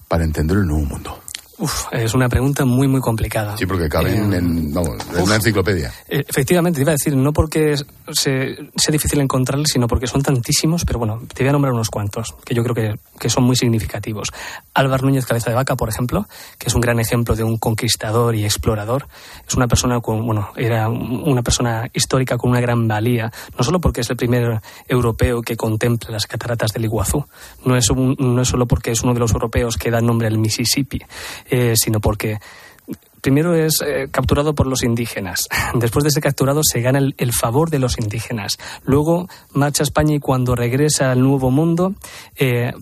para 0.07 0.25
entender 0.25 0.57
el 0.57 0.67
nuevo 0.67 0.85
mundo. 0.85 1.22
Uf, 1.59 1.85
es 1.91 2.13
una 2.15 2.27
pregunta 2.29 2.65
muy, 2.65 2.87
muy 2.87 2.99
complicada. 2.99 3.55
Sí, 3.57 3.65
porque 3.67 3.87
caben 3.87 4.33
Eh, 4.33 4.37
en, 4.37 4.73
vamos, 4.73 4.97
en 5.15 5.21
una 5.21 5.35
enciclopedia. 5.35 5.93
Eh, 6.07 6.23
Efectivamente, 6.27 6.77
te 6.77 6.81
iba 6.81 6.91
a 6.91 6.95
decir, 6.95 7.15
no 7.15 7.31
porque 7.31 7.75
se- 8.11 8.55
sea 8.75 8.91
difícil 8.91 9.19
encontrarles, 9.21 9.69
sino 9.71 9.87
porque 9.87 10.07
son 10.07 10.23
tantísimos, 10.23 10.83
pero 10.83 10.97
bueno, 10.97 11.21
te 11.33 11.43
voy 11.43 11.49
a 11.49 11.51
nombrar 11.51 11.73
unos 11.73 11.89
cuantos, 11.91 12.33
que 12.43 12.55
yo 12.55 12.63
creo 12.63 12.73
que, 12.75 12.99
que 13.19 13.29
son 13.29 13.43
muy 13.43 13.55
significativos. 13.55 14.29
Álvaro 14.73 15.05
Núñez 15.05 15.27
Cabeza 15.27 15.51
de 15.51 15.55
Vaca, 15.55 15.75
por 15.75 15.89
ejemplo, 15.89 16.25
que 16.57 16.69
es 16.69 16.73
un 16.75 16.81
gran 16.81 16.99
ejemplo 16.99 17.35
de 17.35 17.43
un 17.43 17.57
conquistador 17.57 18.33
y 18.35 18.45
explorador. 18.45 19.07
Es 19.47 19.53
una 19.53 19.67
persona 19.67 19.99
con, 20.01 20.25
bueno, 20.25 20.49
era 20.55 20.89
un- 20.89 21.21
una 21.29 21.43
persona 21.43 21.87
histórica 21.93 22.35
con 22.37 22.49
una 22.49 22.61
gran 22.61 22.87
valía, 22.87 23.31
no 23.57 23.63
solo 23.63 23.79
porque 23.79 24.01
es 24.01 24.09
el 24.09 24.17
primer 24.17 24.59
europeo 24.87 25.41
que 25.43 25.55
contempla 25.55 26.09
las 26.09 26.25
cataratas 26.25 26.71
del 26.73 26.85
Iguazú, 26.85 27.25
no 27.63 27.77
es, 27.77 27.89
un- 27.91 28.15
no 28.17 28.41
es 28.41 28.47
solo 28.47 28.65
porque 28.65 28.89
es 28.91 29.01
uno 29.03 29.13
de 29.13 29.19
los 29.19 29.31
europeos 29.33 29.77
que 29.77 29.91
da 29.91 30.01
nombre 30.01 30.27
al 30.27 30.39
Mississippi, 30.39 30.99
eh, 31.49 31.73
sino 31.75 31.99
porque 31.99 32.39
Primero 33.23 33.55
es 33.55 33.81
eh, 33.81 34.09
capturado 34.11 34.53
por 34.53 34.67
los 34.67 34.83
indígenas. 34.83 35.47
Después 35.75 36.03
de 36.03 36.11
ser 36.11 36.21
capturado 36.21 36.59
se 36.61 36.81
gana 36.81 36.99
el, 36.99 37.31
favor 37.31 37.69
de 37.69 37.79
los 37.79 37.97
indígenas. 37.97 38.57
Luego 38.83 39.29
marcha 39.53 39.81
a 39.81 39.85
España 39.85 40.15
y 40.15 40.19
cuando 40.19 40.55
regresa 40.55 41.09
al 41.09 41.21
Nuevo 41.21 41.49
Mundo 41.49 41.95
eh, 42.35 42.73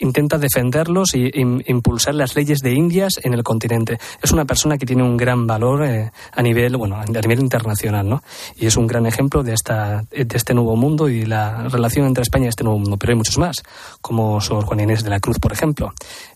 intenta 0.00 0.38
defenderlos 0.38 1.14
e 1.14 1.30
impulsar 1.34 2.14
las 2.14 2.34
leyes 2.34 2.60
de 2.60 2.72
Indias 2.72 3.14
en 3.22 3.34
el 3.34 3.42
continente. 3.42 3.98
Es 4.22 4.32
una 4.32 4.44
persona 4.44 4.76
que 4.76 4.86
tiene 4.86 5.02
un 5.02 5.16
gran 5.16 5.46
valor 5.46 5.84
eh, 5.84 6.10
a 6.32 6.42
nivel, 6.42 6.76
bueno, 6.76 6.96
a 6.96 7.04
nivel 7.04 7.40
internacional, 7.40 8.08
¿no? 8.08 8.22
Y 8.56 8.66
es 8.66 8.76
un 8.76 8.86
gran 8.86 9.06
ejemplo 9.06 9.42
de 9.42 9.54
esta, 9.54 10.04
de 10.10 10.36
este 10.36 10.54
nuevo 10.54 10.76
mundo 10.76 11.08
y 11.08 11.24
la 11.24 11.68
relación 11.68 12.06
entre 12.06 12.22
España 12.22 12.46
y 12.46 12.48
este 12.48 12.64
nuevo 12.64 12.78
mundo. 12.78 12.96
Pero 12.96 13.12
hay 13.12 13.16
muchos 13.16 13.38
más, 13.38 13.62
como 14.00 14.40
Sor 14.40 14.64
Juana 14.64 14.82
Inés 14.82 15.04
de 15.04 15.10
la 15.10 15.20
Cruz, 15.20 15.38
por 15.38 15.52
ejemplo, 15.52 15.92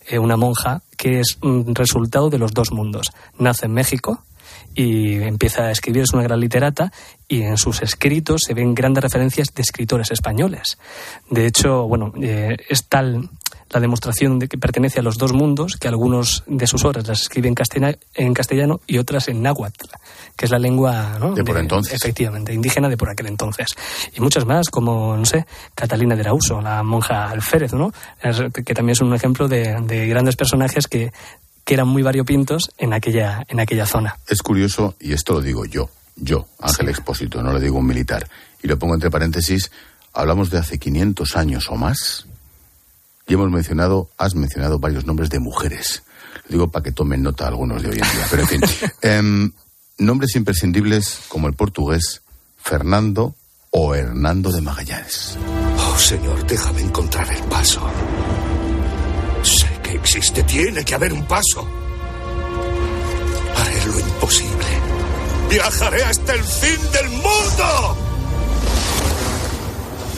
eh, 0.06 0.18
una 0.18 0.36
monja 0.36 0.82
que 0.96 1.20
es 1.20 1.38
un 1.42 1.74
resultado 1.74 2.30
de 2.30 2.38
los 2.38 2.52
dos 2.52 2.72
mundos. 2.72 3.12
Nace 3.38 3.66
en 3.66 3.72
México, 3.72 4.22
y 4.74 5.14
empieza 5.22 5.64
a 5.64 5.70
escribir, 5.70 6.02
es 6.02 6.12
una 6.12 6.22
gran 6.22 6.40
literata, 6.40 6.92
y 7.28 7.42
en 7.42 7.56
sus 7.56 7.82
escritos 7.82 8.42
se 8.46 8.54
ven 8.54 8.74
grandes 8.74 9.02
referencias 9.04 9.48
de 9.54 9.62
escritores 9.62 10.10
españoles. 10.10 10.78
De 11.30 11.46
hecho, 11.46 11.86
bueno, 11.88 12.12
eh, 12.20 12.56
es 12.68 12.84
tal 12.86 13.28
la 13.70 13.80
demostración 13.80 14.38
de 14.38 14.46
que 14.46 14.56
pertenece 14.56 15.00
a 15.00 15.02
los 15.02 15.18
dos 15.18 15.32
mundos 15.32 15.76
que 15.76 15.88
algunos 15.88 16.44
de 16.46 16.66
sus 16.68 16.84
obras 16.84 17.08
las 17.08 17.22
escribe 17.22 17.48
en, 17.48 17.54
castella- 17.56 17.98
en 18.14 18.32
castellano 18.32 18.80
y 18.86 18.98
otras 18.98 19.26
en 19.26 19.42
náhuatl, 19.42 19.86
que 20.36 20.44
es 20.44 20.50
la 20.52 20.60
lengua 20.60 21.16
¿no? 21.18 21.34
De 21.34 21.42
por 21.42 21.56
entonces. 21.58 21.94
efectivamente 21.94 22.52
indígena 22.52 22.88
de 22.88 22.96
por 22.96 23.08
aquel 23.10 23.26
entonces 23.26 23.68
y 24.14 24.20
muchas 24.20 24.44
más 24.44 24.68
como 24.68 25.16
no 25.16 25.24
sé 25.24 25.44
Catalina 25.74 26.14
de 26.14 26.20
Arauso 26.20 26.60
la 26.60 26.84
monja 26.84 27.28
alférez 27.30 27.72
no 27.72 27.90
que 28.52 28.74
también 28.74 28.92
es 28.92 29.00
un 29.00 29.12
ejemplo 29.12 29.48
de, 29.48 29.74
de 29.82 30.06
grandes 30.06 30.36
personajes 30.36 30.86
que 30.86 31.10
que 31.64 31.74
eran 31.74 31.88
muy 31.88 32.02
variopintos 32.02 32.70
en 32.78 32.92
aquella 32.92 33.44
en 33.48 33.60
aquella 33.60 33.86
zona 33.86 34.18
Es 34.28 34.42
curioso, 34.42 34.94
y 35.00 35.12
esto 35.12 35.34
lo 35.34 35.40
digo 35.40 35.64
yo, 35.64 35.90
yo, 36.16 36.46
Ángel 36.60 36.88
Expósito, 36.88 37.42
no 37.42 37.52
lo 37.52 37.60
digo 37.60 37.78
un 37.78 37.86
militar, 37.86 38.28
y 38.62 38.68
lo 38.68 38.78
pongo 38.78 38.94
entre 38.94 39.10
paréntesis, 39.10 39.70
hablamos 40.12 40.50
de 40.50 40.58
hace 40.58 40.78
500 40.78 41.36
años 41.36 41.68
o 41.70 41.76
más, 41.76 42.26
y 43.26 43.34
hemos 43.34 43.50
mencionado, 43.50 44.10
has 44.18 44.34
mencionado 44.34 44.78
varios 44.78 45.06
nombres 45.06 45.30
de 45.30 45.40
mujeres. 45.40 46.02
Lo 46.48 46.52
digo 46.52 46.68
para 46.68 46.82
que 46.82 46.92
tomen 46.92 47.22
nota 47.22 47.48
algunos 47.48 47.82
de 47.82 47.88
hoy 47.88 47.94
en 47.94 48.12
día, 48.12 48.26
pero 48.30 48.42
en 48.42 48.48
fin. 48.48 48.60
Em, 49.02 49.52
nombres 49.98 50.36
imprescindibles 50.36 51.20
como 51.28 51.48
el 51.48 51.54
portugués 51.54 52.22
Fernando 52.58 53.34
o 53.70 53.94
Hernando 53.94 54.52
de 54.52 54.60
Magallanes. 54.60 55.36
Oh, 55.78 55.98
Señor, 55.98 56.46
déjame 56.46 56.82
encontrar 56.82 57.30
el 57.30 57.42
paso. 57.44 57.80
Existe, 60.16 60.44
tiene 60.44 60.84
que 60.84 60.94
haber 60.94 61.12
un 61.12 61.24
paso. 61.24 61.66
Haré 63.56 63.86
lo 63.86 63.98
imposible. 63.98 64.64
Viajaré 65.50 66.04
hasta 66.04 66.34
el 66.34 66.44
fin 66.44 66.78
del 66.92 67.10
mundo. 67.10 67.96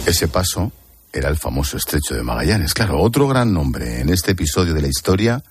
Ese 0.04 0.28
paso 0.28 0.70
era 1.10 1.30
el 1.30 1.38
famoso 1.38 1.78
estrecho 1.78 2.14
de 2.14 2.22
Magallanes. 2.22 2.74
Claro, 2.74 3.00
otro 3.00 3.26
gran 3.26 3.54
nombre 3.54 4.02
en 4.02 4.10
este 4.10 4.32
episodio 4.32 4.74
de 4.74 4.82
la 4.82 4.88
historia, 4.88 5.42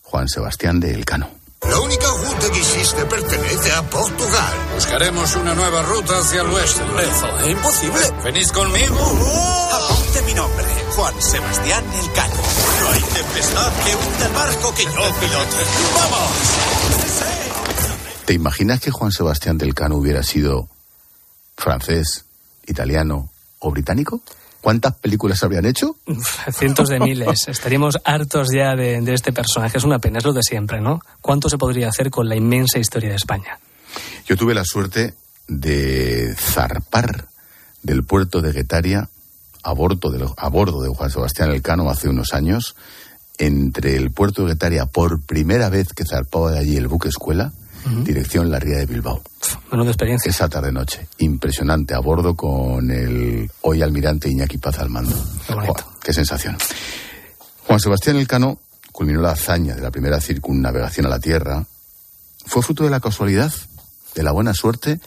Juan 0.00 0.26
Sebastián 0.26 0.80
de 0.80 0.94
Elcano. 0.94 1.28
La 1.68 1.78
única 1.78 2.06
ruta 2.06 2.50
que 2.50 2.58
existe 2.58 3.04
pertenece 3.04 3.72
a 3.72 3.82
Portugal. 3.82 4.54
Buscaremos 4.74 5.36
una 5.36 5.54
nueva 5.54 5.82
ruta 5.82 6.18
hacia 6.18 6.40
el 6.40 6.46
oeste. 6.46 6.80
Eso 6.82 7.38
es 7.40 7.48
imposible. 7.50 8.00
¿Venís 8.24 8.52
conmigo? 8.52 8.96
Apunte 9.72 10.22
mi 10.22 10.32
nombre, 10.32 10.64
Juan 10.96 11.20
Sebastián 11.20 11.84
Elcano. 11.92 12.34
No 12.80 12.88
hay 12.88 13.02
tempestad 13.02 13.72
que 13.84 13.94
hunda 13.94 14.26
el 14.26 14.32
barco 14.32 14.74
que 14.74 14.84
yo 14.84 14.90
pilote. 14.90 15.56
¡Vamos! 15.94 16.30
¿Te 18.24 18.32
imaginas 18.32 18.80
que 18.80 18.90
Juan 18.90 19.12
Sebastián 19.12 19.58
del 19.58 19.74
Cano 19.74 19.96
hubiera 19.96 20.22
sido 20.22 20.70
francés, 21.54 22.24
italiano 22.66 23.28
o 23.58 23.70
británico? 23.70 24.22
¿Cuántas 24.62 24.94
películas 24.94 25.42
habrían 25.42 25.66
hecho? 25.66 25.96
cientos 26.50 26.88
de 26.88 26.98
miles 26.98 27.46
estaríamos 27.48 27.98
hartos 28.02 28.48
ya 28.50 28.74
de, 28.74 28.98
de 29.02 29.12
este 29.12 29.34
personaje 29.34 29.76
es 29.76 29.84
una 29.84 29.98
pena 29.98 30.18
es 30.18 30.24
lo 30.24 30.32
de 30.32 30.42
siempre 30.42 30.80
no 30.80 31.00
cuánto 31.20 31.48
se 31.50 31.58
podría 31.58 31.88
hacer 31.88 32.10
con 32.10 32.28
la 32.28 32.34
inmensa 32.36 32.78
historia 32.78 33.10
de 33.10 33.16
España 33.16 33.60
Yo 34.26 34.36
tuve 34.36 34.54
la 34.54 34.64
suerte 34.64 35.14
de 35.46 36.34
zarpar 36.36 37.28
del 37.82 38.02
puerto 38.02 38.40
de 38.40 38.52
Guetaria 38.52 39.08
a 39.66 39.72
bordo 39.72 40.10
de, 40.10 40.24
a 40.36 40.48
bordo 40.48 40.80
de 40.80 40.88
Juan 40.88 41.10
Sebastián 41.10 41.50
Elcano 41.50 41.90
hace 41.90 42.08
unos 42.08 42.32
años. 42.32 42.76
Entre 43.36 43.96
el 43.96 44.12
puerto 44.12 44.42
de 44.42 44.52
Guetaria, 44.52 44.86
por 44.86 45.20
primera 45.20 45.68
vez 45.68 45.88
que 45.92 46.04
zarpaba 46.04 46.52
de 46.52 46.60
allí 46.60 46.76
el 46.76 46.86
buque 46.86 47.08
escuela, 47.08 47.52
dirección 48.04 48.50
la 48.50 48.58
Ría 48.58 48.78
de 48.78 48.86
Bilbao. 48.86 49.22
menuda 49.70 49.90
experiencia 49.90 50.30
Esa 50.30 50.48
tarde-noche. 50.48 51.08
Impresionante. 51.18 51.94
A 51.94 51.98
bordo 51.98 52.34
con 52.34 52.90
el 52.90 53.50
hoy 53.62 53.82
almirante 53.82 54.30
Iñaki 54.30 54.58
Paz 54.58 54.78
al 54.78 54.88
mando. 54.88 55.14
Buah, 55.48 55.98
qué 56.02 56.12
sensación. 56.12 56.56
Juan 57.66 57.80
Sebastián 57.80 58.16
Elcano 58.16 58.58
culminó 58.92 59.20
la 59.20 59.32
hazaña 59.32 59.74
de 59.74 59.82
la 59.82 59.90
primera 59.90 60.20
circunnavegación 60.20 61.06
a 61.06 61.10
la 61.10 61.18
Tierra. 61.18 61.66
Fue 62.46 62.62
fruto 62.62 62.84
de 62.84 62.90
la 62.90 63.00
casualidad, 63.00 63.52
de 64.14 64.22
la 64.22 64.32
buena 64.32 64.54
suerte, 64.54 65.00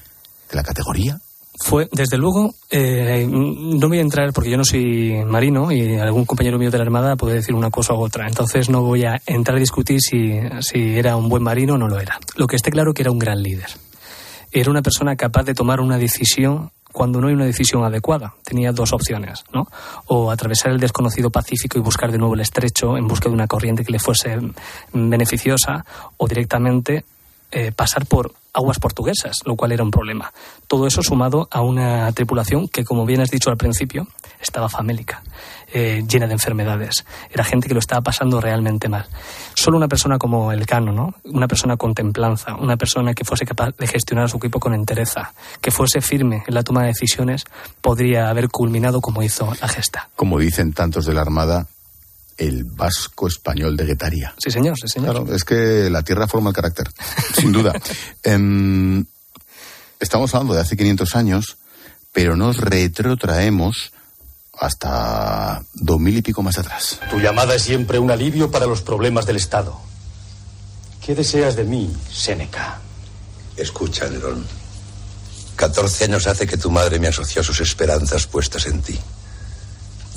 de 0.50 0.56
la 0.56 0.64
categoría. 0.64 1.20
Fue, 1.62 1.90
desde 1.92 2.18
luego, 2.18 2.56
eh, 2.70 3.28
no 3.30 3.90
voy 3.90 3.98
a 3.98 4.02
entrar 4.02 4.32
porque 4.32 4.50
yo 4.50 4.58
no 4.58 4.64
soy 4.64 5.24
marino 5.26 5.72
y 5.72 5.98
algún 5.98 6.26
compañero 6.26 6.58
mío 6.58 6.72
de 6.72 6.78
la 6.78 6.86
Armada 6.86 7.16
puede 7.18 7.36
decir 7.36 7.54
una 7.54 7.70
cosa 7.70 7.94
u 7.94 8.00
otra. 8.00 8.28
Entonces 8.28 8.70
no 8.70 8.82
voy 8.82 9.04
a 9.04 9.22
entrar 9.26 9.58
a 9.58 9.60
discutir 9.60 10.00
si, 10.00 10.40
si 10.62 10.98
era 10.98 11.18
un 11.18 11.28
buen 11.28 11.44
marino 11.44 11.74
o 11.74 11.78
no 11.78 11.88
lo 11.88 12.00
era. 12.00 12.18
Lo 12.38 12.48
que 12.48 12.56
esté 12.56 12.72
claro 12.72 12.94
que 12.94 13.02
era 13.02 13.12
un 13.12 13.20
gran 13.20 13.44
líder. 13.44 13.68
Era 14.52 14.72
una 14.72 14.82
persona 14.82 15.16
capaz 15.16 15.44
de 15.44 15.54
tomar 15.54 15.82
una 15.82 15.98
decisión 15.98 16.72
cuando 16.92 17.22
no 17.22 17.28
hay 17.28 17.34
una 17.34 17.46
decisión 17.46 17.84
adecuada. 17.84 18.34
Tenía 18.44 18.72
dos 18.72 18.94
opciones, 18.94 19.44
¿no? 19.54 19.68
O 20.08 20.32
atravesar 20.32 20.72
el 20.72 20.80
desconocido 20.80 21.30
Pacífico 21.30 21.78
y 21.78 21.82
buscar 21.82 22.12
de 22.12 22.18
nuevo 22.18 22.34
el 22.34 22.40
estrecho 22.40 22.98
en 22.98 23.08
busca 23.08 23.30
de 23.30 23.36
una 23.36 23.48
corriente 23.48 23.84
que 23.84 23.92
le 23.92 24.00
fuese 24.00 24.40
beneficiosa, 24.94 25.86
o 26.18 26.28
directamente 26.28 27.06
eh, 27.52 27.72
pasar 27.72 28.06
por 28.06 28.34
aguas 28.54 28.80
portuguesas, 28.80 29.38
lo 29.46 29.56
cual 29.56 29.72
era 29.72 29.84
un 29.84 29.92
problema. 29.92 30.34
Todo 30.68 30.88
eso 30.88 31.02
sumado 31.02 31.48
a 31.52 31.62
una 31.62 32.12
tripulación 32.12 32.68
que, 32.68 32.84
como 32.84 33.06
bien 33.06 33.22
has 33.22 33.32
dicho 33.32 33.50
al 33.50 33.58
principio, 33.58 34.08
estaba 34.42 34.70
famélica, 34.70 35.22
eh, 35.74 36.04
llena 36.08 36.28
de 36.28 36.34
enfermedades. 36.34 37.06
Era 37.32 37.44
gente 37.44 37.68
que 37.68 37.74
lo 37.74 37.80
estaba 37.80 38.02
pasando 38.02 38.42
realmente 38.42 38.90
mal. 38.90 39.06
Solo 39.54 39.78
una 39.78 39.88
persona 39.88 40.18
como 40.18 40.52
el 40.52 40.66
Cano, 40.66 40.92
¿no? 40.92 41.14
Una 41.26 41.48
persona 41.48 41.78
con 41.78 41.94
templanza, 41.94 42.56
una 42.56 42.78
persona 42.78 43.14
que 43.14 43.26
fuese 43.26 43.46
capaz 43.46 43.76
de 43.78 43.88
gestionar 43.88 44.26
a 44.26 44.28
su 44.28 44.38
equipo 44.38 44.60
con 44.60 44.74
entereza, 44.74 45.34
que 45.62 45.72
fuese 45.72 46.02
firme 46.02 46.44
en 46.48 46.54
la 46.54 46.64
toma 46.64 46.82
de 46.82 46.88
decisiones, 46.88 47.46
podría 47.82 48.30
haber 48.30 48.50
culminado 48.50 49.02
como 49.02 49.24
hizo 49.24 49.54
la 49.62 49.68
gesta. 49.68 50.10
Como 50.16 50.40
dicen 50.40 50.74
tantos 50.74 51.06
de 51.06 51.14
la 51.14 51.22
Armada, 51.22 51.68
el 52.40 52.64
vasco 52.64 53.28
español 53.28 53.76
de 53.76 53.86
Guetaria. 53.86 54.34
Sí, 54.38 54.50
señor, 54.50 54.76
sí, 54.80 54.88
señor. 54.88 55.12
Claro, 55.12 55.36
es 55.36 55.44
que 55.44 55.90
la 55.90 56.02
tierra 56.02 56.28
forma 56.28 56.50
el 56.50 56.56
carácter, 56.56 56.90
sin 57.36 57.52
duda. 57.52 57.74
Em, 58.24 59.06
estamos 60.00 60.34
hablando 60.34 60.54
de 60.54 60.62
hace 60.62 60.78
500 60.78 61.16
años, 61.16 61.58
pero 62.14 62.36
nos 62.36 62.58
retrotraemos 62.58 63.92
hasta 64.54 65.64
dos 65.74 66.00
mil 66.00 66.18
y 66.18 66.22
pico 66.22 66.42
más 66.42 66.58
atrás. 66.58 67.00
Tu 67.10 67.20
llamada 67.20 67.56
es 67.56 67.62
siempre 67.62 68.00
un 68.00 68.12
alivio 68.12 68.52
para 68.52 68.66
los 68.66 68.82
problemas 68.82 69.26
del 69.26 69.38
Estado. 69.38 69.80
¿Qué 71.06 71.16
deseas 71.16 71.56
de 71.56 71.64
mí, 71.64 71.94
Séneca? 72.12 72.80
Escucha, 73.58 74.08
Nerón. 74.10 74.46
Catorce 75.56 76.06
años 76.06 76.28
hace 76.28 76.48
que 76.48 76.58
tu 76.58 76.72
madre 76.72 77.00
me 77.00 77.08
asoció 77.08 77.42
a 77.42 77.44
sus 77.44 77.60
esperanzas 77.60 78.28
puestas 78.28 78.66
en 78.68 78.82
ti. 78.82 78.98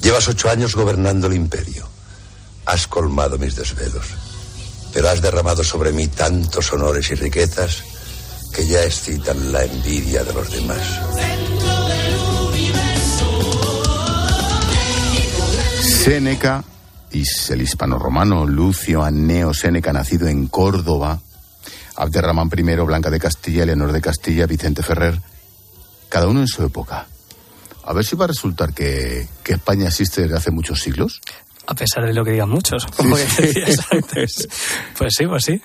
Llevas 0.03 0.29
ocho 0.29 0.51
años 0.51 0.75
gobernando 0.77 1.27
el 1.27 1.35
imperio. 1.35 1.89
Has 2.67 2.87
colmado 2.87 3.39
mis 3.39 3.57
desvelos, 3.57 4.07
pero 4.93 5.09
has 5.09 5.21
derramado 5.21 5.65
sobre 5.65 5.93
mí 5.93 6.09
tantos 6.09 6.73
honores 6.73 7.11
y 7.11 7.15
riquezas 7.15 7.83
que 8.55 8.67
ya 8.67 8.85
excitan 8.85 9.53
la 9.53 9.65
envidia 9.65 10.23
de 10.25 10.33
los 10.33 10.51
demás. 10.51 11.01
Séneca, 16.05 16.65
y 17.13 17.23
el 17.51 17.63
hispano-romano 17.63 18.47
Lucio 18.47 19.05
Anneo 19.05 19.55
Séneca, 19.55 19.93
nacido 19.93 20.29
en 20.29 20.49
Córdoba, 20.49 21.21
Abderramán 21.97 22.51
I, 22.57 22.63
Blanca 22.63 23.11
de 23.11 23.21
Castilla, 23.21 23.67
Leonor 23.67 23.93
de 23.93 24.01
Castilla, 24.01 24.47
Vicente 24.47 24.83
Ferrer, 24.83 25.21
cada 26.09 26.27
uno 26.27 26.41
en 26.41 26.49
su 26.49 26.65
época. 26.65 27.07
A 27.85 27.93
ver 27.93 28.05
si 28.05 28.17
va 28.17 28.25
a 28.25 28.29
resultar 28.29 28.73
que, 28.73 29.29
que 29.43 29.55
España 29.55 29.89
existe 29.89 30.23
desde 30.23 30.37
hace 30.37 30.51
muchos 30.51 30.81
siglos. 30.81 31.21
A 31.67 31.75
pesar 31.75 32.05
de 32.07 32.13
lo 32.13 32.25
que 32.25 32.33
digan 32.33 32.49
muchos, 32.49 32.87
como 32.87 33.17
que 33.17 33.23
decías 33.23 33.87
antes. 33.91 34.49
Pues 34.99 35.13
sí, 35.17 35.27
pues 35.27 35.45
sí. 35.45 35.61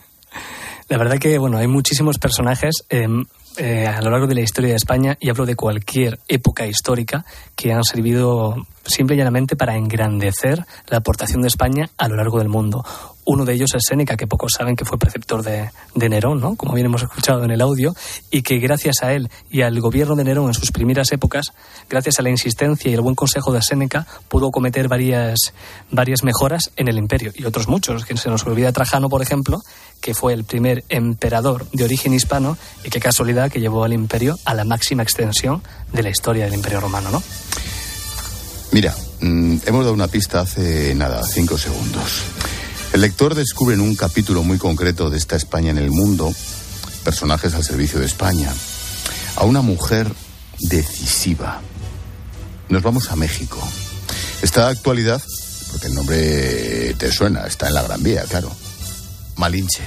La 0.89 0.97
verdad 0.97 1.17
que, 1.17 1.37
bueno, 1.37 1.57
hay 1.57 1.67
muchísimos 1.67 2.17
personajes 2.17 2.85
em, 2.89 3.25
eh, 3.57 3.87
a 3.87 4.01
lo 4.01 4.11
largo 4.11 4.27
de 4.27 4.35
la 4.35 4.41
historia 4.41 4.69
de 4.69 4.75
España, 4.75 5.17
y 5.19 5.29
hablo 5.29 5.45
de 5.45 5.55
cualquier 5.55 6.19
época 6.27 6.67
histórica, 6.67 7.25
que 7.55 7.73
han 7.73 7.83
servido 7.83 8.55
simple 8.85 9.15
y 9.15 9.17
llanamente 9.17 9.55
para 9.55 9.75
engrandecer 9.75 10.63
la 10.87 10.97
aportación 10.97 11.41
de 11.41 11.47
España 11.47 11.89
a 11.97 12.07
lo 12.07 12.15
largo 12.15 12.37
del 12.37 12.49
mundo. 12.49 12.85
Uno 13.29 13.43
de 13.43 13.55
ellos 13.55 13.71
es 13.75 13.83
Séneca, 13.85 14.15
que 14.15 14.25
pocos 14.25 14.53
saben 14.57 14.77
que 14.77 14.85
fue 14.85 14.97
preceptor 14.97 15.43
de, 15.43 15.69
Nerón, 15.95 16.39
¿no? 16.39 16.55
como 16.55 16.73
bien 16.75 16.85
hemos 16.85 17.03
escuchado 17.03 17.43
en 17.43 17.51
el 17.51 17.59
audio, 17.59 17.93
y 18.31 18.41
que 18.41 18.57
gracias 18.57 19.03
a 19.03 19.11
él 19.11 19.29
y 19.51 19.63
al 19.63 19.77
gobierno 19.81 20.15
de 20.15 20.23
Nerón 20.23 20.47
en 20.47 20.53
sus 20.53 20.71
primeras 20.71 21.11
épocas, 21.11 21.51
gracias 21.89 22.19
a 22.19 22.21
la 22.21 22.29
insistencia 22.29 22.89
y 22.89 22.93
el 22.93 23.01
buen 23.01 23.15
consejo 23.15 23.51
de 23.51 23.61
Séneca, 23.61 24.07
pudo 24.29 24.49
cometer 24.49 24.87
varias, 24.87 25.53
varias 25.91 26.23
mejoras 26.23 26.71
en 26.77 26.87
el 26.87 26.97
imperio, 26.97 27.33
y 27.35 27.43
otros 27.43 27.67
muchos, 27.67 28.05
que 28.05 28.15
se 28.15 28.29
nos 28.29 28.45
olvida 28.45 28.71
Trajano, 28.71 29.09
por 29.09 29.21
ejemplo, 29.21 29.59
que 29.99 30.13
fue 30.13 30.31
el 30.31 30.45
primer 30.45 30.85
emperador 30.87 31.69
de 31.73 31.83
origen 31.83 32.13
hispano 32.13 32.57
y 32.85 32.89
qué 32.89 33.01
casualidad 33.01 33.51
que 33.51 33.59
llevó 33.59 33.83
al 33.83 33.91
imperio 33.91 34.39
a 34.45 34.53
la 34.53 34.63
máxima 34.63 35.03
extensión 35.03 35.61
de 35.91 36.01
la 36.01 36.09
historia 36.09 36.45
del 36.45 36.53
imperio 36.53 36.79
romano, 36.79 37.11
¿no? 37.11 37.21
Mira, 38.71 38.95
mmm, 39.19 39.57
hemos 39.65 39.83
dado 39.83 39.93
una 39.93 40.07
pista 40.07 40.39
hace 40.39 40.95
nada, 40.95 41.21
cinco 41.23 41.57
segundos. 41.57 42.23
El 42.93 43.01
lector 43.01 43.35
descubre 43.35 43.75
en 43.75 43.81
un 43.81 43.95
capítulo 43.95 44.43
muy 44.43 44.57
concreto 44.57 45.09
de 45.09 45.17
esta 45.17 45.35
España 45.35 45.71
en 45.71 45.77
el 45.77 45.91
mundo, 45.91 46.33
personajes 47.03 47.53
al 47.53 47.63
servicio 47.63 47.99
de 47.99 48.05
España, 48.05 48.53
a 49.35 49.45
una 49.45 49.61
mujer 49.61 50.11
decisiva. 50.59 51.61
Nos 52.69 52.81
vamos 52.81 53.11
a 53.11 53.15
México. 53.15 53.59
Esta 54.41 54.67
actualidad, 54.67 55.21
porque 55.71 55.87
el 55.87 55.93
nombre 55.93 56.93
te 56.95 57.11
suena, 57.11 57.45
está 57.45 57.67
en 57.67 57.75
la 57.75 57.83
Gran 57.83 58.01
Vía, 58.03 58.23
claro. 58.23 58.51
Malinche. 59.35 59.83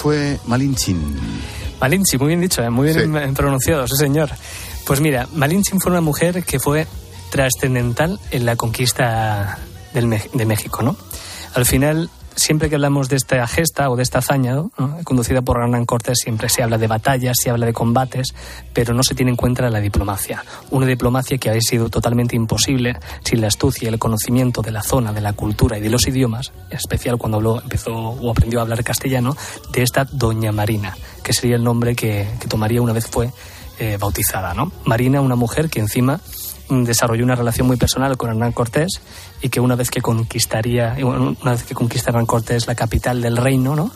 Fue 0.00 0.40
Malinchín? 0.46 0.98
Malinche, 1.78 2.16
muy 2.16 2.28
bien 2.28 2.40
dicho, 2.40 2.62
¿eh? 2.62 2.70
muy 2.70 2.88
bien 2.92 3.12
sí. 3.12 3.32
pronunciado, 3.34 3.86
sí 3.86 3.96
señor. 3.96 4.30
Pues 4.86 5.00
mira, 5.00 5.28
Malinche 5.34 5.72
fue 5.78 5.92
una 5.92 6.00
mujer 6.00 6.42
que 6.42 6.58
fue 6.58 6.86
trascendental 7.30 8.18
en 8.30 8.46
la 8.46 8.56
conquista 8.56 9.58
del, 9.92 10.08
de 10.32 10.46
México, 10.46 10.82
¿no? 10.82 10.96
Al 11.54 11.66
final, 11.66 12.08
siempre 12.40 12.68
que 12.68 12.76
hablamos 12.76 13.08
de 13.08 13.16
esta 13.16 13.46
gesta 13.46 13.90
o 13.90 13.96
de 13.96 14.02
esta 14.02 14.18
hazaña 14.18 14.56
conducida 15.04 15.42
por 15.42 15.58
Hernán 15.58 15.84
Cortés, 15.84 16.18
siempre 16.22 16.48
se 16.48 16.62
habla 16.62 16.78
de 16.78 16.86
batallas, 16.86 17.36
se 17.40 17.50
habla 17.50 17.66
de 17.66 17.72
combates, 17.72 18.34
pero 18.72 18.94
no 18.94 19.02
se 19.02 19.14
tiene 19.14 19.30
en 19.30 19.36
cuenta 19.36 19.68
la 19.68 19.80
diplomacia. 19.80 20.42
Una 20.70 20.86
diplomacia 20.86 21.36
que 21.38 21.50
había 21.50 21.60
sido 21.60 21.90
totalmente 21.90 22.36
imposible 22.36 22.96
sin 23.22 23.42
la 23.42 23.48
astucia 23.48 23.86
y 23.86 23.92
el 23.92 23.98
conocimiento 23.98 24.62
de 24.62 24.70
la 24.70 24.82
zona, 24.82 25.12
de 25.12 25.20
la 25.20 25.34
cultura 25.34 25.76
y 25.76 25.80
de 25.82 25.90
los 25.90 26.06
idiomas, 26.08 26.52
en 26.70 26.78
especial 26.78 27.18
cuando 27.18 27.36
habló, 27.36 27.60
empezó 27.60 27.92
o 27.94 28.30
aprendió 28.30 28.60
a 28.60 28.62
hablar 28.62 28.82
castellano, 28.82 29.36
de 29.72 29.82
esta 29.82 30.04
Doña 30.04 30.50
Marina, 30.50 30.96
que 31.22 31.32
sería 31.32 31.56
el 31.56 31.64
nombre 31.64 31.94
que, 31.94 32.26
que 32.40 32.48
tomaría 32.48 32.80
una 32.80 32.94
vez 32.94 33.06
fue 33.06 33.30
eh, 33.78 33.96
bautizada. 33.98 34.54
¿no? 34.54 34.72
Marina, 34.84 35.20
una 35.20 35.36
mujer 35.36 35.70
que 35.70 35.80
encima 35.80 36.20
desarrolló 36.70 37.24
una 37.24 37.34
relación 37.34 37.66
muy 37.66 37.76
personal 37.76 38.16
con 38.16 38.30
Hernán 38.30 38.52
Cortés 38.52 39.00
y 39.42 39.48
que 39.48 39.60
una 39.60 39.76
vez 39.76 39.90
que 39.90 40.00
conquistaría, 40.00 40.96
una 41.02 41.52
vez 41.52 41.64
que 41.64 41.74
conquista 41.74 42.10
Hernán 42.10 42.26
Cortés 42.26 42.66
la 42.66 42.74
capital 42.74 43.20
del 43.20 43.36
reino, 43.36 43.76
¿no? 43.76 43.90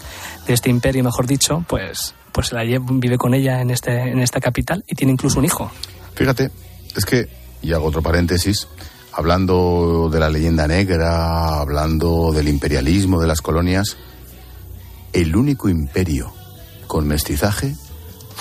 De 0.47 0.55
este 0.55 0.71
imperio, 0.71 1.03
mejor 1.05 1.27
dicho, 1.27 1.65
pues, 1.69 2.15
pues 2.33 2.53
la 2.53 2.63
vive 2.63 3.17
con 3.19 3.35
ella 3.35 3.61
en 3.61 3.71
este, 3.71 4.11
en 4.11 4.21
esta 4.21 4.41
capital 4.41 4.85
y 4.87 4.95
tiene 4.95 5.13
incluso 5.13 5.39
un 5.39 5.45
hijo. 5.45 5.71
Fíjate, 6.15 6.51
es 6.97 7.05
que, 7.05 7.29
y 7.63 7.73
hago 7.73 7.87
otro 7.87 8.03
paréntesis, 8.03 8.69
hablando 9.13 10.09
de 10.13 10.21
la 10.21 10.29
leyenda 10.29 10.67
negra, 10.67 11.61
hablando 11.61 12.33
del 12.33 12.49
imperialismo 12.49 13.21
de 13.21 13.29
las 13.29 13.41
colonias, 13.41 13.97
el 15.13 15.37
único 15.37 15.69
imperio 15.69 16.33
con 16.87 17.07
mestizaje 17.07 17.75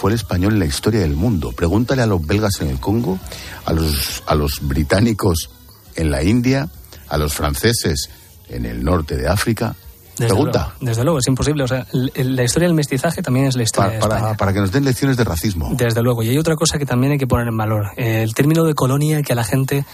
fue 0.04 0.12
el 0.12 0.16
español 0.16 0.52
en 0.52 0.60
la 0.60 0.66
historia 0.66 1.00
del 1.00 1.16
mundo. 1.16 1.54
Pregúntale 1.54 2.02
a 2.02 2.06
los 2.06 2.28
belgas 2.28 2.60
en 2.60 2.68
el 2.68 2.78
Congo, 2.78 3.18
a 3.64 3.72
los, 3.72 4.22
a 4.28 4.36
los 4.36 4.60
británicos 4.62 5.50
en 5.96 6.12
la 6.12 6.22
India, 6.22 6.68
a 7.08 7.18
los 7.18 7.34
franceses 7.34 8.10
en 8.50 8.66
el 8.66 8.84
norte 8.84 9.16
de 9.16 9.30
África. 9.30 9.78
Desde 10.18 10.34
Pregunta. 10.34 10.60
Luego, 10.60 10.92
desde 10.92 11.04
luego, 11.06 11.20
es 11.20 11.28
imposible. 11.28 11.64
O 11.64 11.68
sea, 11.70 11.88
la 11.94 12.44
historia 12.44 12.68
del 12.68 12.76
mestizaje 12.76 13.22
también 13.22 13.46
es 13.46 13.56
la 13.56 13.64
historia 13.64 13.98
para, 14.02 14.16
de 14.16 14.20
España. 14.20 14.36
para, 14.36 14.52
que 14.52 14.60
nos 14.60 14.74
den 14.74 14.84
lecciones 14.84 15.16
de 15.16 15.24
racismo. 15.24 15.70
Desde 15.72 16.02
luego. 16.02 16.22
Y 16.22 16.28
hay 16.28 16.38
otra 16.38 16.58
cosa 16.58 16.78
que 16.78 16.86
también 16.86 17.14
hay 17.14 17.18
que 17.18 17.26
poner 17.26 17.48
en 17.48 17.56
valor. 17.56 17.92
El 17.96 18.34
término 18.34 18.66
de 18.66 18.74
colonia 18.74 19.22
que 19.22 19.32
a 19.32 19.38
la 19.38 19.46
gente 19.46 19.86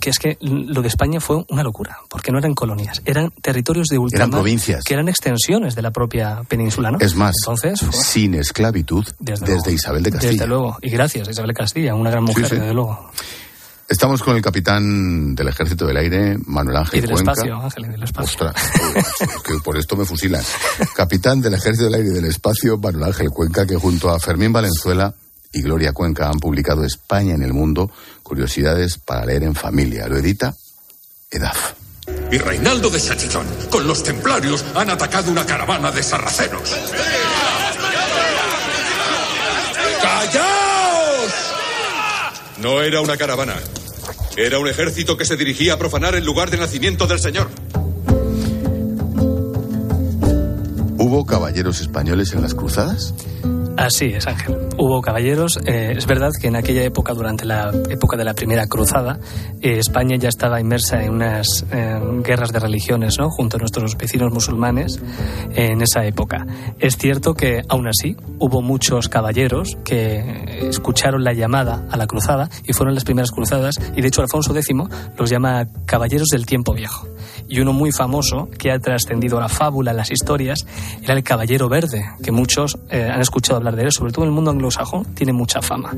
que 0.00 0.10
es 0.10 0.18
que 0.18 0.36
lo 0.40 0.82
de 0.82 0.88
España 0.88 1.20
fue 1.20 1.44
una 1.48 1.62
locura, 1.62 1.98
porque 2.08 2.32
no 2.32 2.38
eran 2.38 2.54
colonias, 2.54 3.02
eran 3.04 3.30
territorios 3.42 3.88
de 3.88 3.98
ultramar. 3.98 4.28
Eran 4.28 4.40
provincias. 4.40 4.84
Que 4.84 4.94
eran 4.94 5.08
extensiones 5.08 5.74
de 5.74 5.82
la 5.82 5.90
propia 5.90 6.42
península, 6.48 6.90
¿no? 6.90 6.98
Es 7.00 7.14
más, 7.14 7.34
Entonces, 7.42 7.80
fue... 7.80 7.92
sin 7.92 8.34
esclavitud 8.34 9.06
desde, 9.18 9.54
desde 9.54 9.72
Isabel 9.72 10.02
de 10.02 10.12
Castilla. 10.12 10.32
Desde 10.32 10.46
luego, 10.46 10.78
y 10.82 10.90
gracias 10.90 11.28
a 11.28 11.30
Isabel 11.30 11.48
de 11.48 11.54
Castilla, 11.54 11.94
una 11.94 12.10
gran 12.10 12.24
mujer, 12.24 12.44
sí, 12.44 12.50
sí. 12.50 12.60
desde 12.60 12.74
luego. 12.74 13.10
Estamos 13.86 14.22
con 14.22 14.34
el 14.34 14.42
capitán 14.42 15.34
del 15.34 15.48
Ejército 15.48 15.86
del 15.86 15.98
Aire, 15.98 16.38
Manuel 16.46 16.78
Ángel 16.78 16.98
y 16.98 17.00
del 17.02 17.10
Cuenca. 17.10 17.32
espacio, 17.32 17.56
Ángel, 17.56 17.84
y 17.84 17.88
del 17.88 18.02
espacio. 18.02 18.46
Ostras, 18.46 18.70
es 19.20 19.42
que 19.42 19.58
por 19.62 19.76
esto 19.76 19.94
me 19.94 20.06
fusilan. 20.06 20.42
Capitán 20.96 21.42
del 21.42 21.54
Ejército 21.54 21.84
del 21.84 21.94
Aire 21.94 22.08
y 22.08 22.12
del 22.14 22.24
Espacio, 22.24 22.78
Manuel 22.78 23.04
Ángel 23.04 23.28
Cuenca, 23.28 23.66
que 23.66 23.76
junto 23.76 24.08
a 24.08 24.18
Fermín 24.18 24.52
Valenzuela 24.54 25.14
y 25.52 25.60
Gloria 25.60 25.92
Cuenca 25.92 26.28
han 26.28 26.40
publicado 26.40 26.82
España 26.82 27.34
en 27.34 27.42
el 27.42 27.52
mundo, 27.52 27.90
curiosidades 28.24 28.98
para 28.98 29.24
leer 29.24 29.44
en 29.44 29.54
familia. 29.54 30.08
Lo 30.08 30.16
edita 30.16 30.56
EDAF. 31.30 31.74
Y 32.32 32.38
Reinaldo 32.38 32.90
de 32.90 33.00
Chachillón, 33.00 33.46
con 33.70 33.86
los 33.86 34.02
templarios, 34.02 34.64
han 34.74 34.90
atacado 34.90 35.30
una 35.30 35.46
caravana 35.46 35.92
de 35.92 36.02
sarracenos. 36.02 36.74
¡Callaos! 40.02 41.32
No 42.60 42.82
era 42.82 43.00
una 43.00 43.16
caravana. 43.16 43.54
Era 44.36 44.58
un 44.58 44.68
ejército 44.68 45.16
que 45.16 45.24
se 45.24 45.36
dirigía 45.36 45.74
a 45.74 45.78
profanar 45.78 46.14
el 46.14 46.24
lugar 46.24 46.50
de 46.50 46.58
nacimiento 46.58 47.06
del 47.06 47.20
Señor. 47.20 47.48
¿Hubo 50.98 51.24
caballeros 51.24 51.80
españoles 51.80 52.32
en 52.32 52.42
las 52.42 52.54
cruzadas? 52.54 53.14
Así 53.76 54.06
es, 54.06 54.26
Ángel. 54.26 54.56
Hubo 54.78 55.00
caballeros. 55.02 55.58
Eh, 55.66 55.94
es 55.96 56.06
verdad 56.06 56.30
que 56.40 56.46
en 56.46 56.56
aquella 56.56 56.84
época, 56.84 57.12
durante 57.12 57.44
la 57.44 57.72
época 57.90 58.16
de 58.16 58.24
la 58.24 58.32
primera 58.32 58.66
cruzada, 58.66 59.18
eh, 59.60 59.78
España 59.78 60.16
ya 60.16 60.28
estaba 60.28 60.60
inmersa 60.60 61.02
en 61.02 61.12
unas 61.12 61.66
eh, 61.72 61.98
guerras 62.22 62.52
de 62.52 62.60
religiones, 62.60 63.18
¿no? 63.18 63.30
Junto 63.30 63.56
a 63.56 63.60
nuestros 63.60 63.96
vecinos 63.96 64.32
musulmanes 64.32 65.02
en 65.54 65.82
esa 65.82 66.04
época. 66.04 66.46
Es 66.78 66.96
cierto 66.96 67.34
que, 67.34 67.62
aún 67.68 67.88
así, 67.88 68.16
hubo 68.38 68.62
muchos 68.62 69.08
caballeros 69.08 69.76
que 69.84 70.68
escucharon 70.68 71.24
la 71.24 71.32
llamada 71.32 71.84
a 71.90 71.96
la 71.96 72.06
cruzada 72.06 72.48
y 72.64 72.72
fueron 72.72 72.94
las 72.94 73.04
primeras 73.04 73.32
cruzadas. 73.32 73.80
Y 73.96 74.02
de 74.02 74.08
hecho, 74.08 74.22
Alfonso 74.22 74.54
X 74.56 74.68
los 75.18 75.30
llama 75.30 75.66
caballeros 75.84 76.28
del 76.28 76.46
tiempo 76.46 76.74
viejo. 76.74 77.08
Y 77.48 77.60
uno 77.60 77.72
muy 77.72 77.90
famoso 77.92 78.48
que 78.56 78.70
ha 78.70 78.78
trascendido 78.78 79.40
la 79.40 79.48
fábula, 79.48 79.92
las 79.92 80.10
historias, 80.10 80.64
era 81.02 81.14
el 81.14 81.22
Caballero 81.22 81.68
Verde, 81.68 82.04
que 82.22 82.32
muchos 82.32 82.78
han 82.90 83.20
escuchado 83.20 83.60
sobre 83.90 84.12
todo 84.12 84.24
en 84.24 84.30
el 84.30 84.34
mundo 84.34 84.50
anglosajón, 84.50 85.04
tiene 85.14 85.32
mucha 85.32 85.60
fama. 85.62 85.94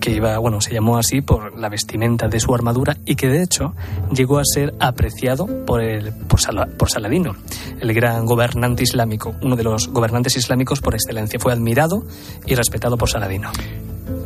Que 0.00 0.12
iba, 0.12 0.38
bueno, 0.38 0.60
se 0.60 0.72
llamó 0.72 0.98
así 0.98 1.20
por 1.20 1.58
la 1.58 1.68
vestimenta 1.68 2.28
de 2.28 2.40
su 2.40 2.54
armadura 2.54 2.96
y 3.04 3.16
que 3.16 3.28
de 3.28 3.42
hecho 3.42 3.74
llegó 4.12 4.38
a 4.38 4.44
ser 4.44 4.74
apreciado 4.80 5.46
por, 5.64 5.82
el, 5.82 6.12
por, 6.12 6.40
por 6.76 6.90
Saladino, 6.90 7.36
el 7.80 7.92
gran 7.92 8.26
gobernante 8.26 8.82
islámico, 8.82 9.34
uno 9.42 9.56
de 9.56 9.62
los 9.62 9.88
gobernantes 9.88 10.36
islámicos 10.36 10.80
por 10.80 10.94
excelencia. 10.94 11.38
Fue 11.38 11.52
admirado 11.52 12.04
y 12.46 12.54
respetado 12.54 12.96
por 12.96 13.08
Saladino. 13.08 13.50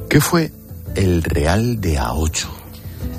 ¿Qué 0.08 0.20
fue 0.20 0.50
el 0.94 1.22
Real 1.22 1.80
de 1.80 1.98
A8? 1.98 2.65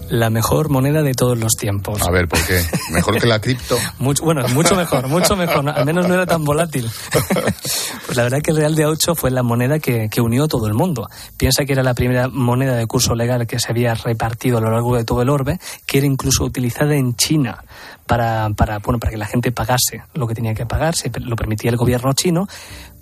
La 0.09 0.29
mejor 0.29 0.69
moneda 0.69 1.01
de 1.01 1.13
todos 1.13 1.37
los 1.37 1.53
tiempos. 1.53 2.01
A 2.01 2.11
ver, 2.11 2.27
¿por 2.27 2.43
qué? 2.45 2.61
¿Mejor 2.91 3.19
que 3.19 3.27
la 3.27 3.39
cripto? 3.39 3.77
mucho, 3.99 4.23
bueno, 4.23 4.47
mucho 4.49 4.75
mejor, 4.75 5.07
mucho 5.07 5.35
mejor. 5.35 5.69
Al 5.69 5.85
menos 5.85 6.07
no 6.07 6.13
era 6.13 6.25
tan 6.25 6.43
volátil. 6.43 6.89
pues 7.11 8.17
la 8.17 8.23
verdad 8.23 8.41
que 8.41 8.51
el 8.51 8.57
Real 8.57 8.75
de 8.75 8.85
8 8.85 9.15
fue 9.15 9.31
la 9.31 9.43
moneda 9.43 9.79
que, 9.79 10.09
que, 10.09 10.21
unió 10.21 10.47
todo 10.47 10.67
el 10.67 10.73
mundo. 10.73 11.07
Piensa 11.37 11.65
que 11.65 11.73
era 11.73 11.83
la 11.83 11.93
primera 11.93 12.27
moneda 12.27 12.75
de 12.75 12.85
curso 12.87 13.15
legal 13.15 13.47
que 13.47 13.59
se 13.59 13.71
había 13.71 13.93
repartido 13.93 14.57
a 14.57 14.61
lo 14.61 14.71
largo 14.71 14.95
de 14.95 15.03
todo 15.03 15.21
el 15.21 15.29
orbe, 15.29 15.59
que 15.85 15.97
era 15.99 16.07
incluso 16.07 16.43
utilizada 16.43 16.95
en 16.95 17.15
China 17.15 17.63
para, 18.05 18.49
para, 18.51 18.79
bueno, 18.79 18.99
para 18.99 19.11
que 19.11 19.17
la 19.17 19.27
gente 19.27 19.51
pagase 19.51 20.01
lo 20.13 20.27
que 20.27 20.33
tenía 20.33 20.55
que 20.55 20.65
pagar, 20.65 20.95
se 20.95 21.11
lo 21.19 21.35
permitía 21.35 21.69
el 21.69 21.77
gobierno 21.77 22.13
chino, 22.13 22.47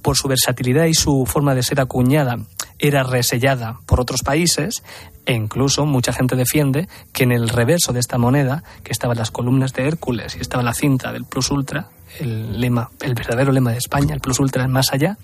por 0.01 0.17
su 0.17 0.27
versatilidad 0.27 0.85
y 0.85 0.93
su 0.93 1.25
forma 1.25 1.55
de 1.55 1.63
ser 1.63 1.79
acuñada, 1.79 2.37
era 2.77 3.03
resellada 3.03 3.79
por 3.85 4.01
otros 4.01 4.21
países 4.21 4.83
e 5.25 5.33
incluso 5.33 5.85
mucha 5.85 6.13
gente 6.13 6.35
defiende 6.35 6.87
que 7.13 7.23
en 7.23 7.31
el 7.31 7.49
reverso 7.49 7.93
de 7.93 7.99
esta 7.99 8.17
moneda, 8.17 8.63
que 8.83 8.91
estaban 8.91 9.17
las 9.17 9.31
columnas 9.31 9.73
de 9.73 9.87
Hércules 9.87 10.35
y 10.35 10.41
estaba 10.41 10.63
la 10.63 10.73
cinta 10.73 11.11
del 11.11 11.25
Plus 11.25 11.51
Ultra, 11.51 11.89
el 12.19 12.59
lema, 12.59 12.89
el 13.01 13.13
verdadero 13.13 13.51
lema 13.51 13.71
de 13.71 13.77
España, 13.77 14.13
el 14.13 14.21
Plus 14.21 14.39
Ultra 14.39 14.67
más 14.67 14.93
allá, 14.93 15.17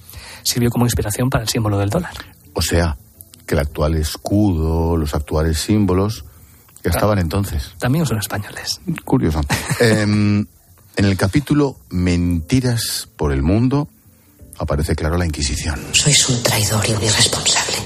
sirvió 0.43 0.70
como 0.70 0.86
inspiración 0.86 1.30
para 1.30 1.43
el 1.43 1.49
símbolo 1.49 1.78
del 1.78 1.89
dólar. 1.89 2.14
O 2.54 2.62
sea, 2.62 2.97
que 3.45 3.56
el 3.56 3.60
actual 3.60 3.95
escudo, 3.95 4.97
los 4.97 5.14
actuales 5.14 5.60
símbolos, 5.60 6.26
que 6.82 6.89
estaban 6.89 7.20
entonces. 7.20 7.74
También 7.80 8.06
son 8.06 8.18
españoles. 8.18 8.82
Curioso. 9.06 9.41
Em, 9.80 10.45
en 10.95 11.06
el 11.06 11.16
capítulo 11.16 11.78
Mentiras 11.89 13.08
por 13.16 13.32
el 13.32 13.43
Mundo, 13.43 13.88
aparece 14.58 14.95
claro 14.95 15.18
la 15.18 15.26
Inquisición. 15.26 15.80
Sois 15.91 16.30
un 16.30 16.41
traidor 16.43 16.84
y 16.88 16.93
un 16.93 17.04
irresponsable. 17.04 17.78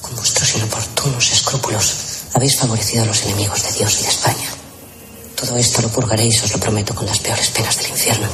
Con 0.00 0.16
vuestros 0.50 0.62
inoportunos 0.62 1.32
escrúpulos 1.32 1.94
habéis 2.34 2.56
favorecido 2.56 3.04
a 3.04 3.06
los 3.06 3.22
enemigos 3.24 3.62
de 3.62 3.72
Dios 3.72 4.00
y 4.00 4.02
de 4.02 4.08
España. 4.08 4.48
Todo 5.36 5.56
esto 5.56 5.82
lo 5.82 5.88
purgaréis, 5.88 6.42
os 6.42 6.52
lo 6.52 6.58
prometo, 6.58 6.94
con 6.94 7.06
las 7.06 7.20
peores 7.20 7.50
penas 7.50 7.76
del 7.78 7.90
infierno. 7.90 8.28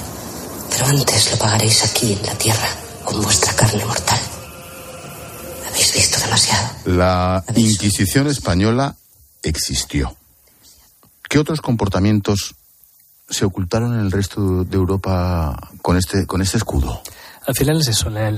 Pero 0.70 0.86
antes 0.86 1.30
lo 1.30 1.38
pagaréis 1.38 1.84
aquí 1.84 2.12
en 2.12 2.26
la 2.26 2.34
tierra, 2.38 2.68
con 3.04 3.20
vuestra 3.22 3.52
carne 3.54 3.84
mortal. 3.84 4.18
Habéis 5.68 5.92
visto 5.94 6.18
demasiado. 6.20 6.68
La 6.86 7.44
Inquisición 7.54 8.28
española 8.28 8.96
existió. 9.42 10.16
¿Qué 11.28 11.38
otros 11.38 11.60
comportamientos 11.60 12.54
se 13.28 13.44
ocultaron 13.44 13.94
en 13.94 14.00
el 14.00 14.12
resto 14.12 14.64
de 14.64 14.76
Europa 14.76 15.70
con 15.82 15.96
este, 15.96 16.26
con 16.26 16.40
este 16.40 16.56
escudo? 16.56 17.02
Al 17.46 17.54
final 17.54 17.80
es 17.80 17.88
eso, 17.88 18.10
la, 18.10 18.30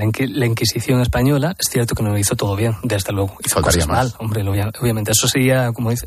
Inquisición 0.44 1.00
española 1.00 1.56
es 1.58 1.68
cierto 1.70 1.94
que 1.94 2.02
no 2.02 2.10
lo 2.10 2.18
hizo 2.18 2.36
todo 2.36 2.54
bien, 2.54 2.76
desde 2.82 3.12
luego. 3.12 3.36
Hizo 3.44 3.62
cosas 3.62 3.88
mal, 3.88 4.12
hombre, 4.18 4.42
obviamente. 4.80 5.12
Eso 5.12 5.26
sería 5.26 5.72
como 5.72 5.90
dice, 5.90 6.06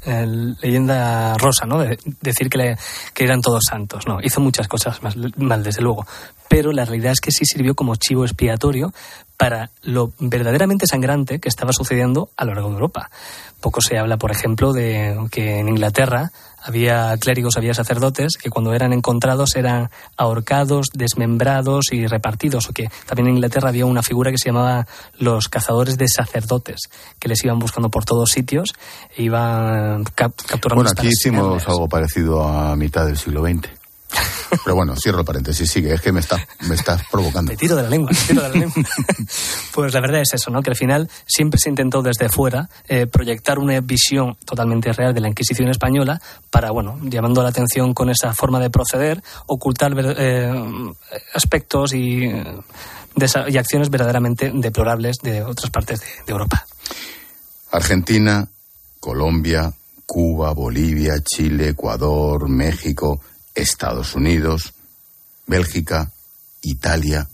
leyenda 0.61 1.35
rosa, 1.37 1.65
¿no? 1.65 1.79
De, 1.79 1.97
decir 2.21 2.49
que, 2.49 2.75
que, 3.13 3.23
eran 3.23 3.41
todos 3.41 3.63
santos. 3.67 4.05
No, 4.07 4.19
hizo 4.21 4.39
muchas 4.39 4.67
cosas 4.67 4.99
mal, 5.01 5.63
desde 5.63 5.81
luego. 5.81 6.05
Pero 6.47 6.71
la 6.71 6.85
realidad 6.85 7.13
es 7.13 7.21
que 7.21 7.31
sí 7.31 7.45
sirvió 7.45 7.73
como 7.73 7.95
chivo 7.95 8.23
expiatorio 8.23 8.93
para 9.35 9.71
lo 9.81 10.11
verdaderamente 10.19 10.85
sangrante 10.85 11.39
que 11.39 11.49
estaba 11.49 11.73
sucediendo 11.73 12.29
a 12.37 12.45
lo 12.45 12.53
largo 12.53 12.69
de 12.69 12.75
Europa. 12.75 13.09
Poco 13.59 13.81
se 13.81 13.97
habla, 13.97 14.17
por 14.17 14.31
ejemplo, 14.31 14.73
de 14.73 15.17
que 15.31 15.59
en 15.59 15.69
Inglaterra 15.69 16.31
había 16.61 17.15
clérigos, 17.17 17.57
había 17.57 17.73
sacerdotes 17.73 18.37
que 18.37 18.49
cuando 18.49 18.73
eran 18.73 18.93
encontrados 18.93 19.55
eran 19.55 19.89
ahorcados, 20.17 20.87
desmembrados 20.93 21.91
y 21.91 22.07
repartidos. 22.07 22.69
O 22.69 22.73
que 22.73 22.89
también 23.05 23.27
en 23.27 23.35
Inglaterra 23.35 23.69
había 23.69 23.85
una 23.85 24.03
figura 24.03 24.31
que 24.31 24.37
se 24.37 24.49
llamaba 24.49 24.87
los 25.17 25.49
cazadores 25.49 25.97
de 25.97 26.07
sacerdotes, 26.07 26.89
que 27.19 27.27
les 27.27 27.43
iban 27.43 27.59
buscando 27.59 27.89
por 27.89 28.05
todos 28.05 28.31
sitios 28.31 28.73
e 29.15 29.23
iban 29.23 30.03
capturando. 30.15 30.75
Bueno, 30.75 30.91
aquí 30.91 31.07
hicimos 31.07 31.67
algo 31.67 31.87
parecido 31.87 32.43
a 32.43 32.75
mitad 32.75 33.05
del 33.05 33.17
siglo 33.17 33.41
XX. 33.41 33.80
Pero 34.63 34.75
bueno, 34.75 34.95
cierro 34.95 35.19
el 35.19 35.25
paréntesis, 35.25 35.69
sigue, 35.69 35.93
es 35.93 36.01
que 36.01 36.11
me 36.11 36.19
estás 36.19 36.41
me 36.67 36.75
estás 36.75 37.01
provocando. 37.09 37.51
Me 37.51 37.57
tiro 37.57 37.75
de 37.75 37.83
la 37.83 37.89
lengua, 37.89 38.11
tiro 38.27 38.41
de 38.41 38.49
la 38.49 38.55
lengua. 38.55 38.83
pues 39.73 39.93
la 39.93 40.01
verdad 40.01 40.21
es 40.21 40.33
eso, 40.33 40.51
¿no? 40.51 40.61
Que 40.61 40.71
al 40.71 40.75
final 40.75 41.09
siempre 41.25 41.59
se 41.59 41.69
intentó 41.69 42.01
desde 42.01 42.29
fuera 42.29 42.69
eh, 42.87 43.07
proyectar 43.07 43.59
una 43.59 43.79
visión 43.79 44.35
totalmente 44.45 44.91
real 44.91 45.13
de 45.13 45.21
la 45.21 45.29
Inquisición 45.29 45.69
española 45.69 46.21
para, 46.49 46.71
bueno, 46.71 46.99
llamando 47.03 47.41
la 47.41 47.49
atención 47.49 47.93
con 47.93 48.09
esa 48.09 48.33
forma 48.33 48.59
de 48.59 48.69
proceder, 48.69 49.23
ocultar 49.47 49.93
eh, 49.97 50.51
aspectos 51.33 51.93
y, 51.93 52.25
y, 52.25 53.57
acciones 53.57 53.89
verdaderamente 53.89 54.51
deplorables 54.53 55.17
de 55.23 55.43
otras 55.43 55.69
partes 55.69 56.01
de, 56.01 56.07
de 56.25 56.31
Europa. 56.31 56.65
Argentina, 57.71 58.47
Colombia, 58.99 59.71
Cuba, 60.05 60.53
Bolivia, 60.53 61.13
Chile, 61.23 61.69
Ecuador, 61.69 62.49
México 62.49 63.21
Estados 63.55 64.15
Unidos, 64.15 64.73
Bélgica, 65.47 66.11
Italia. 66.61 67.27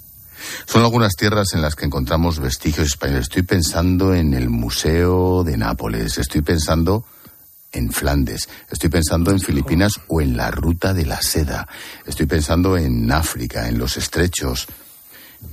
Son 0.66 0.84
algunas 0.84 1.16
tierras 1.16 1.54
en 1.54 1.62
las 1.62 1.76
que 1.76 1.86
encontramos 1.86 2.40
vestigios 2.40 2.88
españoles. 2.88 3.24
Estoy 3.24 3.44
pensando 3.44 4.14
en 4.14 4.34
el 4.34 4.50
Museo 4.50 5.44
de 5.44 5.58
Nápoles, 5.58 6.18
estoy 6.18 6.42
pensando 6.42 7.06
en 7.72 7.92
Flandes, 7.92 8.48
estoy 8.70 8.90
pensando 8.90 9.32
en 9.32 9.40
Filipinas 9.40 9.94
o 10.08 10.22
en 10.22 10.38
la 10.38 10.52
Ruta 10.52 10.94
de 10.94 11.06
la 11.06 11.22
Seda, 11.22 11.68
estoy 12.06 12.26
pensando 12.26 12.78
en 12.78 13.12
África, 13.12 13.68
en 13.68 13.78
los 13.78 13.98
estrechos. 13.98 14.68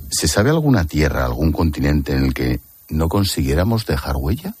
¿Se 0.09 0.27
sabe 0.27 0.49
alguna 0.49 0.85
tierra, 0.85 1.25
algún 1.25 1.51
continente 1.51 2.13
en 2.13 2.25
el 2.25 2.33
que 2.33 2.59
no 2.89 3.07
consiguiéramos 3.09 3.85
dejar 3.85 4.15
huella? 4.17 4.55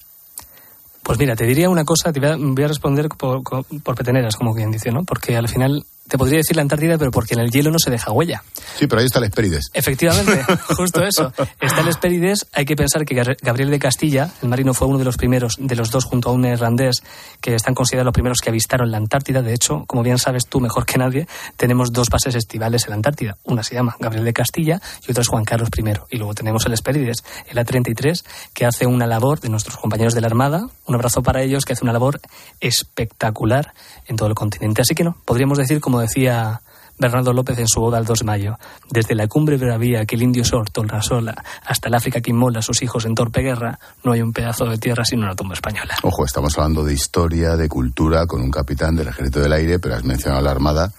Pues 1.01 1.19
mira, 1.19 1.35
te 1.35 1.45
diría 1.45 1.69
una 1.69 1.85
cosa, 1.85 2.11
te 2.11 2.19
voy 2.19 2.63
a, 2.63 2.67
responder 2.67 3.09
por, 3.09 3.43
por, 3.43 3.95
peteneras, 3.95 4.35
como 4.35 4.55
quien 4.55 4.71
dice, 4.71 4.91
¿no? 4.91 5.03
Porque 5.03 5.37
al 5.37 5.47
final 5.47 5.85
te 6.07 6.17
podría 6.17 6.37
decir 6.37 6.55
la 6.55 6.61
Antártida, 6.61 6.97
pero 6.97 7.11
porque 7.11 7.33
en 7.33 7.39
el 7.39 7.51
hielo 7.51 7.71
no 7.71 7.79
se 7.79 7.89
deja 7.89 8.11
huella. 8.11 8.43
Sí, 8.77 8.87
pero 8.87 8.99
ahí 8.99 9.05
está 9.05 9.19
el 9.19 9.25
Hespérides. 9.25 9.69
Efectivamente, 9.73 10.43
justo 10.75 11.03
eso. 11.03 11.33
Está 11.59 11.81
el 11.81 11.87
Hespérides. 11.87 12.47
Hay 12.53 12.65
que 12.65 12.75
pensar 12.75 13.05
que 13.05 13.15
Gabriel 13.41 13.71
de 13.71 13.79
Castilla, 13.79 14.29
el 14.41 14.49
marino, 14.49 14.73
fue 14.73 14.87
uno 14.87 14.97
de 14.97 15.05
los 15.05 15.17
primeros, 15.17 15.55
de 15.59 15.75
los 15.75 15.91
dos 15.91 16.05
junto 16.05 16.29
a 16.29 16.33
un 16.33 16.41
neerlandés, 16.41 17.03
que 17.41 17.55
están 17.55 17.73
considerados 17.73 18.05
los 18.05 18.13
primeros 18.13 18.39
que 18.39 18.49
avistaron 18.49 18.91
la 18.91 18.97
Antártida. 18.97 19.41
De 19.41 19.53
hecho, 19.53 19.85
como 19.87 20.03
bien 20.03 20.17
sabes 20.17 20.47
tú 20.47 20.59
mejor 20.59 20.85
que 20.85 20.97
nadie, 20.97 21.27
tenemos 21.57 21.91
dos 21.91 22.09
bases 22.09 22.35
estivales 22.35 22.83
en 22.85 22.91
la 22.91 22.95
Antártida. 22.95 23.37
Una 23.43 23.63
se 23.63 23.75
llama 23.75 23.95
Gabriel 23.99 24.25
de 24.25 24.33
Castilla 24.33 24.81
y 25.07 25.11
otra 25.11 25.21
es 25.21 25.27
Juan 25.27 25.43
Carlos 25.43 25.69
I. 25.75 25.85
Y 26.09 26.17
luego 26.17 26.33
tenemos 26.33 26.65
el 26.65 26.73
Hespérides, 26.73 27.23
el 27.47 27.57
A-33, 27.57 28.23
que 28.53 28.65
hace 28.65 28.85
una 28.85 29.07
labor 29.07 29.39
de 29.39 29.49
nuestros 29.49 29.77
compañeros 29.77 30.13
de 30.13 30.21
la 30.21 30.27
Armada. 30.27 30.67
Un 30.85 30.95
abrazo 30.95 31.23
para 31.23 31.41
ellos, 31.41 31.65
que 31.65 31.73
hace 31.73 31.83
una 31.83 31.93
labor 31.93 32.19
espectacular 32.59 33.73
en 34.07 34.15
todo 34.15 34.29
el 34.29 34.35
continente. 34.35 34.81
Así 34.81 34.95
que 34.95 35.03
no, 35.03 35.17
podríamos 35.25 35.57
decir, 35.57 35.79
como 35.79 35.94
decía 35.99 36.61
Bernardo 36.97 37.33
López 37.33 37.59
en 37.59 37.67
su 37.67 37.81
boda 37.81 37.97
al 37.97 38.05
2 38.05 38.19
de 38.19 38.25
mayo. 38.25 38.57
Desde 38.89 39.15
la 39.15 39.27
cumbre 39.27 39.57
bravía 39.57 40.05
que 40.05 40.15
el 40.15 40.23
indio 40.23 40.45
sorto 40.45 40.83
la 40.83 41.01
sola 41.01 41.35
hasta 41.65 41.89
el 41.89 41.95
África 41.95 42.21
que 42.21 42.31
inmola 42.31 42.59
a 42.59 42.61
sus 42.61 42.81
hijos 42.81 43.05
en 43.05 43.15
torpe 43.15 43.41
guerra, 43.41 43.79
no 44.03 44.13
hay 44.13 44.21
un 44.21 44.31
pedazo 44.31 44.65
de 44.65 44.77
tierra 44.77 45.03
sino 45.03 45.23
una 45.23 45.35
tumba 45.35 45.55
española. 45.55 45.95
Ojo, 46.03 46.25
estamos 46.25 46.57
hablando 46.57 46.83
de 46.83 46.93
historia, 46.93 47.55
de 47.55 47.67
cultura, 47.67 48.25
con 48.25 48.41
un 48.41 48.51
capitán 48.51 48.95
del 48.95 49.09
Ejército 49.09 49.39
del 49.39 49.53
Aire, 49.53 49.79
pero 49.79 49.95
has 49.95 50.03
mencionado 50.03 50.41
la 50.41 50.51
Armada. 50.51 50.91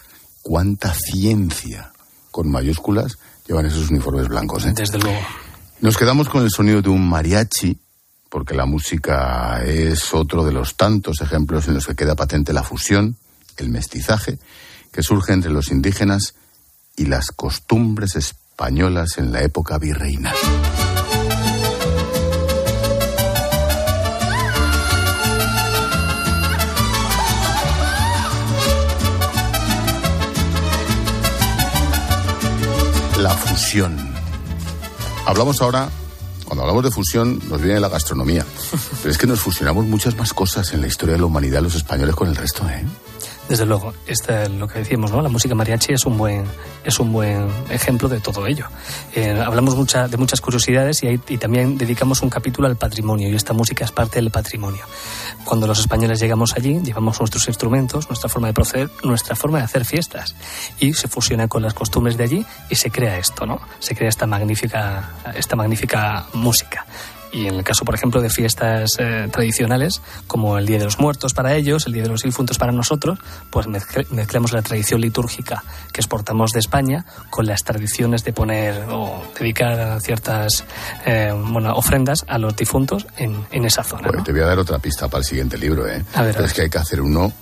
¿Cuánta 0.42 0.92
ciencia, 0.92 1.92
con 2.30 2.50
mayúsculas, 2.50 3.18
llevan 3.46 3.66
esos 3.66 3.90
uniformes 3.90 4.28
blancos? 4.28 4.66
Eh? 4.66 4.72
Desde 4.74 4.98
luego. 4.98 5.18
Nos 5.80 5.96
quedamos 5.96 6.28
con 6.28 6.42
el 6.42 6.50
sonido 6.50 6.82
de 6.82 6.88
un 6.88 7.08
mariachi, 7.08 7.78
porque 8.28 8.54
la 8.54 8.66
música 8.66 9.62
es 9.64 10.12
otro 10.14 10.44
de 10.44 10.52
los 10.52 10.76
tantos 10.76 11.20
ejemplos 11.20 11.68
en 11.68 11.74
los 11.74 11.86
que 11.86 11.94
queda 11.94 12.14
patente 12.14 12.52
la 12.52 12.62
fusión, 12.62 13.16
el 13.56 13.70
mestizaje, 13.70 14.38
que 14.96 15.02
surge 15.02 15.34
entre 15.34 15.50
los 15.50 15.70
indígenas 15.70 16.34
y 16.96 17.04
las 17.04 17.30
costumbres 17.30 18.16
españolas 18.16 19.18
en 19.18 19.30
la 19.30 19.42
época 19.42 19.76
virreinal. 19.76 20.34
La 33.18 33.34
fusión. 33.34 33.94
Hablamos 35.26 35.60
ahora, 35.60 35.90
cuando 36.46 36.62
hablamos 36.62 36.84
de 36.84 36.90
fusión, 36.90 37.38
nos 37.50 37.60
viene 37.60 37.80
la 37.80 37.90
gastronomía. 37.90 38.46
Pero 39.02 39.10
es 39.10 39.18
que 39.18 39.26
nos 39.26 39.40
fusionamos 39.40 39.84
muchas 39.84 40.16
más 40.16 40.32
cosas 40.32 40.72
en 40.72 40.80
la 40.80 40.86
historia 40.86 41.16
de 41.16 41.20
la 41.20 41.26
humanidad 41.26 41.60
los 41.60 41.74
españoles 41.74 42.14
con 42.14 42.28
el 42.28 42.36
resto, 42.36 42.66
¿eh? 42.70 42.82
Desde 43.48 43.64
luego, 43.64 43.94
este, 44.06 44.48
lo 44.48 44.66
que 44.66 44.80
decimos, 44.80 45.12
¿no? 45.12 45.22
La 45.22 45.28
música 45.28 45.54
mariachi 45.54 45.92
es 45.92 46.04
un 46.04 46.18
buen, 46.18 46.44
es 46.82 46.98
un 46.98 47.12
buen 47.12 47.48
ejemplo 47.70 48.08
de 48.08 48.18
todo 48.18 48.44
ello. 48.44 48.66
Eh, 49.14 49.40
hablamos 49.40 49.76
de 49.76 50.16
muchas 50.16 50.40
curiosidades 50.40 51.04
y, 51.04 51.20
y, 51.28 51.38
también 51.38 51.78
dedicamos 51.78 52.22
un 52.22 52.30
capítulo 52.30 52.66
al 52.66 52.76
patrimonio 52.76 53.30
y 53.30 53.36
esta 53.36 53.52
música 53.52 53.84
es 53.84 53.92
parte 53.92 54.16
del 54.16 54.32
patrimonio. 54.32 54.84
Cuando 55.44 55.68
los 55.68 55.78
españoles 55.78 56.18
llegamos 56.18 56.54
allí, 56.56 56.80
llevamos 56.80 57.20
nuestros 57.20 57.46
instrumentos, 57.46 58.08
nuestra 58.08 58.28
forma 58.28 58.48
de 58.48 58.54
proceder, 58.54 58.90
nuestra 59.04 59.36
forma 59.36 59.58
de 59.58 59.64
hacer 59.64 59.84
fiestas 59.84 60.34
y 60.80 60.94
se 60.94 61.06
fusiona 61.06 61.46
con 61.46 61.62
las 61.62 61.72
costumbres 61.72 62.16
de 62.16 62.24
allí 62.24 62.46
y 62.68 62.74
se 62.74 62.90
crea 62.90 63.16
esto, 63.16 63.46
¿no? 63.46 63.60
Se 63.78 63.94
crea 63.94 64.08
esta 64.08 64.26
magnífica, 64.26 65.10
esta 65.36 65.54
magnífica 65.54 66.26
música 66.32 66.84
y 67.32 67.46
en 67.46 67.54
el 67.54 67.64
caso, 67.64 67.84
por 67.84 67.94
ejemplo, 67.94 68.20
de 68.20 68.30
fiestas 68.30 68.96
eh, 68.98 69.28
tradicionales, 69.30 70.00
como 70.26 70.58
el 70.58 70.66
Día 70.66 70.78
de 70.78 70.84
los 70.84 70.98
Muertos 70.98 71.34
para 71.34 71.54
ellos, 71.54 71.86
el 71.86 71.92
Día 71.92 72.02
de 72.02 72.08
los 72.08 72.22
Difuntos 72.22 72.58
para 72.58 72.72
nosotros, 72.72 73.18
pues 73.50 73.66
mezclamos 73.66 74.52
la 74.52 74.62
tradición 74.62 75.00
litúrgica 75.00 75.62
que 75.92 76.00
exportamos 76.00 76.52
de 76.52 76.60
España 76.60 77.04
con 77.30 77.46
las 77.46 77.62
tradiciones 77.62 78.24
de 78.24 78.32
poner 78.32 78.86
o 78.90 79.22
dedicar 79.38 80.00
ciertas 80.00 80.64
eh, 81.04 81.32
bueno, 81.34 81.74
ofrendas 81.74 82.24
a 82.28 82.38
los 82.38 82.56
difuntos 82.56 83.06
en, 83.16 83.46
en 83.50 83.64
esa 83.64 83.82
zona. 83.82 84.04
Bueno, 84.04 84.18
¿no? 84.18 84.24
te 84.24 84.32
voy 84.32 84.42
a 84.42 84.46
dar 84.46 84.58
otra 84.58 84.78
pista 84.78 85.08
para 85.08 85.20
el 85.20 85.24
siguiente 85.24 85.58
libro, 85.58 85.86
¿eh? 85.88 86.04
A 86.14 86.22
ver, 86.22 86.38
a 86.38 86.44
es 86.44 86.52
que 86.52 86.62
hay 86.62 86.70
que 86.70 86.78
hacer 86.78 87.00
uno 87.00 87.32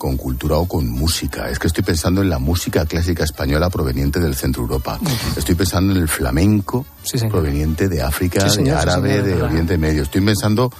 con 0.00 0.16
cultura 0.16 0.56
o 0.56 0.66
con 0.66 0.88
música. 0.88 1.50
Es 1.50 1.58
que 1.58 1.66
estoy 1.66 1.84
pensando 1.84 2.22
en 2.22 2.30
la 2.30 2.38
música 2.38 2.86
clásica 2.86 3.22
española 3.22 3.68
proveniente 3.68 4.18
del 4.18 4.34
centro 4.34 4.62
Europa. 4.62 4.98
Estoy 5.36 5.54
pensando 5.54 5.92
en 5.92 5.98
el 5.98 6.08
flamenco 6.08 6.86
sí, 7.02 7.18
proveniente 7.28 7.86
de 7.86 8.00
África, 8.00 8.48
sí, 8.48 8.56
señor, 8.56 8.76
de 8.76 8.80
árabe, 8.80 9.20
sí, 9.20 9.26
de. 9.28 9.42
Oriente 9.42 9.76
Medio. 9.76 10.02
Estoy 10.04 10.22
pensando 10.22 10.72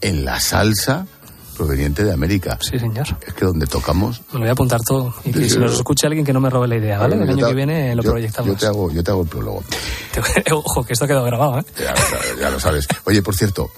en 0.00 0.24
la 0.24 0.38
salsa 0.38 1.08
proveniente 1.56 2.04
de 2.04 2.12
América. 2.12 2.56
Sí, 2.60 2.78
señor. 2.78 3.04
Es 3.26 3.34
que 3.34 3.44
donde 3.44 3.66
tocamos... 3.66 4.20
Me 4.28 4.34
lo 4.34 4.38
voy 4.42 4.48
a 4.48 4.52
apuntar 4.52 4.80
todo. 4.86 5.12
Y 5.24 5.32
que 5.32 5.50
si 5.50 5.58
nos 5.58 5.74
escucha 5.74 6.06
alguien 6.06 6.24
que 6.24 6.32
no 6.32 6.38
me 6.38 6.48
robe 6.48 6.68
la 6.68 6.76
idea, 6.76 7.00
¿vale? 7.00 7.16
El 7.16 7.26
Yo 7.26 7.32
año 7.32 7.48
que 7.48 7.54
viene 7.54 7.96
lo 7.96 8.04
yo- 8.04 8.10
proyectamos. 8.12 8.48
Yo 8.52 8.56
te, 8.56 8.66
hago, 8.66 8.92
yo 8.92 9.02
te 9.02 9.10
hago 9.10 9.22
el 9.22 9.28
prólogo. 9.28 9.64
Ojo, 10.52 10.84
que 10.84 10.92
esto 10.92 11.04
ha 11.04 11.08
quedado 11.08 11.24
grabado, 11.24 11.58
¿eh? 11.58 11.64
Ya 11.80 11.96
sabes, 11.96 12.38
ya 12.40 12.50
lo 12.50 12.60
sabes. 12.60 12.86
Oye, 13.06 13.22
por 13.22 13.34
cierto, 13.34 13.72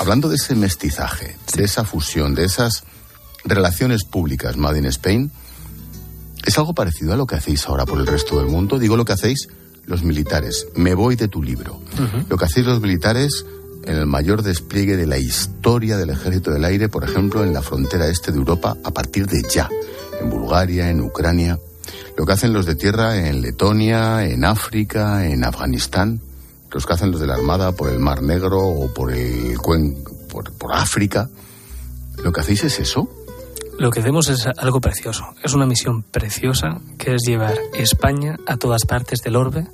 hablando 0.00 0.30
de 0.30 0.36
ese 0.36 0.54
mestizaje, 0.54 1.36
de 1.54 1.64
esa 1.64 1.84
fusión, 1.84 2.34
de 2.34 2.46
esas 2.46 2.84
relaciones 3.48 4.04
públicas 4.04 4.56
Made 4.56 4.78
in 4.78 4.86
Spain, 4.86 5.30
¿es 6.44 6.58
algo 6.58 6.74
parecido 6.74 7.12
a 7.12 7.16
lo 7.16 7.26
que 7.26 7.36
hacéis 7.36 7.66
ahora 7.66 7.86
por 7.86 7.98
el 7.98 8.06
resto 8.06 8.38
del 8.38 8.46
mundo? 8.46 8.78
Digo 8.78 8.96
lo 8.96 9.04
que 9.04 9.12
hacéis 9.12 9.48
los 9.86 10.02
militares. 10.02 10.68
Me 10.74 10.94
voy 10.94 11.16
de 11.16 11.28
tu 11.28 11.42
libro. 11.42 11.80
Lo 12.28 12.36
que 12.36 12.44
hacéis 12.44 12.66
los 12.66 12.80
militares 12.80 13.44
en 13.84 13.96
el 13.96 14.06
mayor 14.06 14.42
despliegue 14.42 14.96
de 14.96 15.06
la 15.06 15.18
historia 15.18 15.96
del 15.96 16.10
Ejército 16.10 16.50
del 16.50 16.64
Aire, 16.64 16.88
por 16.88 17.04
ejemplo, 17.04 17.44
en 17.44 17.52
la 17.52 17.62
frontera 17.62 18.08
este 18.08 18.32
de 18.32 18.38
Europa, 18.38 18.76
a 18.82 18.90
partir 18.90 19.26
de 19.26 19.42
ya, 19.48 19.68
en 20.20 20.28
Bulgaria, 20.28 20.90
en 20.90 21.00
Ucrania. 21.00 21.58
Lo 22.16 22.26
que 22.26 22.32
hacen 22.32 22.52
los 22.52 22.66
de 22.66 22.74
tierra 22.74 23.28
en 23.28 23.42
Letonia, 23.42 24.26
en 24.26 24.44
África, 24.44 25.26
en 25.26 25.44
Afganistán. 25.44 26.20
Los 26.72 26.84
que 26.84 26.94
hacen 26.94 27.12
los 27.12 27.20
de 27.20 27.28
la 27.28 27.34
Armada 27.34 27.72
por 27.72 27.90
el 27.90 28.00
Mar 28.00 28.22
Negro 28.22 28.60
o 28.60 28.92
por 28.92 29.12
el 29.12 29.56
cuen, 29.58 30.02
por, 30.28 30.52
por 30.52 30.74
África. 30.74 31.30
¿Lo 32.22 32.32
que 32.32 32.40
hacéis 32.40 32.64
es 32.64 32.80
eso? 32.80 33.08
Lo 33.78 33.90
que 33.90 34.00
hacemos 34.00 34.28
es 34.28 34.46
algo 34.46 34.80
precioso. 34.80 35.34
Es 35.42 35.52
una 35.52 35.66
misión 35.66 36.02
preciosa 36.02 36.80
que 36.98 37.14
es 37.14 37.22
llevar 37.26 37.54
España 37.74 38.38
a 38.46 38.56
todas 38.56 38.86
partes 38.86 39.20
del 39.20 39.36
orbe 39.36 39.66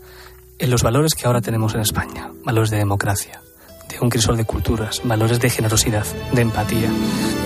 en 0.58 0.70
los 0.70 0.82
valores 0.82 1.14
que 1.14 1.26
ahora 1.26 1.40
tenemos 1.40 1.74
en 1.74 1.80
España. 1.80 2.30
Valores 2.44 2.70
de 2.70 2.78
democracia, 2.78 3.40
de 3.88 4.00
un 4.00 4.10
crisol 4.10 4.36
de 4.36 4.44
culturas, 4.44 5.02
valores 5.04 5.38
de 5.38 5.50
generosidad, 5.50 6.04
de 6.32 6.42
empatía, 6.42 6.90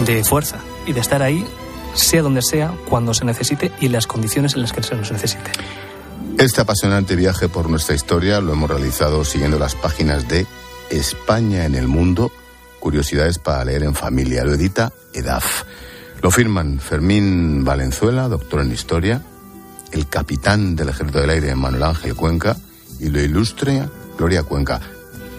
de 0.07 0.24
fuerza 0.24 0.57
y 0.86 0.94
de 0.94 1.00
estar 1.00 1.22
ahí, 1.22 1.44
sea 1.92 2.22
donde 2.22 2.40
sea, 2.40 2.72
cuando 2.88 3.12
se 3.12 3.26
necesite 3.26 3.70
y 3.80 3.88
las 3.88 4.07
condiciones 4.07 4.54
en 4.54 4.62
las 4.62 4.72
que 4.72 4.82
se 4.82 4.94
nos 4.94 5.12
necesite. 5.12 5.50
Este 6.38 6.62
apasionante 6.62 7.16
viaje 7.16 7.50
por 7.50 7.68
nuestra 7.68 7.94
historia 7.94 8.40
lo 8.40 8.52
hemos 8.52 8.70
realizado 8.70 9.24
siguiendo 9.24 9.59
las 9.59 9.74
páginas 9.74 10.26
de 10.26 10.46
España 10.88 11.66
en 11.66 11.74
el 11.74 11.86
mundo, 11.86 12.32
curiosidades 12.80 13.38
para 13.38 13.64
leer 13.64 13.82
en 13.82 13.94
familia. 13.94 14.42
Lo 14.44 14.54
edita 14.54 14.90
EDAF. 15.12 15.64
Lo 16.23 16.31
firman 16.31 16.81
Fermín 16.81 17.64
Valenzuela, 17.64 18.29
doctor 18.29 18.61
en 18.62 18.73
historia, 18.73 19.23
el 19.93 20.09
capitán 20.09 20.75
del 20.75 20.89
Ejército 20.89 21.21
del 21.21 21.31
Aire 21.31 21.55
Manuel 21.55 21.85
Ángel 21.85 22.14
Cuenca 22.14 22.57
y 22.99 23.09
lo 23.11 23.21
ilustre 23.21 23.89
Gloria 24.19 24.43
Cuenca. 24.43 24.81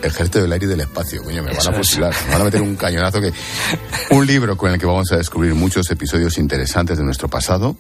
Ejército 0.02 0.40
del 0.40 0.52
Aire 0.54 0.66
y 0.66 0.70
del 0.70 0.82
Espacio, 0.82 1.24
coño, 1.24 1.42
me 1.42 1.50
van 1.50 1.58
Eso 1.58 1.70
a 1.70 1.74
es. 1.74 1.78
fusilar, 1.80 2.14
me 2.28 2.34
van 2.34 2.42
a 2.42 2.46
meter 2.46 2.62
un 2.62 2.76
cañonazo 2.76 3.20
que... 3.20 3.34
Un 4.12 4.26
libro 4.28 4.56
con 4.56 4.72
el 4.72 4.80
que 4.80 4.86
vamos 4.86 5.12
a 5.12 5.18
descubrir 5.18 5.56
muchos 5.56 5.90
episodios 5.90 6.38
interesantes 6.38 6.98
de 7.00 7.04
nuestro 7.04 7.28
pasado, 7.28 7.76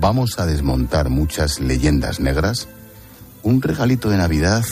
vamos 0.00 0.38
a 0.38 0.46
desmontar 0.46 1.10
muchas 1.10 1.60
leyendas 1.60 2.20
negras, 2.20 2.66
un 3.42 3.60
regalito 3.60 4.08
de 4.08 4.16
Navidad, 4.16 4.64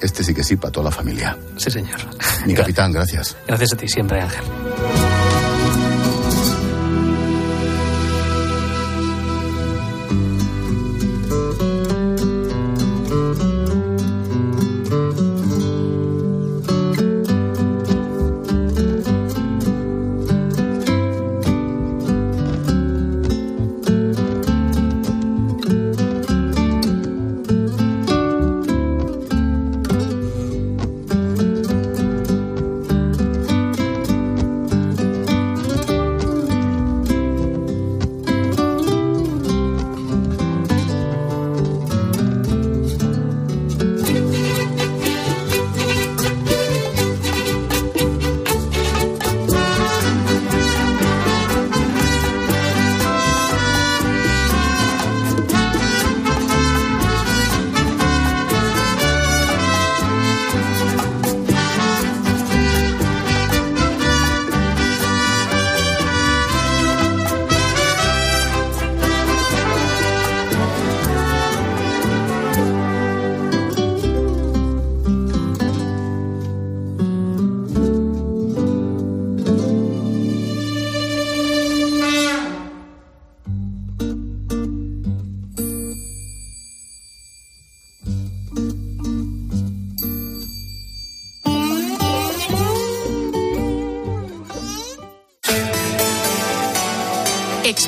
este 0.00 0.22
sí 0.22 0.32
que 0.34 0.44
sí, 0.44 0.54
para 0.56 0.70
toda 0.70 0.84
la 0.84 0.90
familia. 0.92 1.36
Sí, 1.56 1.70
señor. 1.70 1.98
Mi 2.46 2.54
capitán, 2.54 2.92
gracias. 2.92 3.36
Gracias 3.48 3.72
a 3.72 3.76
ti 3.76 3.88
siempre, 3.88 4.20
Ángel. 4.20 4.44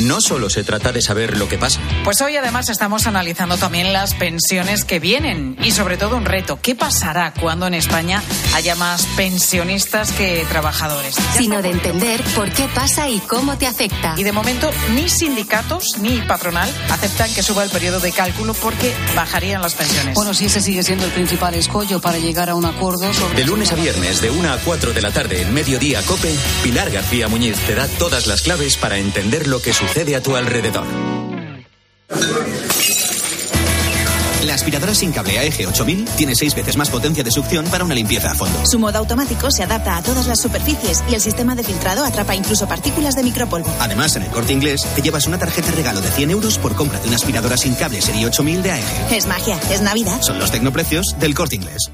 No 0.00 0.20
solo 0.20 0.50
se 0.50 0.64
trata 0.64 0.92
de 0.92 1.02
saber 1.02 1.36
lo 1.36 1.48
que 1.48 1.58
pasa. 1.58 1.80
Pues 2.04 2.20
hoy 2.20 2.36
además 2.36 2.68
estamos 2.68 3.06
analizando 3.06 3.56
también 3.56 3.92
las 3.92 4.14
pensiones 4.14 4.84
que 4.84 5.00
vienen 5.00 5.56
y 5.62 5.70
sobre 5.70 5.96
todo 5.96 6.16
un 6.16 6.24
reto. 6.24 6.58
¿Qué 6.60 6.74
pasará 6.74 7.32
cuando 7.32 7.66
en 7.66 7.74
España 7.74 8.22
haya 8.54 8.74
más 8.74 9.06
pensionistas 9.16 10.12
que 10.12 10.44
trabajadores? 10.48 11.16
Sino 11.36 11.62
de 11.62 11.70
entender 11.70 12.22
por 12.34 12.50
qué 12.52 12.68
pasa 12.74 13.08
y 13.08 13.20
cómo 13.20 13.56
te 13.58 13.66
afecta. 13.66 14.14
Y 14.16 14.22
de 14.22 14.32
momento 14.32 14.70
ni 14.94 15.08
sindicatos 15.08 15.98
ni 15.98 16.20
patronal 16.22 16.68
aceptan 16.90 17.32
que 17.34 17.42
suba 17.42 17.64
el 17.64 17.70
periodo 17.70 18.00
de 18.00 18.12
cálculo 18.12 18.54
porque 18.54 18.94
bajarían 19.14 19.62
las 19.62 19.74
pensiones. 19.74 20.14
Bueno, 20.14 20.34
si 20.34 20.46
ese 20.46 20.60
sigue 20.60 20.82
siendo 20.82 21.04
el 21.04 21.12
principal 21.12 21.54
escollo 21.54 22.00
para 22.00 22.18
llegar 22.18 22.50
a 22.50 22.54
un 22.54 22.64
acuerdo 22.64 23.12
sobre... 23.12 23.34
De 23.34 23.44
lunes 23.44 23.72
a 23.72 23.74
viernes, 23.74 24.20
de 24.20 24.30
1 24.30 24.52
a 24.52 24.58
4 24.58 24.92
de 24.92 25.02
la 25.02 25.12
tarde, 25.12 25.42
en 25.42 25.54
Mediodía 25.54 26.02
Cope, 26.02 26.34
Pilar 26.62 26.90
García 26.90 27.28
Muñiz 27.28 27.56
te 27.66 27.74
da 27.74 27.88
todas 27.88 28.26
las 28.26 28.42
claves 28.42 28.76
para 28.76 28.98
entender 28.98 29.46
lo 29.46 29.60
que 29.60 29.72
sucede 29.86 30.16
a 30.16 30.22
tu 30.22 30.34
alrededor. 30.36 30.84
La 34.44 34.54
aspiradora 34.54 34.94
sin 34.94 35.12
cable 35.12 35.38
AEG 35.38 35.66
8000 35.66 36.04
tiene 36.16 36.34
seis 36.34 36.54
veces 36.54 36.76
más 36.76 36.88
potencia 36.88 37.24
de 37.24 37.30
succión 37.30 37.66
para 37.66 37.84
una 37.84 37.94
limpieza 37.94 38.30
a 38.30 38.34
fondo. 38.34 38.64
Su 38.64 38.78
modo 38.78 38.98
automático 38.98 39.50
se 39.50 39.64
adapta 39.64 39.96
a 39.96 40.02
todas 40.02 40.26
las 40.26 40.40
superficies 40.40 41.02
y 41.10 41.14
el 41.14 41.20
sistema 41.20 41.54
de 41.54 41.64
filtrado 41.64 42.04
atrapa 42.04 42.34
incluso 42.34 42.68
partículas 42.68 43.16
de 43.16 43.24
micropolvo. 43.24 43.72
Además, 43.80 44.14
en 44.16 44.22
el 44.22 44.30
corte 44.30 44.52
inglés 44.52 44.86
te 44.94 45.02
llevas 45.02 45.26
una 45.26 45.38
tarjeta 45.38 45.70
regalo 45.72 46.00
de 46.00 46.10
100 46.10 46.30
euros 46.30 46.58
por 46.58 46.74
compra 46.74 47.00
de 47.00 47.08
una 47.08 47.16
aspiradora 47.16 47.56
sin 47.56 47.74
cable 47.74 48.00
serie 48.00 48.26
8000 48.26 48.62
de 48.62 48.70
AEG. 48.70 49.12
Es 49.12 49.26
magia, 49.26 49.58
es 49.70 49.82
Navidad. 49.82 50.20
Son 50.22 50.38
los 50.38 50.50
tecnoprecios 50.50 51.04
del 51.18 51.34
corte 51.34 51.56
inglés. 51.56 51.90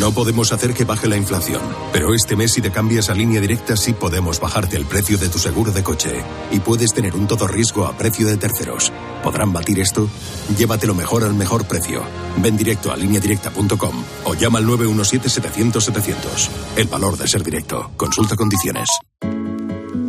No 0.00 0.12
podemos 0.12 0.52
hacer 0.52 0.74
que 0.74 0.84
baje 0.84 1.08
la 1.08 1.16
inflación, 1.16 1.60
pero 1.92 2.14
este 2.14 2.36
mes 2.36 2.52
si 2.52 2.60
te 2.60 2.70
cambias 2.70 3.10
a 3.10 3.14
línea 3.14 3.40
directa 3.40 3.76
sí 3.76 3.92
podemos 3.92 4.38
bajarte 4.38 4.76
el 4.76 4.84
precio 4.84 5.18
de 5.18 5.28
tu 5.28 5.38
seguro 5.38 5.72
de 5.72 5.82
coche 5.82 6.22
y 6.52 6.60
puedes 6.60 6.94
tener 6.94 7.16
un 7.16 7.26
todo 7.26 7.48
riesgo 7.48 7.84
a 7.84 7.96
precio 7.96 8.28
de 8.28 8.36
terceros. 8.36 8.92
¿Podrán 9.24 9.52
batir 9.52 9.80
esto? 9.80 10.08
Llévatelo 10.56 10.94
mejor 10.94 11.24
al 11.24 11.34
mejor 11.34 11.66
precio. 11.66 12.02
Ven 12.36 12.56
directo 12.56 12.92
a 12.92 12.96
lineadirecta.com 12.96 14.04
o 14.24 14.34
llama 14.34 14.60
al 14.60 14.66
917-700-700. 14.66 16.48
El 16.76 16.86
valor 16.86 17.18
de 17.18 17.26
ser 17.26 17.42
directo. 17.42 17.90
Consulta 17.96 18.36
condiciones. 18.36 18.88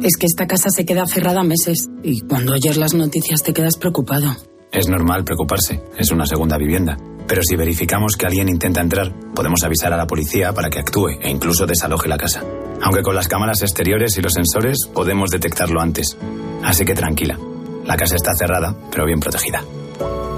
Es 0.03 0.17
que 0.17 0.27
esta 0.27 0.45
casa 0.45 0.69
se 0.69 0.85
queda 0.85 1.07
cerrada 1.07 1.43
meses 1.43 1.89
y 2.03 2.21
cuando 2.21 2.53
oyes 2.53 2.77
las 2.77 2.93
noticias 2.93 3.41
te 3.41 3.53
quedas 3.53 3.77
preocupado. 3.77 4.35
Es 4.71 4.87
normal 4.87 5.23
preocuparse, 5.25 5.81
es 5.97 6.11
una 6.11 6.27
segunda 6.27 6.57
vivienda. 6.59 6.95
Pero 7.29 7.41
si 7.43 7.55
verificamos 7.55 8.17
que 8.17 8.25
alguien 8.25 8.49
intenta 8.49 8.81
entrar, 8.81 9.13
podemos 9.35 9.63
avisar 9.63 9.93
a 9.93 9.97
la 9.97 10.07
policía 10.07 10.51
para 10.51 10.71
que 10.71 10.79
actúe 10.79 11.09
e 11.21 11.29
incluso 11.29 11.67
desaloje 11.67 12.09
la 12.09 12.17
casa. 12.17 12.43
Aunque 12.81 13.03
con 13.03 13.13
las 13.13 13.27
cámaras 13.27 13.61
exteriores 13.61 14.17
y 14.17 14.21
los 14.21 14.33
sensores 14.33 14.87
podemos 14.91 15.29
detectarlo 15.29 15.79
antes. 15.79 16.17
Así 16.63 16.85
que 16.85 16.95
tranquila, 16.95 17.37
la 17.85 17.97
casa 17.97 18.15
está 18.15 18.33
cerrada, 18.33 18.75
pero 18.89 19.05
bien 19.05 19.19
protegida. 19.19 19.63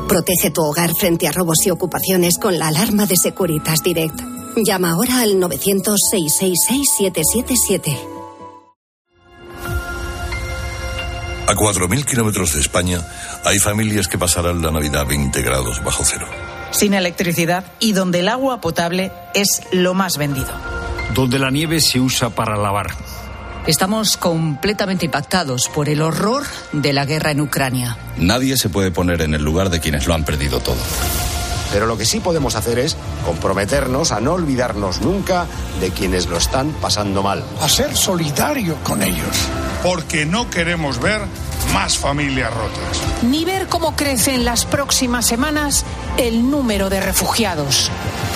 Protege 0.10 0.52
tu 0.52 0.64
hogar 0.64 0.92
frente 1.00 1.30
a 1.30 1.32
robos 1.32 1.66
y 1.66 1.72
ocupaciones 1.72 2.38
con 2.38 2.60
la 2.60 2.68
alarma 2.68 3.06
de 3.06 3.16
Securitas 3.16 3.84
Direct. 3.84 4.20
Llama 4.58 4.92
ahora 4.92 5.22
al 5.22 5.36
900-666-777. 5.36 7.98
A 11.48 11.54
4.000 11.54 12.04
kilómetros 12.04 12.54
de 12.54 12.60
España 12.60 13.00
hay 13.46 13.60
familias 13.60 14.10
que 14.10 14.18
pasarán 14.18 14.62
la 14.62 14.72
Navidad 14.72 15.04
a 15.04 15.06
20 15.06 15.42
grados 15.42 15.82
bajo 15.86 16.04
cero. 16.04 16.28
Sin 16.72 16.94
electricidad 16.94 17.66
y 17.80 17.94
donde 17.94 18.20
el 18.20 18.30
agua 18.30 18.62
potable 18.62 19.12
es 19.34 19.62
lo 19.72 19.94
más 19.94 20.18
vendido. 20.18 20.52
Donde 21.14 21.38
la 21.38 21.52
nieve 21.52 21.82
se 21.82 22.00
usa 22.00 22.30
para 22.30 22.56
lavar. 22.56 22.88
Estamos 23.68 24.18
completamente 24.18 25.06
impactados 25.06 25.68
por 25.68 25.88
el 25.88 26.02
horror 26.02 26.44
de 26.72 26.94
la 26.94 27.06
guerra 27.06 27.32
en 27.32 27.42
Ucrania. 27.42 27.98
Nadie 28.18 28.58
se 28.58 28.70
puede 28.70 28.90
poner 28.90 29.22
en 29.22 29.36
el 29.36 29.44
lugar 29.44 29.70
de 29.70 29.80
quienes 29.80 30.08
lo 30.08 30.16
han 30.16 30.26
perdido 30.26 30.60
todo. 30.62 30.80
Pero 31.72 31.86
lo 31.86 31.98
que 31.98 32.06
sí 32.06 32.20
podemos 32.20 32.56
hacer 32.56 32.80
es 32.80 32.98
comprometernos 33.26 34.12
a 34.12 34.20
no 34.20 34.34
olvidarnos 34.34 35.02
nunca 35.02 35.46
de 35.80 35.92
quienes 35.92 36.28
lo 36.28 36.38
están 36.38 36.72
pasando 36.82 37.22
mal. 37.22 37.44
A 37.62 37.70
ser 37.70 37.96
solidario 37.96 38.76
con 38.84 39.04
ellos. 39.04 39.48
Porque 39.84 40.26
no 40.26 40.50
queremos 40.50 41.00
ver 41.00 41.22
más 41.74 41.98
familias 41.98 42.54
rotas. 42.54 43.02
Ni 43.24 43.46
ver 43.46 43.68
cómo 43.68 43.96
crece 43.96 44.34
en 44.34 44.46
las 44.46 44.66
próximas 44.66 45.26
semanas 45.26 45.86
el 46.18 46.50
número 46.50 46.90
de 46.90 47.02
refugiados. 47.02 47.90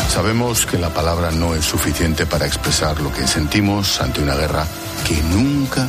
Sabemos 0.10 0.66
que 0.66 0.78
la 0.78 0.94
palabra 0.94 1.32
no 1.32 1.56
es 1.56 1.66
suficiente 1.66 2.26
para 2.26 2.46
expresar 2.46 3.00
lo 3.02 3.12
que 3.12 3.28
sentimos 3.28 4.02
ante 4.02 4.22
una 4.22 4.36
guerra 4.36 4.66
que 5.08 5.22
nunca 5.24 5.88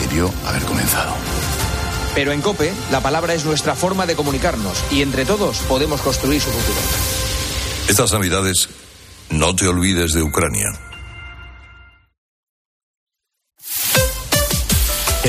debió 0.00 0.30
haber 0.46 0.62
comenzado. 0.62 1.12
Pero 2.14 2.32
en 2.32 2.40
COPE, 2.40 2.72
la 2.90 3.00
palabra 3.00 3.34
es 3.34 3.44
nuestra 3.44 3.74
forma 3.74 4.06
de 4.06 4.16
comunicarnos 4.16 4.82
y 4.90 5.02
entre 5.02 5.26
todos 5.26 5.58
podemos 5.68 6.00
construir 6.00 6.40
su 6.40 6.50
futuro. 6.50 6.78
Estas 7.88 8.12
Navidades, 8.12 8.68
no 9.30 9.54
te 9.54 9.68
olvides 9.68 10.12
de 10.12 10.22
Ucrania. 10.22 10.85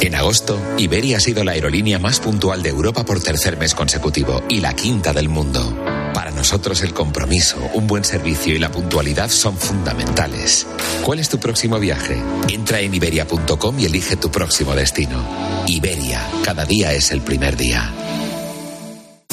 En 0.00 0.14
agosto, 0.14 0.60
Iberia 0.76 1.16
ha 1.16 1.20
sido 1.20 1.44
la 1.44 1.52
aerolínea 1.52 1.98
más 1.98 2.20
puntual 2.20 2.62
de 2.62 2.70
Europa 2.70 3.04
por 3.04 3.22
tercer 3.22 3.56
mes 3.56 3.74
consecutivo 3.74 4.42
y 4.48 4.60
la 4.60 4.74
quinta 4.74 5.12
del 5.12 5.28
mundo. 5.28 5.76
Para 6.14 6.30
nosotros 6.30 6.82
el 6.82 6.94
compromiso, 6.94 7.58
un 7.74 7.86
buen 7.86 8.04
servicio 8.04 8.54
y 8.54 8.58
la 8.58 8.70
puntualidad 8.70 9.28
son 9.28 9.56
fundamentales. 9.56 10.66
¿Cuál 11.02 11.18
es 11.18 11.28
tu 11.28 11.38
próximo 11.38 11.78
viaje? 11.78 12.20
Entra 12.48 12.80
en 12.80 12.94
iberia.com 12.94 13.78
y 13.78 13.84
elige 13.84 14.16
tu 14.16 14.30
próximo 14.30 14.74
destino. 14.74 15.24
Iberia, 15.66 16.20
cada 16.44 16.64
día 16.64 16.92
es 16.92 17.10
el 17.10 17.20
primer 17.20 17.56
día. 17.56 17.92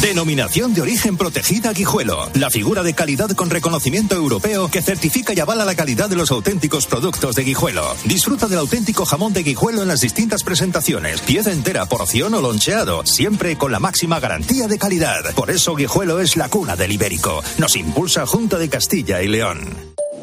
Denominación 0.06 0.76
de 0.76 0.82
origen 0.82 1.18
protegida 1.18 1.74
Guijuelo. 1.74 2.30
La 2.36 2.52
figura 2.52 2.84
de 2.84 2.94
calidad 2.94 3.32
con 3.32 3.50
reconocimiento 3.50 4.16
europeo 4.16 4.70
que 4.70 4.84
certifica 4.84 5.34
y 5.34 5.40
avala 5.40 5.66
la 5.66 5.74
calidad 5.74 6.08
de 6.08 6.16
los 6.16 6.30
auténticos 6.30 6.86
productos 6.86 7.34
de 7.34 7.44
Guijuelo. 7.44 7.84
Disfruta 8.06 8.48
del 8.48 8.60
auténtico 8.60 9.04
jamón 9.04 9.34
de 9.34 9.42
Guijuelo 9.42 9.82
en 9.82 9.88
las 9.88 10.02
distintas 10.02 10.44
presentaciones. 10.44 11.22
Pieza 11.22 11.52
entera, 11.52 11.88
porción 11.88 12.36
o 12.36 12.42
loncheado. 12.42 13.04
Siempre 13.04 13.58
con 13.58 13.72
la 13.72 13.80
máxima 13.80 14.20
garantía 14.20 14.68
de 14.68 14.78
calidad. 14.78 15.34
Por 15.34 15.50
eso 15.50 15.76
Guijuelo 15.76 16.20
es 16.20 16.38
la 16.38 16.50
cuna 16.50 16.76
del 16.76 16.92
ibérico. 16.92 17.42
Nos 17.58 17.76
impulsa 17.76 18.28
Junta 18.28 18.60
de 18.60 18.70
Castilla 18.70 19.24
y 19.24 19.28
León. 19.28 19.95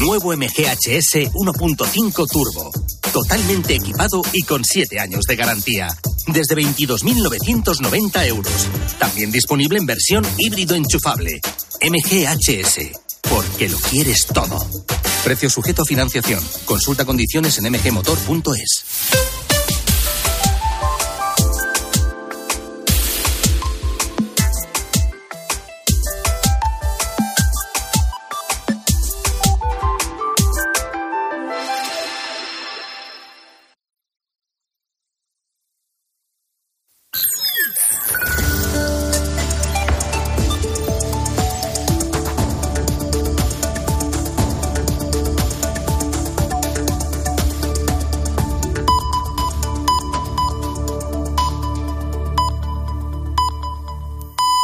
Nuevo 0.00 0.32
MGHS 0.36 1.30
1.5 1.32 2.26
Turbo. 2.30 2.72
Totalmente 3.12 3.74
equipado 3.74 4.22
y 4.32 4.42
con 4.42 4.64
7 4.64 4.98
años 4.98 5.22
de 5.28 5.36
garantía. 5.36 5.88
Desde 6.26 6.56
22.990 6.56 8.26
euros. 8.26 8.68
También 8.98 9.30
disponible 9.30 9.78
en 9.78 9.86
versión 9.86 10.24
híbrido 10.38 10.74
enchufable. 10.74 11.40
MGHS. 11.80 12.90
Porque 13.28 13.68
lo 13.68 13.78
quieres 13.78 14.26
todo. 14.26 14.58
Precio 15.22 15.48
sujeto 15.48 15.82
a 15.82 15.86
financiación. 15.86 16.42
Consulta 16.64 17.04
condiciones 17.04 17.58
en 17.58 17.70
mgmotor.es. 17.70 19.43